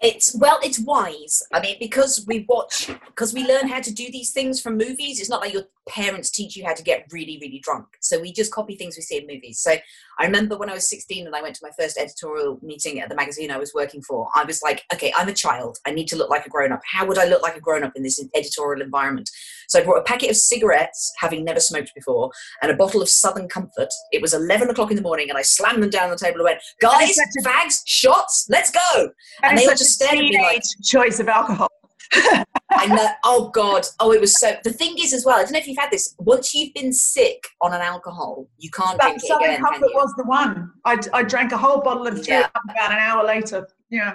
It's 0.00 0.36
well, 0.38 0.58
it's 0.62 0.78
wise. 0.78 1.42
I 1.52 1.60
mean, 1.60 1.76
because 1.80 2.24
we 2.26 2.44
watch, 2.48 2.90
because 3.06 3.32
we 3.32 3.46
learn 3.46 3.68
how 3.68 3.80
to 3.80 3.92
do 3.92 4.10
these 4.10 4.30
things 4.30 4.60
from 4.60 4.76
movies. 4.76 5.20
It's 5.20 5.30
not 5.30 5.40
like 5.40 5.54
your 5.54 5.64
parents 5.88 6.30
teach 6.30 6.56
you 6.56 6.64
how 6.64 6.74
to 6.74 6.82
get 6.82 7.06
really, 7.12 7.38
really 7.40 7.60
drunk. 7.60 7.86
So 8.00 8.20
we 8.20 8.32
just 8.32 8.52
copy 8.52 8.74
things 8.74 8.96
we 8.96 9.02
see 9.02 9.18
in 9.18 9.26
movies. 9.26 9.60
So 9.60 9.72
I 10.18 10.24
remember 10.24 10.56
when 10.56 10.68
I 10.68 10.74
was 10.74 10.88
16 10.88 11.26
and 11.26 11.34
I 11.34 11.42
went 11.42 11.54
to 11.56 11.60
my 11.62 11.70
first 11.78 11.98
editorial 11.98 12.58
meeting 12.62 13.00
at 13.00 13.08
the 13.08 13.14
magazine 13.14 13.50
I 13.50 13.58
was 13.58 13.72
working 13.74 14.02
for. 14.02 14.28
I 14.34 14.44
was 14.44 14.62
like, 14.62 14.84
okay, 14.92 15.12
I'm 15.16 15.28
a 15.28 15.34
child. 15.34 15.78
I 15.86 15.92
need 15.92 16.08
to 16.08 16.16
look 16.16 16.30
like 16.30 16.46
a 16.46 16.50
grown 16.50 16.72
up. 16.72 16.80
How 16.90 17.06
would 17.06 17.18
I 17.18 17.26
look 17.26 17.42
like 17.42 17.56
a 17.56 17.60
grown 17.60 17.84
up 17.84 17.92
in 17.94 18.02
this 18.02 18.22
editorial 18.34 18.82
environment? 18.82 19.30
So 19.68 19.80
I 19.80 19.84
brought 19.84 19.98
a 19.98 20.04
packet 20.04 20.30
of 20.30 20.36
cigarettes, 20.36 21.12
having 21.18 21.44
never 21.44 21.60
smoked 21.60 21.92
before, 21.94 22.30
and 22.62 22.70
a 22.70 22.76
bottle 22.76 23.02
of 23.02 23.08
Southern 23.08 23.48
Comfort. 23.48 23.88
It 24.12 24.22
was 24.22 24.34
11 24.34 24.70
o'clock 24.70 24.90
in 24.90 24.96
the 24.96 25.02
morning, 25.02 25.28
and 25.28 25.38
I 25.38 25.42
slammed 25.42 25.82
them 25.82 25.90
down 25.90 26.04
on 26.04 26.10
the 26.10 26.18
table 26.18 26.38
and 26.38 26.44
went, 26.44 26.60
guys, 26.80 27.16
fags, 27.44 27.82
shots, 27.86 28.46
let's 28.48 28.70
go. 28.70 29.10
And, 29.42 29.50
And 29.50 29.58
they 29.58 29.64
all 29.66 29.70
just 29.70 29.98
such 29.98 30.06
a 30.06 30.08
stared 30.08 30.24
at 30.24 30.30
me 30.30 30.42
like, 30.42 30.62
choice 30.84 31.20
of 31.20 31.28
alcohol. 31.28 31.68
I 32.12 32.86
know. 32.86 33.08
Oh 33.24 33.48
God. 33.50 33.86
Oh, 34.00 34.12
it 34.12 34.20
was 34.20 34.38
so. 34.38 34.56
The 34.64 34.72
thing 34.72 34.96
is, 34.98 35.12
as 35.12 35.24
well, 35.24 35.36
I 35.38 35.42
don't 35.42 35.52
know 35.52 35.58
if 35.58 35.66
you've 35.68 35.78
had 35.78 35.90
this. 35.90 36.14
Once 36.18 36.54
you've 36.54 36.74
been 36.74 36.92
sick 36.92 37.46
on 37.60 37.72
an 37.72 37.80
alcohol, 37.80 38.48
you 38.58 38.70
can't 38.70 38.98
That 38.98 39.18
drink 39.18 39.22
it 39.24 39.36
again. 39.36 39.56
Can 39.56 39.64
Comfort 39.64 39.88
you? 39.90 39.96
was 39.96 40.14
the 40.16 40.24
one. 40.24 40.72
I, 40.84 40.98
I 41.12 41.22
drank 41.22 41.52
a 41.52 41.56
whole 41.58 41.80
bottle 41.80 42.06
and 42.06 42.16
threw 42.24 42.34
Yeah. 42.34 42.40
it 42.46 42.50
about 42.70 42.92
an 42.92 42.98
hour 42.98 43.24
later. 43.24 43.66
Yeah. 43.90 44.14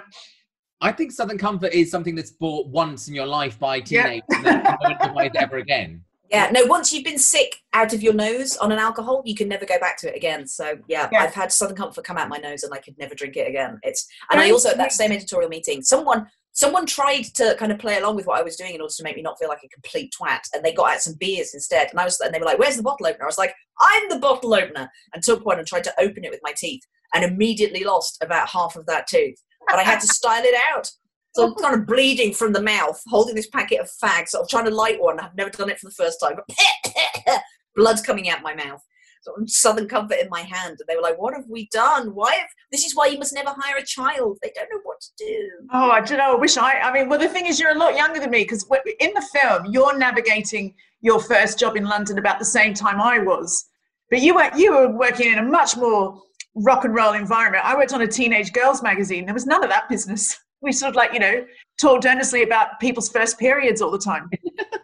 I 0.80 0.92
think 0.92 1.12
Southern 1.12 1.38
Comfort 1.38 1.72
is 1.72 1.90
something 1.90 2.14
that's 2.14 2.32
bought 2.32 2.66
once 2.68 3.08
in 3.08 3.14
your 3.14 3.26
life 3.26 3.58
by 3.58 3.76
Yeah. 3.76 3.82
teenagers 4.04 4.22
and 4.30 4.44
then 4.46 4.96
no 5.00 5.12
one 5.12 5.26
it 5.26 5.36
ever 5.36 5.56
again. 5.58 6.04
Yeah, 6.30 6.48
no, 6.50 6.64
once 6.64 6.92
you've 6.94 7.04
been 7.04 7.18
sick 7.18 7.56
out 7.74 7.92
of 7.92 8.02
your 8.02 8.14
nose 8.14 8.56
on 8.56 8.72
an 8.72 8.78
alcohol, 8.78 9.22
you 9.26 9.34
can 9.34 9.48
never 9.48 9.66
go 9.66 9.78
back 9.78 9.98
to 9.98 10.08
it 10.08 10.16
again. 10.16 10.46
So 10.46 10.78
yeah, 10.88 11.08
Yeah. 11.12 11.20
I've 11.24 11.34
had 11.34 11.52
Southern 11.52 11.76
Comfort 11.76 12.04
come 12.04 12.16
out 12.16 12.30
my 12.30 12.38
nose 12.38 12.62
and 12.62 12.72
I 12.72 12.78
could 12.78 12.96
never 12.98 13.14
drink 13.14 13.36
it 13.36 13.46
again. 13.46 13.78
It's 13.82 14.06
and 14.30 14.40
I 14.40 14.50
also 14.50 14.70
at 14.70 14.78
that 14.78 14.92
same 14.92 15.12
editorial 15.12 15.50
meeting, 15.50 15.82
someone 15.82 16.26
someone 16.52 16.86
tried 16.86 17.22
to 17.34 17.56
kind 17.58 17.72
of 17.72 17.78
play 17.78 17.98
along 17.98 18.16
with 18.16 18.26
what 18.26 18.38
I 18.38 18.42
was 18.42 18.56
doing 18.56 18.74
in 18.74 18.80
order 18.80 18.92
to 18.96 19.02
make 19.02 19.16
me 19.16 19.22
not 19.22 19.38
feel 19.38 19.48
like 19.48 19.64
a 19.64 19.68
complete 19.68 20.12
twat, 20.18 20.40
and 20.54 20.64
they 20.64 20.72
got 20.72 20.92
out 20.92 21.02
some 21.02 21.14
beers 21.18 21.54
instead. 21.54 21.88
And 21.90 21.98
I 21.98 22.04
was 22.04 22.20
and 22.20 22.32
they 22.32 22.38
were 22.38 22.46
like, 22.46 22.58
"Where's 22.58 22.76
the 22.76 22.82
bottle 22.82 23.06
opener?" 23.06 23.24
I 23.24 23.26
was 23.26 23.38
like, 23.38 23.54
"I'm 23.80 24.08
the 24.08 24.18
bottle 24.18 24.54
opener," 24.54 24.90
and 25.12 25.22
took 25.22 25.44
one 25.44 25.58
and 25.58 25.66
tried 25.66 25.84
to 25.84 26.00
open 26.00 26.24
it 26.24 26.30
with 26.30 26.40
my 26.42 26.52
teeth, 26.56 26.82
and 27.14 27.24
immediately 27.24 27.84
lost 27.84 28.18
about 28.22 28.48
half 28.48 28.76
of 28.76 28.86
that 28.86 29.06
tooth. 29.06 29.36
But 29.68 29.78
I 29.78 29.82
had 29.82 30.00
to 30.00 30.06
style 30.06 30.44
it 30.44 30.60
out. 30.72 30.90
So 31.34 31.46
I'm 31.46 31.54
kind 31.54 31.74
of 31.74 31.86
bleeding 31.86 32.34
from 32.34 32.52
the 32.52 32.60
mouth, 32.60 33.00
holding 33.06 33.34
this 33.34 33.48
packet 33.48 33.80
of 33.80 33.90
fags. 34.02 34.34
I'm 34.34 34.46
trying 34.50 34.66
to 34.66 34.70
light 34.70 35.00
one. 35.00 35.18
I've 35.18 35.34
never 35.34 35.48
done 35.48 35.70
it 35.70 35.78
for 35.78 35.86
the 35.86 35.94
first 35.94 36.20
time. 36.20 36.34
But 36.36 37.42
blood's 37.76 38.02
coming 38.02 38.28
out 38.28 38.42
my 38.42 38.54
mouth. 38.54 38.82
So 39.22 39.32
I'm 39.36 39.46
Southern 39.46 39.88
Comfort 39.88 40.18
in 40.20 40.28
my 40.30 40.40
hand. 40.40 40.78
And 40.80 40.88
they 40.88 40.96
were 40.96 41.02
like, 41.02 41.16
what 41.16 41.32
have 41.32 41.48
we 41.48 41.68
done? 41.68 42.12
Why 42.14 42.34
have, 42.34 42.48
this 42.72 42.84
is 42.84 42.96
why 42.96 43.06
you 43.06 43.18
must 43.18 43.32
never 43.32 43.54
hire 43.56 43.76
a 43.76 43.86
child. 43.86 44.38
They 44.42 44.50
don't 44.52 44.68
know 44.68 44.80
what 44.82 45.00
to 45.00 45.10
do. 45.16 45.48
Oh, 45.72 45.90
I 45.92 46.00
don't 46.00 46.18
know. 46.18 46.36
I 46.36 46.40
wish 46.40 46.56
I. 46.56 46.80
I 46.80 46.92
mean, 46.92 47.08
well, 47.08 47.20
the 47.20 47.28
thing 47.28 47.46
is, 47.46 47.60
you're 47.60 47.70
a 47.70 47.78
lot 47.78 47.94
younger 47.94 48.18
than 48.18 48.30
me 48.30 48.42
because 48.42 48.68
in 48.98 49.12
the 49.14 49.26
film, 49.32 49.66
you're 49.70 49.96
navigating 49.96 50.74
your 51.02 51.20
first 51.20 51.58
job 51.58 51.76
in 51.76 51.84
London 51.84 52.18
about 52.18 52.40
the 52.40 52.44
same 52.44 52.74
time 52.74 53.00
I 53.00 53.20
was. 53.20 53.66
But 54.10 54.22
you 54.22 54.34
were 54.34 54.50
you 54.56 54.72
were 54.72 54.90
working 54.90 55.32
in 55.32 55.38
a 55.38 55.42
much 55.42 55.76
more 55.76 56.20
rock 56.56 56.84
and 56.84 56.94
roll 56.94 57.12
environment. 57.12 57.64
I 57.64 57.76
worked 57.76 57.92
on 57.92 58.02
a 58.02 58.08
teenage 58.08 58.52
girls 58.52 58.82
magazine. 58.82 59.24
There 59.24 59.34
was 59.34 59.46
none 59.46 59.62
of 59.62 59.70
that 59.70 59.88
business. 59.88 60.36
We 60.64 60.70
sort 60.70 60.90
of 60.90 60.94
like 60.94 61.12
you 61.12 61.18
know 61.18 61.44
talked 61.80 62.06
earnestly 62.06 62.44
about 62.44 62.78
people's 62.78 63.08
first 63.08 63.36
periods 63.36 63.82
all 63.82 63.90
the 63.90 63.98
time. 63.98 64.30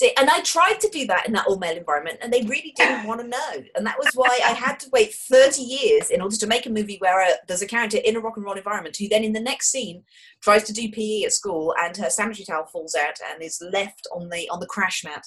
See, 0.00 0.14
and 0.16 0.30
I 0.30 0.40
tried 0.40 0.80
to 0.80 0.88
do 0.88 1.06
that 1.08 1.26
in 1.26 1.34
that 1.34 1.46
all 1.46 1.58
male 1.58 1.76
environment, 1.76 2.20
and 2.22 2.32
they 2.32 2.40
really 2.44 2.72
didn't 2.74 3.04
want 3.06 3.20
to 3.20 3.28
know. 3.28 3.64
And 3.74 3.86
that 3.86 3.98
was 3.98 4.08
why 4.14 4.40
I 4.42 4.52
had 4.52 4.80
to 4.80 4.90
wait 4.94 5.12
30 5.12 5.60
years 5.60 6.08
in 6.08 6.22
order 6.22 6.36
to 6.36 6.46
make 6.46 6.64
a 6.64 6.70
movie 6.70 6.96
where 7.00 7.20
uh 7.20 7.34
there's 7.46 7.60
a 7.60 7.66
character 7.66 7.98
in 8.02 8.16
a 8.16 8.20
rock 8.20 8.38
and 8.38 8.46
roll 8.46 8.56
environment 8.56 8.96
who 8.96 9.08
then, 9.08 9.24
in 9.24 9.34
the 9.34 9.40
next 9.40 9.70
scene, 9.70 10.04
tries 10.40 10.62
to 10.64 10.72
do 10.72 10.90
PE 10.90 11.24
at 11.24 11.34
school, 11.34 11.74
and 11.78 11.98
her 11.98 12.08
sanitary 12.08 12.46
towel 12.46 12.64
falls 12.64 12.94
out 12.94 13.16
and 13.30 13.42
is 13.42 13.62
left 13.72 14.08
on 14.14 14.30
the 14.30 14.48
on 14.48 14.58
the 14.58 14.66
crash 14.66 15.04
mat, 15.04 15.22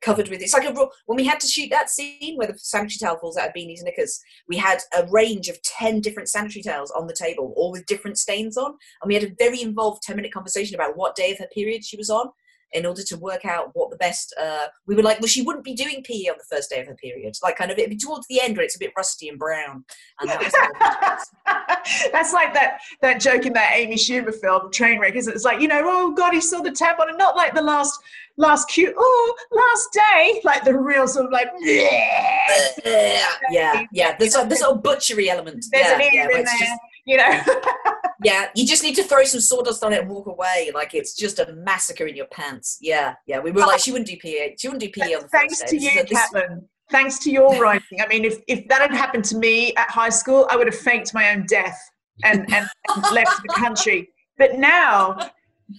covered 0.00 0.30
with. 0.30 0.40
It's 0.40 0.54
like 0.54 0.66
a 0.66 0.72
when 1.04 1.16
we 1.16 1.26
had 1.26 1.40
to 1.40 1.46
shoot 1.46 1.68
that 1.68 1.90
scene 1.90 2.38
where 2.38 2.48
the 2.48 2.56
sanitary 2.56 2.96
towel 3.02 3.18
falls 3.18 3.36
out 3.36 3.48
of 3.48 3.54
Beanie's 3.54 3.82
knickers. 3.82 4.18
We 4.48 4.56
had 4.56 4.78
a 4.96 5.06
range 5.10 5.50
of 5.50 5.60
10 5.64 6.00
different 6.00 6.30
sanitary 6.30 6.62
towels 6.62 6.90
on 6.92 7.08
the 7.08 7.12
table, 7.14 7.52
all 7.58 7.72
with 7.72 7.84
different 7.84 8.16
stains 8.16 8.56
on, 8.56 8.70
and 9.02 9.06
we 9.06 9.12
had 9.12 9.24
a 9.24 9.34
very 9.38 9.60
involved 9.60 10.02
10 10.02 10.16
minute 10.16 10.32
conversation 10.32 10.76
about 10.76 10.96
what 10.96 11.14
day 11.14 11.32
of 11.32 11.38
her 11.40 11.48
period 11.54 11.84
she 11.84 11.98
was 11.98 12.08
on 12.08 12.28
in 12.74 12.84
order 12.84 13.02
to 13.02 13.16
work 13.16 13.44
out 13.44 13.70
what 13.74 13.90
the 13.90 13.96
best 13.96 14.34
uh, 14.40 14.66
we 14.86 14.94
were 14.94 15.02
like 15.02 15.20
well 15.20 15.28
she 15.28 15.42
wouldn't 15.42 15.64
be 15.64 15.74
doing 15.74 16.02
PE 16.04 16.28
on 16.28 16.36
the 16.38 16.56
first 16.56 16.70
day 16.70 16.80
of 16.80 16.86
her 16.86 16.94
period 16.96 17.34
like 17.42 17.56
kind 17.56 17.70
of 17.70 17.78
it'd 17.78 17.90
be 17.90 17.96
towards 17.96 18.26
the 18.28 18.40
end 18.40 18.56
where 18.56 18.64
it's 18.64 18.76
a 18.76 18.78
bit 18.78 18.92
rusty 18.96 19.28
and 19.28 19.38
brown 19.38 19.84
and 20.20 20.28
that 20.28 21.24
That's 22.12 22.32
like 22.32 22.54
that 22.54 22.80
that 23.00 23.20
joke 23.20 23.46
in 23.46 23.52
that 23.54 23.72
Amy 23.74 23.96
Schumer 23.96 24.34
film 24.34 24.70
Trainwreck, 24.70 25.14
isn't 25.14 25.32
it? 25.32 25.36
It's 25.36 25.44
like 25.44 25.60
you 25.60 25.68
know, 25.68 25.82
oh 25.84 26.12
God, 26.12 26.32
he 26.32 26.40
saw 26.40 26.60
the 26.60 26.70
tap 26.70 26.98
on 26.98 27.10
it, 27.10 27.16
not 27.16 27.36
like 27.36 27.54
the 27.54 27.62
last 27.62 27.98
last 28.36 28.68
cue, 28.68 28.94
oh 28.96 29.34
last 29.52 29.88
day, 29.92 30.40
like 30.44 30.64
the 30.64 30.76
real 30.76 31.06
sort 31.06 31.26
of 31.26 31.32
like. 31.32 31.48
yeah 31.60 33.28
yeah 33.50 33.84
yeah. 33.92 34.16
there's 34.18 34.36
a, 34.36 34.44
there's 34.46 34.62
a 34.62 34.74
butchery 34.74 35.30
element 35.30 35.64
There's 35.70 35.86
yeah, 35.86 35.94
an 35.94 36.00
ear 36.00 36.10
yeah, 36.12 36.22
in 36.24 36.44
there, 36.44 36.58
just- 36.58 36.80
you 37.06 37.16
know. 37.16 37.40
yeah 38.22 38.48
you 38.54 38.66
just 38.66 38.82
need 38.82 38.94
to 38.94 39.02
throw 39.02 39.24
some 39.24 39.40
sawdust 39.40 39.82
on 39.82 39.92
it 39.92 40.00
and 40.00 40.08
walk 40.08 40.26
away 40.26 40.70
like 40.74 40.94
it's 40.94 41.14
just 41.14 41.38
a 41.38 41.52
massacre 41.54 42.06
in 42.06 42.14
your 42.14 42.26
pants 42.26 42.78
yeah 42.80 43.14
yeah 43.26 43.40
we 43.40 43.50
were 43.50 43.60
like 43.60 43.80
she 43.80 43.90
wouldn't 43.90 44.08
do 44.08 44.16
PE 44.16 44.54
she 44.58 44.68
wouldn't 44.68 44.82
do 44.82 44.90
PE 44.90 45.14
on 45.14 45.22
the 45.22 45.28
Thanks 45.28 45.60
first 45.60 45.70
to 45.72 45.78
day 45.78 45.84
you, 45.84 46.02
This- 46.02 46.10
this- 46.10 46.30
Caitlin. 46.30 46.64
Thanks 46.90 47.18
to 47.20 47.30
your 47.30 47.58
writing. 47.58 48.02
I 48.02 48.06
mean, 48.08 48.26
if, 48.26 48.40
if 48.46 48.68
that 48.68 48.82
had 48.82 48.92
happened 48.92 49.24
to 49.26 49.38
me 49.38 49.74
at 49.74 49.90
high 49.90 50.10
school, 50.10 50.46
I 50.50 50.56
would 50.56 50.66
have 50.66 50.76
faked 50.78 51.14
my 51.14 51.30
own 51.30 51.46
death 51.46 51.80
and, 52.24 52.40
and, 52.52 52.68
and 52.94 53.02
left 53.12 53.40
the 53.42 53.54
country. 53.54 54.10
But 54.36 54.58
now, 54.58 55.30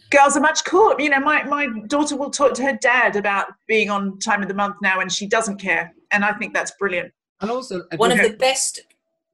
girls 0.09 0.35
are 0.35 0.39
much 0.41 0.65
cooler. 0.65 0.99
You 0.99 1.09
know, 1.09 1.19
my, 1.19 1.43
my 1.43 1.67
daughter 1.87 2.15
will 2.15 2.31
talk 2.31 2.53
to 2.55 2.63
her 2.63 2.77
dad 2.81 3.15
about 3.15 3.47
being 3.67 3.89
on 3.89 4.17
time 4.19 4.41
of 4.41 4.47
the 4.47 4.53
month 4.55 4.77
now, 4.81 4.99
and 4.99 5.11
she 5.11 5.27
doesn't 5.27 5.57
care. 5.57 5.93
And 6.11 6.25
I 6.25 6.33
think 6.33 6.53
that's 6.53 6.71
brilliant. 6.79 7.13
And 7.41 7.51
also, 7.51 7.83
one 7.97 8.11
of 8.11 8.17
the 8.17 8.31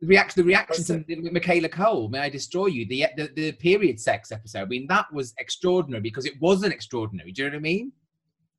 the 0.01 0.07
reaction, 0.07 0.41
the 0.41 0.47
reaction 0.47 0.83
to 0.83 1.31
Michaela 1.31 1.69
Coel, 1.69 2.09
"May 2.09 2.19
I 2.19 2.29
Destroy 2.29 2.65
You," 2.65 2.87
the, 2.87 3.05
the 3.15 3.29
the 3.35 3.51
period 3.53 3.99
sex 3.99 4.31
episode. 4.31 4.63
I 4.63 4.65
mean, 4.65 4.87
that 4.87 5.11
was 5.13 5.33
extraordinary 5.37 6.01
because 6.01 6.25
it 6.25 6.33
wasn't 6.41 6.73
extraordinary. 6.73 7.31
Do 7.31 7.43
you 7.43 7.49
know 7.49 7.55
what 7.55 7.59
I 7.59 7.61
mean? 7.61 7.91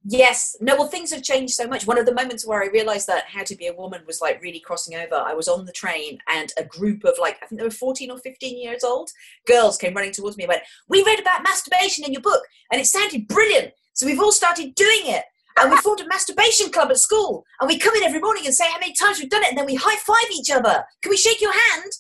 Yes. 0.05 0.57
No, 0.61 0.75
well, 0.75 0.89
things 0.89 1.13
have 1.13 1.23
changed 1.23 1.55
so 1.55 1.69
much. 1.69 1.87
One 1.87 1.99
of 1.99 2.07
the 2.07 2.15
moments 2.15 2.45
where 2.45 2.63
I 2.63 2.67
realized 2.67 3.07
that 3.07 3.25
How 3.27 3.45
to 3.45 3.55
Be 3.55 3.69
a 3.69 3.73
Woman 3.73 4.03
was 4.05 4.21
like 4.21 4.43
really 4.43 4.59
crossing 4.59 4.97
over, 4.97 5.15
I 5.15 5.33
was 5.33 5.47
on 5.47 5.65
the 5.65 5.73
train 5.73 6.19
and 6.29 6.53
a 6.59 6.65
group 6.65 7.05
of 7.05 7.15
like, 7.21 7.39
I 7.41 7.47
think 7.47 7.61
they 7.61 7.65
were 7.65 7.71
14 7.71 8.11
or 8.11 8.19
15 8.19 8.61
years 8.61 8.83
old 8.83 9.11
girls 9.47 9.79
came 9.79 9.95
running 9.95 10.11
towards 10.11 10.37
me 10.37 10.43
and 10.43 10.49
went, 10.49 10.63
We 10.89 11.05
read 11.05 11.21
about 11.21 11.45
masturbation 11.45 12.05
in 12.05 12.13
your 12.13 12.23
book 12.23 12.43
and 12.73 12.81
it 12.81 12.87
sounded 12.87 13.29
brilliant. 13.29 13.75
So 13.93 14.07
we've 14.07 14.19
all 14.19 14.33
started 14.33 14.75
doing 14.75 15.03
it. 15.05 15.25
And 15.59 15.71
we 15.71 15.77
formed 15.79 16.01
a 16.01 16.09
masturbation 16.09 16.71
club 16.71 16.91
at 16.91 16.99
school. 16.99 17.45
And 17.61 17.69
we 17.69 17.79
come 17.79 17.95
in 17.95 18.03
every 18.03 18.21
morning 18.21 18.47
and 18.47 18.55
say 18.55 18.71
how 18.71 18.79
many 18.79 18.95
times 18.95 19.19
we've 19.19 19.31
done 19.31 19.43
it. 19.43 19.51
And 19.51 19.59
then 19.59 19.67
we 19.67 19.75
high 19.75 19.97
five 19.97 20.31
each 20.33 20.51
other. 20.51 20.85
Can 21.03 21.11
we 21.11 21.17
shake 21.17 21.41
your 21.41 21.53
hand? 21.53 21.93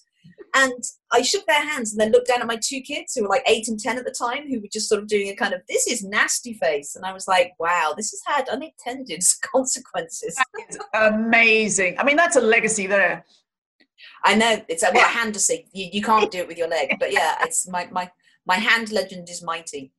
And 0.54 0.84
I 1.10 1.22
shook 1.22 1.46
their 1.46 1.66
hands 1.66 1.92
and 1.92 2.00
then 2.00 2.12
looked 2.12 2.28
down 2.28 2.42
at 2.42 2.46
my 2.46 2.58
two 2.62 2.80
kids 2.80 3.14
who 3.14 3.22
were 3.22 3.28
like 3.28 3.42
eight 3.46 3.68
and 3.68 3.80
10 3.80 3.96
at 3.96 4.04
the 4.04 4.14
time, 4.16 4.48
who 4.48 4.60
were 4.60 4.68
just 4.70 4.88
sort 4.88 5.00
of 5.00 5.08
doing 5.08 5.28
a 5.28 5.34
kind 5.34 5.54
of, 5.54 5.62
this 5.66 5.86
is 5.86 6.04
nasty 6.04 6.54
face. 6.54 6.94
And 6.94 7.06
I 7.06 7.12
was 7.14 7.26
like, 7.26 7.52
wow, 7.58 7.94
this 7.96 8.10
has 8.10 8.36
had 8.36 8.48
unintended 8.50 9.22
consequences. 9.42 10.38
Amazing. 10.92 11.98
I 11.98 12.04
mean, 12.04 12.16
that's 12.16 12.36
a 12.36 12.40
legacy 12.40 12.86
there. 12.86 13.24
I 14.24 14.34
know 14.34 14.62
it's 14.68 14.82
a 14.82 14.90
well, 14.92 15.08
hand 15.08 15.34
to 15.34 15.40
see. 15.40 15.66
You, 15.72 15.88
you 15.92 16.02
can't 16.02 16.30
do 16.30 16.38
it 16.38 16.48
with 16.48 16.58
your 16.58 16.68
leg, 16.68 16.96
but 16.98 17.12
yeah, 17.12 17.36
it's 17.40 17.66
my, 17.68 17.88
my, 17.90 18.10
my 18.46 18.56
hand 18.56 18.92
legend 18.92 19.30
is 19.30 19.42
mighty. 19.42 19.92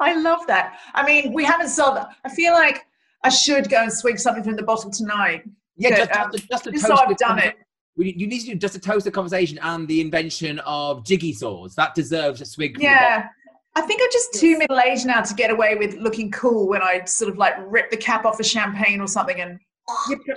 I 0.00 0.18
love 0.20 0.46
that. 0.46 0.78
I 0.94 1.04
mean, 1.04 1.32
we 1.32 1.44
haven't 1.44 1.68
solved 1.68 1.98
that. 1.98 2.10
I 2.24 2.28
feel 2.28 2.52
like 2.52 2.86
I 3.24 3.28
should 3.28 3.68
go 3.68 3.82
and 3.82 3.92
swig 3.92 4.18
something 4.18 4.42
from 4.42 4.56
the 4.56 4.62
bottle 4.62 4.90
tonight. 4.90 5.44
Yeah, 5.76 5.90
But, 5.90 5.96
just, 5.96 6.10
um, 6.20 6.32
just, 6.32 6.48
just 6.48 6.64
to 6.64 6.70
just 6.72 6.86
toast 6.86 6.98
so 7.00 7.06
I've 7.06 7.16
done 7.16 7.38
conver- 7.38 7.46
it. 7.46 7.56
We, 7.96 8.14
you 8.16 8.26
need 8.26 8.40
to 8.40 8.46
do 8.46 8.54
just 8.54 8.74
to 8.74 8.80
toast 8.80 9.04
the 9.04 9.10
conversation 9.10 9.58
and 9.62 9.88
the 9.88 10.00
invention 10.00 10.60
of 10.60 11.04
jiggy 11.04 11.32
saws. 11.32 11.74
That 11.74 11.94
deserves 11.94 12.40
a 12.40 12.44
swig. 12.44 12.74
from 12.74 12.82
the. 12.82 12.84
Yeah. 12.84 13.28
I 13.74 13.80
think 13.82 14.00
I'm 14.02 14.08
just 14.12 14.34
too 14.34 14.58
middle 14.58 14.78
aged 14.80 15.06
now 15.06 15.20
to 15.20 15.34
get 15.34 15.50
away 15.50 15.76
with 15.76 15.94
looking 15.94 16.30
cool 16.30 16.68
when 16.68 16.82
I 16.82 17.04
sort 17.04 17.30
of 17.30 17.38
like 17.38 17.54
rip 17.66 17.90
the 17.90 17.96
cap 17.96 18.24
off 18.24 18.40
a 18.40 18.44
champagne 18.44 19.00
or 19.00 19.06
something 19.06 19.40
and 19.40 19.60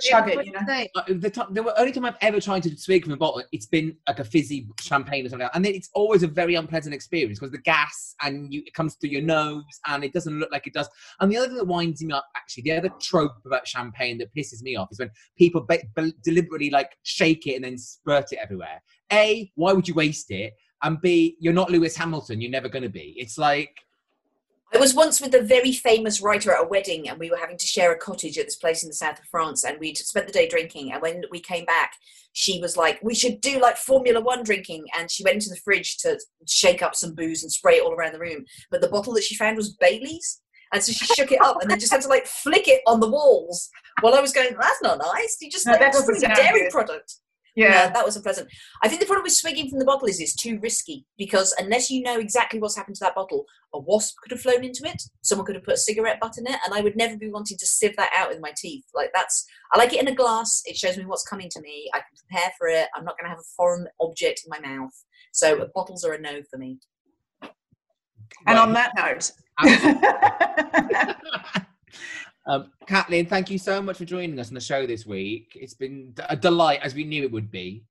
chug 0.00 0.28
it, 0.28 0.46
you 0.46 0.52
know. 0.52 0.60
The, 1.08 1.30
ti- 1.30 1.42
the 1.50 1.74
only 1.78 1.92
time 1.92 2.04
I've 2.04 2.16
ever 2.20 2.40
tried 2.40 2.62
to 2.64 2.76
swig 2.76 3.04
from 3.04 3.12
a 3.12 3.16
bottle, 3.16 3.42
it's 3.52 3.66
been 3.66 3.96
like 4.08 4.18
a 4.18 4.24
fizzy 4.24 4.68
champagne 4.80 5.26
or 5.26 5.28
something, 5.28 5.44
like 5.44 5.52
that. 5.52 5.56
and 5.56 5.64
then 5.64 5.74
it's 5.74 5.90
always 5.94 6.22
a 6.22 6.26
very 6.28 6.54
unpleasant 6.54 6.94
experience 6.94 7.38
because 7.38 7.52
the 7.52 7.58
gas 7.58 8.14
and 8.22 8.52
you, 8.52 8.62
it 8.66 8.74
comes 8.74 8.94
through 8.94 9.10
your 9.10 9.22
nose 9.22 9.62
and 9.86 10.04
it 10.04 10.12
doesn't 10.12 10.38
look 10.38 10.50
like 10.52 10.66
it 10.66 10.72
does. 10.72 10.88
And 11.20 11.30
the 11.30 11.36
other 11.36 11.48
thing 11.48 11.56
that 11.56 11.66
winds 11.66 12.02
me 12.02 12.12
up, 12.12 12.26
actually, 12.36 12.64
the 12.64 12.72
other 12.72 12.90
trope 13.00 13.32
about 13.44 13.66
champagne 13.66 14.18
that 14.18 14.34
pisses 14.34 14.62
me 14.62 14.76
off 14.76 14.88
is 14.90 14.98
when 14.98 15.10
people 15.36 15.60
ba- 15.68 15.82
be- 15.96 16.14
deliberately 16.24 16.70
like 16.70 16.96
shake 17.02 17.46
it 17.46 17.54
and 17.56 17.64
then 17.64 17.78
spurt 17.78 18.32
it 18.32 18.38
everywhere. 18.42 18.82
A, 19.12 19.50
why 19.56 19.72
would 19.72 19.86
you 19.86 19.94
waste 19.94 20.30
it? 20.30 20.54
And 20.82 21.00
B, 21.00 21.36
you're 21.38 21.52
not 21.52 21.70
Lewis 21.70 21.96
Hamilton. 21.96 22.40
You're 22.40 22.50
never 22.50 22.68
going 22.68 22.82
to 22.82 22.88
be. 22.88 23.14
It's 23.16 23.38
like 23.38 23.76
I 24.74 24.78
was 24.78 24.94
once 24.94 25.20
with 25.20 25.34
a 25.34 25.42
very 25.42 25.72
famous 25.72 26.22
writer 26.22 26.50
at 26.52 26.64
a 26.64 26.66
wedding, 26.66 27.08
and 27.08 27.18
we 27.18 27.30
were 27.30 27.36
having 27.36 27.58
to 27.58 27.66
share 27.66 27.92
a 27.92 27.98
cottage 27.98 28.38
at 28.38 28.46
this 28.46 28.56
place 28.56 28.82
in 28.82 28.88
the 28.88 28.94
south 28.94 29.18
of 29.18 29.26
France, 29.26 29.64
and 29.64 29.78
we'd 29.78 29.98
spent 29.98 30.26
the 30.26 30.32
day 30.32 30.48
drinking. 30.48 30.92
And 30.92 31.02
when 31.02 31.24
we 31.30 31.40
came 31.40 31.66
back, 31.66 31.92
she 32.32 32.58
was 32.58 32.74
like, 32.76 32.98
"We 33.02 33.14
should 33.14 33.42
do 33.42 33.60
like 33.60 33.76
Formula 33.76 34.20
One 34.20 34.42
drinking," 34.42 34.86
and 34.98 35.10
she 35.10 35.24
went 35.24 35.34
into 35.34 35.50
the 35.50 35.56
fridge 35.56 35.98
to 35.98 36.18
shake 36.46 36.82
up 36.82 36.94
some 36.94 37.14
booze 37.14 37.42
and 37.42 37.52
spray 37.52 37.76
it 37.76 37.82
all 37.82 37.92
around 37.92 38.14
the 38.14 38.18
room. 38.18 38.46
But 38.70 38.80
the 38.80 38.88
bottle 38.88 39.12
that 39.14 39.24
she 39.24 39.34
found 39.34 39.58
was 39.58 39.74
Bailey's, 39.74 40.40
and 40.72 40.82
so 40.82 40.92
she 40.92 41.04
shook 41.04 41.32
it 41.32 41.42
up 41.42 41.60
and 41.60 41.70
then 41.70 41.78
just 41.78 41.92
had 41.92 42.00
to 42.02 42.08
like 42.08 42.26
flick 42.26 42.66
it 42.66 42.80
on 42.86 43.00
the 43.00 43.10
walls. 43.10 43.68
While 44.00 44.14
I 44.14 44.20
was 44.20 44.32
going, 44.32 44.56
"That's 44.58 44.82
not 44.82 44.98
nice." 44.98 45.36
You 45.42 45.50
just 45.50 45.66
No, 45.66 45.72
like 45.72 45.80
that 45.80 45.92
just 45.92 46.08
a 46.08 46.28
dairy 46.28 46.60
good. 46.62 46.70
product. 46.70 47.16
Yeah. 47.54 47.86
No, 47.86 47.92
that 47.92 48.04
was 48.04 48.16
unpleasant. 48.16 48.48
I 48.82 48.88
think 48.88 49.00
the 49.00 49.06
problem 49.06 49.24
with 49.24 49.34
swigging 49.34 49.68
from 49.68 49.78
the 49.78 49.84
bottle 49.84 50.08
is 50.08 50.20
it's 50.20 50.34
too 50.34 50.58
risky 50.62 51.04
because 51.18 51.54
unless 51.58 51.90
you 51.90 52.02
know 52.02 52.18
exactly 52.18 52.58
what's 52.58 52.76
happened 52.76 52.96
to 52.96 53.04
that 53.04 53.14
bottle, 53.14 53.44
a 53.74 53.78
wasp 53.78 54.16
could 54.22 54.30
have 54.30 54.40
flown 54.40 54.64
into 54.64 54.84
it. 54.84 55.02
Someone 55.22 55.46
could 55.46 55.56
have 55.56 55.64
put 55.64 55.74
a 55.74 55.78
cigarette 55.78 56.20
butt 56.20 56.38
in 56.38 56.46
it, 56.46 56.58
and 56.64 56.74
I 56.74 56.80
would 56.80 56.96
never 56.96 57.16
be 57.16 57.30
wanting 57.30 57.58
to 57.58 57.66
sieve 57.66 57.96
that 57.96 58.12
out 58.16 58.30
with 58.30 58.40
my 58.40 58.52
teeth. 58.56 58.84
Like 58.94 59.10
that's, 59.14 59.44
I 59.72 59.78
like 59.78 59.92
it 59.92 60.00
in 60.00 60.08
a 60.08 60.14
glass. 60.14 60.62
It 60.64 60.76
shows 60.76 60.96
me 60.96 61.04
what's 61.04 61.24
coming 61.24 61.50
to 61.50 61.60
me. 61.60 61.90
I 61.92 61.98
can 61.98 62.06
prepare 62.26 62.52
for 62.58 62.68
it. 62.68 62.88
I'm 62.96 63.04
not 63.04 63.18
going 63.18 63.26
to 63.26 63.30
have 63.30 63.38
a 63.38 63.54
foreign 63.56 63.86
object 64.00 64.46
in 64.46 64.50
my 64.50 64.60
mouth. 64.66 64.94
So 65.32 65.68
bottles 65.74 66.04
are 66.04 66.12
a 66.12 66.20
no 66.20 66.40
for 66.50 66.58
me. 66.58 66.78
And 68.46 68.58
on 68.58 68.72
that 68.72 68.92
note, 68.96 69.30
Um, 72.46 72.72
Kathleen, 72.86 73.26
thank 73.26 73.50
you 73.50 73.58
so 73.58 73.80
much 73.80 73.98
for 73.98 74.04
joining 74.04 74.38
us 74.38 74.48
on 74.48 74.54
the 74.54 74.60
show 74.60 74.86
this 74.86 75.06
week. 75.06 75.56
It's 75.60 75.74
been 75.74 76.14
a 76.28 76.36
delight, 76.36 76.80
as 76.82 76.94
we 76.94 77.04
knew 77.04 77.22
it 77.22 77.30
would 77.30 77.50
be. 77.50 77.84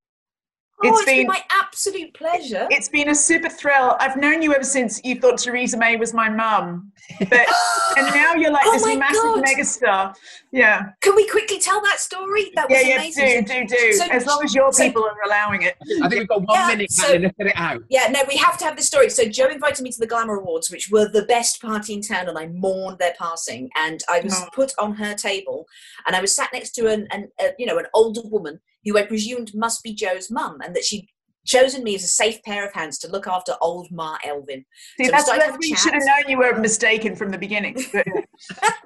Oh, 0.84 0.88
It's 0.90 1.00
it's 1.02 1.06
been 1.06 1.18
been- 1.20 1.28
my 1.28 1.42
absolute 1.52 2.14
pleasure. 2.14 2.68
It's 2.72 2.90
been 2.90 3.10
a 3.10 3.16
super 3.16 3.50
thrill. 3.50 3.96
I've 4.00 4.18
known 4.18 4.42
you 4.42 4.54
ever 4.54 4.64
since 4.64 5.00
you 5.04 5.20
thought 5.20 5.38
Theresa 5.38 5.78
May 5.78 5.96
was 5.96 6.14
my 6.14 6.28
mum. 6.30 6.92
But 7.20 7.48
and 7.98 8.08
now 8.16 8.34
you're 8.36 8.52
like 8.52 8.66
Oh 8.66 8.72
this 8.74 8.86
my 8.86 8.96
massive 8.96 9.22
God. 9.24 9.44
megastar. 9.44 10.16
Yeah. 10.52 10.90
Can 11.02 11.16
we 11.16 11.28
quickly 11.28 11.60
tell 11.60 11.82
that 11.82 12.00
story? 12.00 12.52
That 12.56 12.70
was 12.70 12.82
Yeah, 12.82 12.88
yeah, 12.88 12.96
amazing. 12.96 13.44
do, 13.46 13.68
do, 13.68 13.76
do. 13.76 13.94
So- 13.94 14.06
as 14.12 14.26
long 14.26 14.42
as 14.44 14.54
your 14.56 14.72
so- 14.74 14.84
people 14.84 15.04
are 15.04 15.16
allowing 15.26 15.62
it. 15.64 15.76
I 16.04 16.10
think 16.10 16.20
we've 16.22 16.28
got 16.28 16.42
one 16.48 16.58
Yeah, 16.60 16.68
minute, 16.68 16.92
so- 16.92 17.04
Caitlin, 17.14 17.24
let's 17.24 17.38
get 17.38 17.48
it 17.48 17.54
out. 17.58 17.82
Yeah, 17.90 18.08
no, 18.10 18.22
we 18.28 18.36
have 18.38 18.58
to 18.60 18.66
have 18.66 18.76
this 18.76 18.88
story. 18.88 19.10
So 19.10 19.26
Jo 19.28 19.48
invited 19.48 19.84
me 19.84 19.92
to 19.92 20.00
the 20.00 20.08
Glamour 20.08 20.36
Awards, 20.38 20.70
which 20.72 20.90
were 20.90 21.08
the 21.08 21.24
best 21.26 21.62
party 21.62 21.94
in 21.94 22.02
town, 22.02 22.28
and 22.30 22.38
I 22.38 22.48
mourned 22.48 23.00
their 23.00 23.14
passing. 23.20 23.70
And 23.76 24.02
I 24.10 24.20
was 24.22 24.34
Oh. 24.36 24.48
put 24.54 24.74
on 24.80 24.94
her 24.96 25.14
table, 25.14 25.68
and 26.08 26.16
I 26.16 26.22
was 26.22 26.36
sat 26.36 26.50
next 26.54 26.72
to 26.72 26.88
an, 26.88 27.08
an 27.12 27.30
a, 27.40 27.52
you 27.60 27.66
know, 27.66 27.78
an 27.78 27.86
older 27.94 28.22
woman 28.26 28.60
who 28.86 28.98
I 28.98 29.04
presumed 29.04 29.52
must 29.54 29.84
be 29.84 29.94
Jo's 29.94 30.32
mum, 30.32 30.60
and 30.64 30.76
that 30.76 30.84
she'd 30.84 31.08
chosen 31.46 31.84
me 31.84 31.96
as 31.96 32.04
a 32.04 32.08
safe 32.08 32.42
pair 32.44 32.66
of 32.66 32.74
hands 32.74 32.98
to 33.00 33.10
look 33.10 33.28
after 33.28 33.54
old 33.62 33.90
Ma 33.92 34.18
Elvin. 34.24 34.64
See, 34.98 35.06
So 35.06 35.12
that's, 35.12 35.30
that's 35.30 35.58
we 35.58 35.74
should 35.76 35.94
have 35.94 36.04
known 36.06 36.30
you 36.30 36.38
were 36.38 36.58
mistaken 36.58 37.16
from 37.16 37.32
the 37.32 37.38
beginning. 37.38 37.76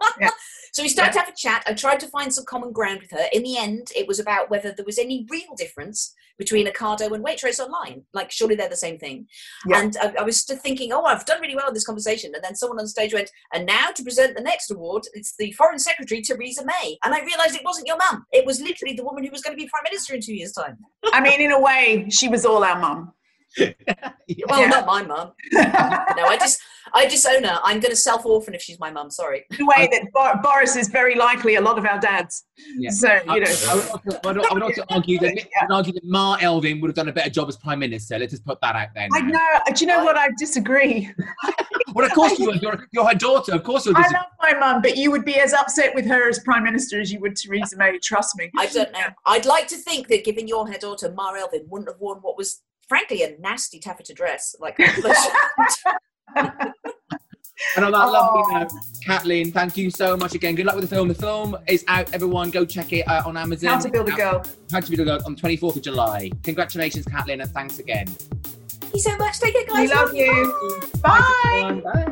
So 0.75 0.83
we 0.83 0.89
started 0.89 1.13
to 1.13 1.19
have 1.19 1.29
a 1.29 1.33
chat. 1.33 1.63
I 1.65 1.73
tried 1.73 2.01
to 2.01 2.07
find 2.07 2.33
some 2.33 2.43
common 2.43 2.73
ground 2.73 2.99
with 2.99 3.11
her. 3.11 3.27
In 3.31 3.43
the 3.43 3.57
end, 3.57 3.87
it 3.95 4.09
was 4.09 4.19
about 4.19 4.49
whether 4.49 4.73
there 4.73 4.83
was 4.83 4.99
any 4.99 5.25
real 5.29 5.55
difference 5.55 6.13
between 6.37 6.67
Ocado 6.67 7.13
and 7.13 7.23
Waitrose 7.23 7.61
online. 7.61 8.03
Like, 8.13 8.29
surely 8.29 8.55
they're 8.55 8.67
the 8.67 8.75
same 8.75 8.99
thing. 8.99 9.25
Yeah. 9.65 9.79
And 9.79 9.95
I, 10.01 10.15
I 10.19 10.23
was 10.23 10.35
still 10.35 10.57
thinking, 10.57 10.91
oh, 10.91 11.05
I've 11.05 11.25
done 11.25 11.39
really 11.39 11.55
well 11.55 11.69
in 11.69 11.73
this 11.73 11.85
conversation. 11.85 12.33
And 12.35 12.43
then 12.43 12.55
someone 12.55 12.77
on 12.77 12.87
stage 12.87 13.13
went, 13.13 13.31
and 13.53 13.65
now 13.65 13.91
to 13.95 14.03
present 14.03 14.35
the 14.35 14.43
next 14.43 14.69
award, 14.69 15.03
it's 15.13 15.33
the 15.39 15.53
Foreign 15.53 15.79
Secretary, 15.79 16.21
Theresa 16.21 16.65
May. 16.65 16.97
And 17.05 17.13
I 17.13 17.23
realised 17.23 17.55
it 17.55 17.63
wasn't 17.63 17.87
your 17.87 17.95
mum. 17.95 18.25
It 18.33 18.45
was 18.45 18.59
literally 18.59 18.95
the 18.95 19.05
woman 19.05 19.23
who 19.23 19.31
was 19.31 19.43
going 19.43 19.57
to 19.57 19.63
be 19.63 19.69
Prime 19.69 19.83
Minister 19.89 20.15
in 20.15 20.19
two 20.19 20.35
years' 20.35 20.51
time. 20.51 20.77
I 21.13 21.21
mean, 21.21 21.39
in 21.39 21.53
a 21.53 21.59
way, 21.61 22.07
she 22.09 22.27
was 22.27 22.45
all 22.45 22.65
our 22.65 22.77
mum. 22.77 23.13
Well, 23.57 24.59
Yeah. 24.59 24.67
not 24.67 24.85
my 24.85 25.03
mum. 25.03 25.33
no, 25.53 26.25
I 26.25 26.37
just, 26.39 26.59
I 26.93 27.05
disown 27.05 27.43
her. 27.43 27.59
I'm 27.63 27.79
going 27.79 27.91
to 27.91 27.95
self-orphan 27.95 28.53
if 28.53 28.61
she's 28.61 28.79
my 28.79 28.91
mum. 28.91 29.11
Sorry. 29.11 29.45
The 29.57 29.65
way 29.65 29.87
that 29.91 30.11
Bor- 30.13 30.41
Boris 30.41 30.75
is 30.75 30.87
very 30.87 31.15
likely 31.15 31.55
a 31.55 31.61
lot 31.61 31.77
of 31.77 31.85
our 31.85 31.99
dads. 31.99 32.45
Yeah. 32.77 32.89
So, 32.89 33.13
you 33.13 33.25
know. 33.25 33.31
I 33.31 33.39
would 33.39 33.47
also, 33.47 33.99
I 34.23 34.27
would, 34.27 34.45
I 34.45 34.53
would 34.53 34.63
also 34.63 34.83
argue 34.89 35.19
that 35.19 35.37
I 35.61 35.65
would 35.65 35.71
argue 35.75 35.93
that 35.93 36.03
Ma 36.05 36.37
Elvin 36.41 36.81
would 36.81 36.87
have 36.89 36.95
done 36.95 37.09
a 37.09 37.13
better 37.13 37.29
job 37.29 37.49
as 37.49 37.57
Prime 37.57 37.79
Minister. 37.79 38.17
Let's 38.17 38.31
just 38.31 38.45
put 38.45 38.59
that 38.61 38.75
out 38.75 38.89
there. 38.95 39.07
I 39.13 39.19
now. 39.21 39.27
know. 39.27 39.73
Do 39.73 39.85
you 39.85 39.87
know 39.87 40.03
what? 40.03 40.17
I 40.17 40.29
disagree. 40.37 41.11
Well, 41.93 42.05
of 42.05 42.13
course 42.13 42.37
you 42.39 42.47
would. 42.47 42.61
You're, 42.61 42.87
you're 42.91 43.07
her 43.07 43.15
daughter. 43.15 43.53
Of 43.53 43.63
course 43.63 43.85
you'll 43.85 43.95
I 43.97 44.01
love 44.01 44.25
my 44.41 44.53
mum, 44.53 44.81
but 44.81 44.97
you 44.97 45.11
would 45.11 45.23
be 45.23 45.35
as 45.39 45.53
upset 45.53 45.93
with 45.95 46.05
her 46.07 46.27
as 46.29 46.39
Prime 46.39 46.63
Minister 46.63 46.99
as 46.99 47.11
you 47.11 47.19
would 47.19 47.35
Theresa 47.35 47.77
May. 47.77 47.97
Trust 47.99 48.37
me. 48.37 48.51
I 48.57 48.65
don't 48.67 48.91
know. 48.91 49.07
I'd 49.25 49.45
like 49.45 49.67
to 49.67 49.77
think 49.77 50.07
that 50.07 50.25
given 50.25 50.47
your 50.47 50.67
her 50.67 50.77
daughter, 50.77 51.11
Ma 51.11 51.33
Elvin, 51.33 51.65
wouldn't 51.69 51.89
have 51.89 51.99
worn 51.99 52.19
what 52.19 52.37
was 52.37 52.61
frankly 52.87 53.23
a 53.23 53.37
nasty 53.39 53.79
taffeta 53.79 54.13
dress. 54.13 54.55
Like, 54.59 54.77
And 57.77 57.85
on 57.85 57.91
that 57.93 58.01
Oh. 58.07 58.11
lovely 58.11 58.53
note, 58.53 58.71
Kathleen, 59.05 59.51
thank 59.51 59.77
you 59.77 59.89
so 59.89 60.17
much 60.17 60.35
again. 60.35 60.55
Good 60.55 60.65
luck 60.65 60.75
with 60.75 60.89
the 60.89 60.93
film. 60.93 61.07
The 61.07 61.15
film 61.15 61.55
is 61.67 61.85
out. 61.87 62.13
Everyone, 62.13 62.51
go 62.51 62.65
check 62.65 62.91
it 62.91 63.07
uh, 63.07 63.23
on 63.25 63.37
Amazon. 63.37 63.69
How 63.75 63.79
to 63.79 63.89
Build 63.89 64.09
a 64.09 64.11
Girl. 64.11 64.43
How 64.71 64.81
to 64.81 64.89
Build 64.89 64.99
a 65.01 65.05
Girl 65.05 65.19
on 65.25 65.35
the 65.35 65.41
24th 65.41 65.77
of 65.77 65.81
July. 65.81 66.31
Congratulations, 66.43 67.05
Kathleen, 67.05 67.39
and 67.41 67.49
thanks 67.51 67.79
again. 67.79 68.07
Thank 68.07 68.93
you 68.93 68.99
so 68.99 69.17
much. 69.17 69.39
Take 69.39 69.55
it, 69.55 69.67
We 69.73 69.87
guys. 69.87 69.89
love 69.91 70.13
you. 70.13 70.91
Bye. 71.01 71.81
Bye. 71.83 72.11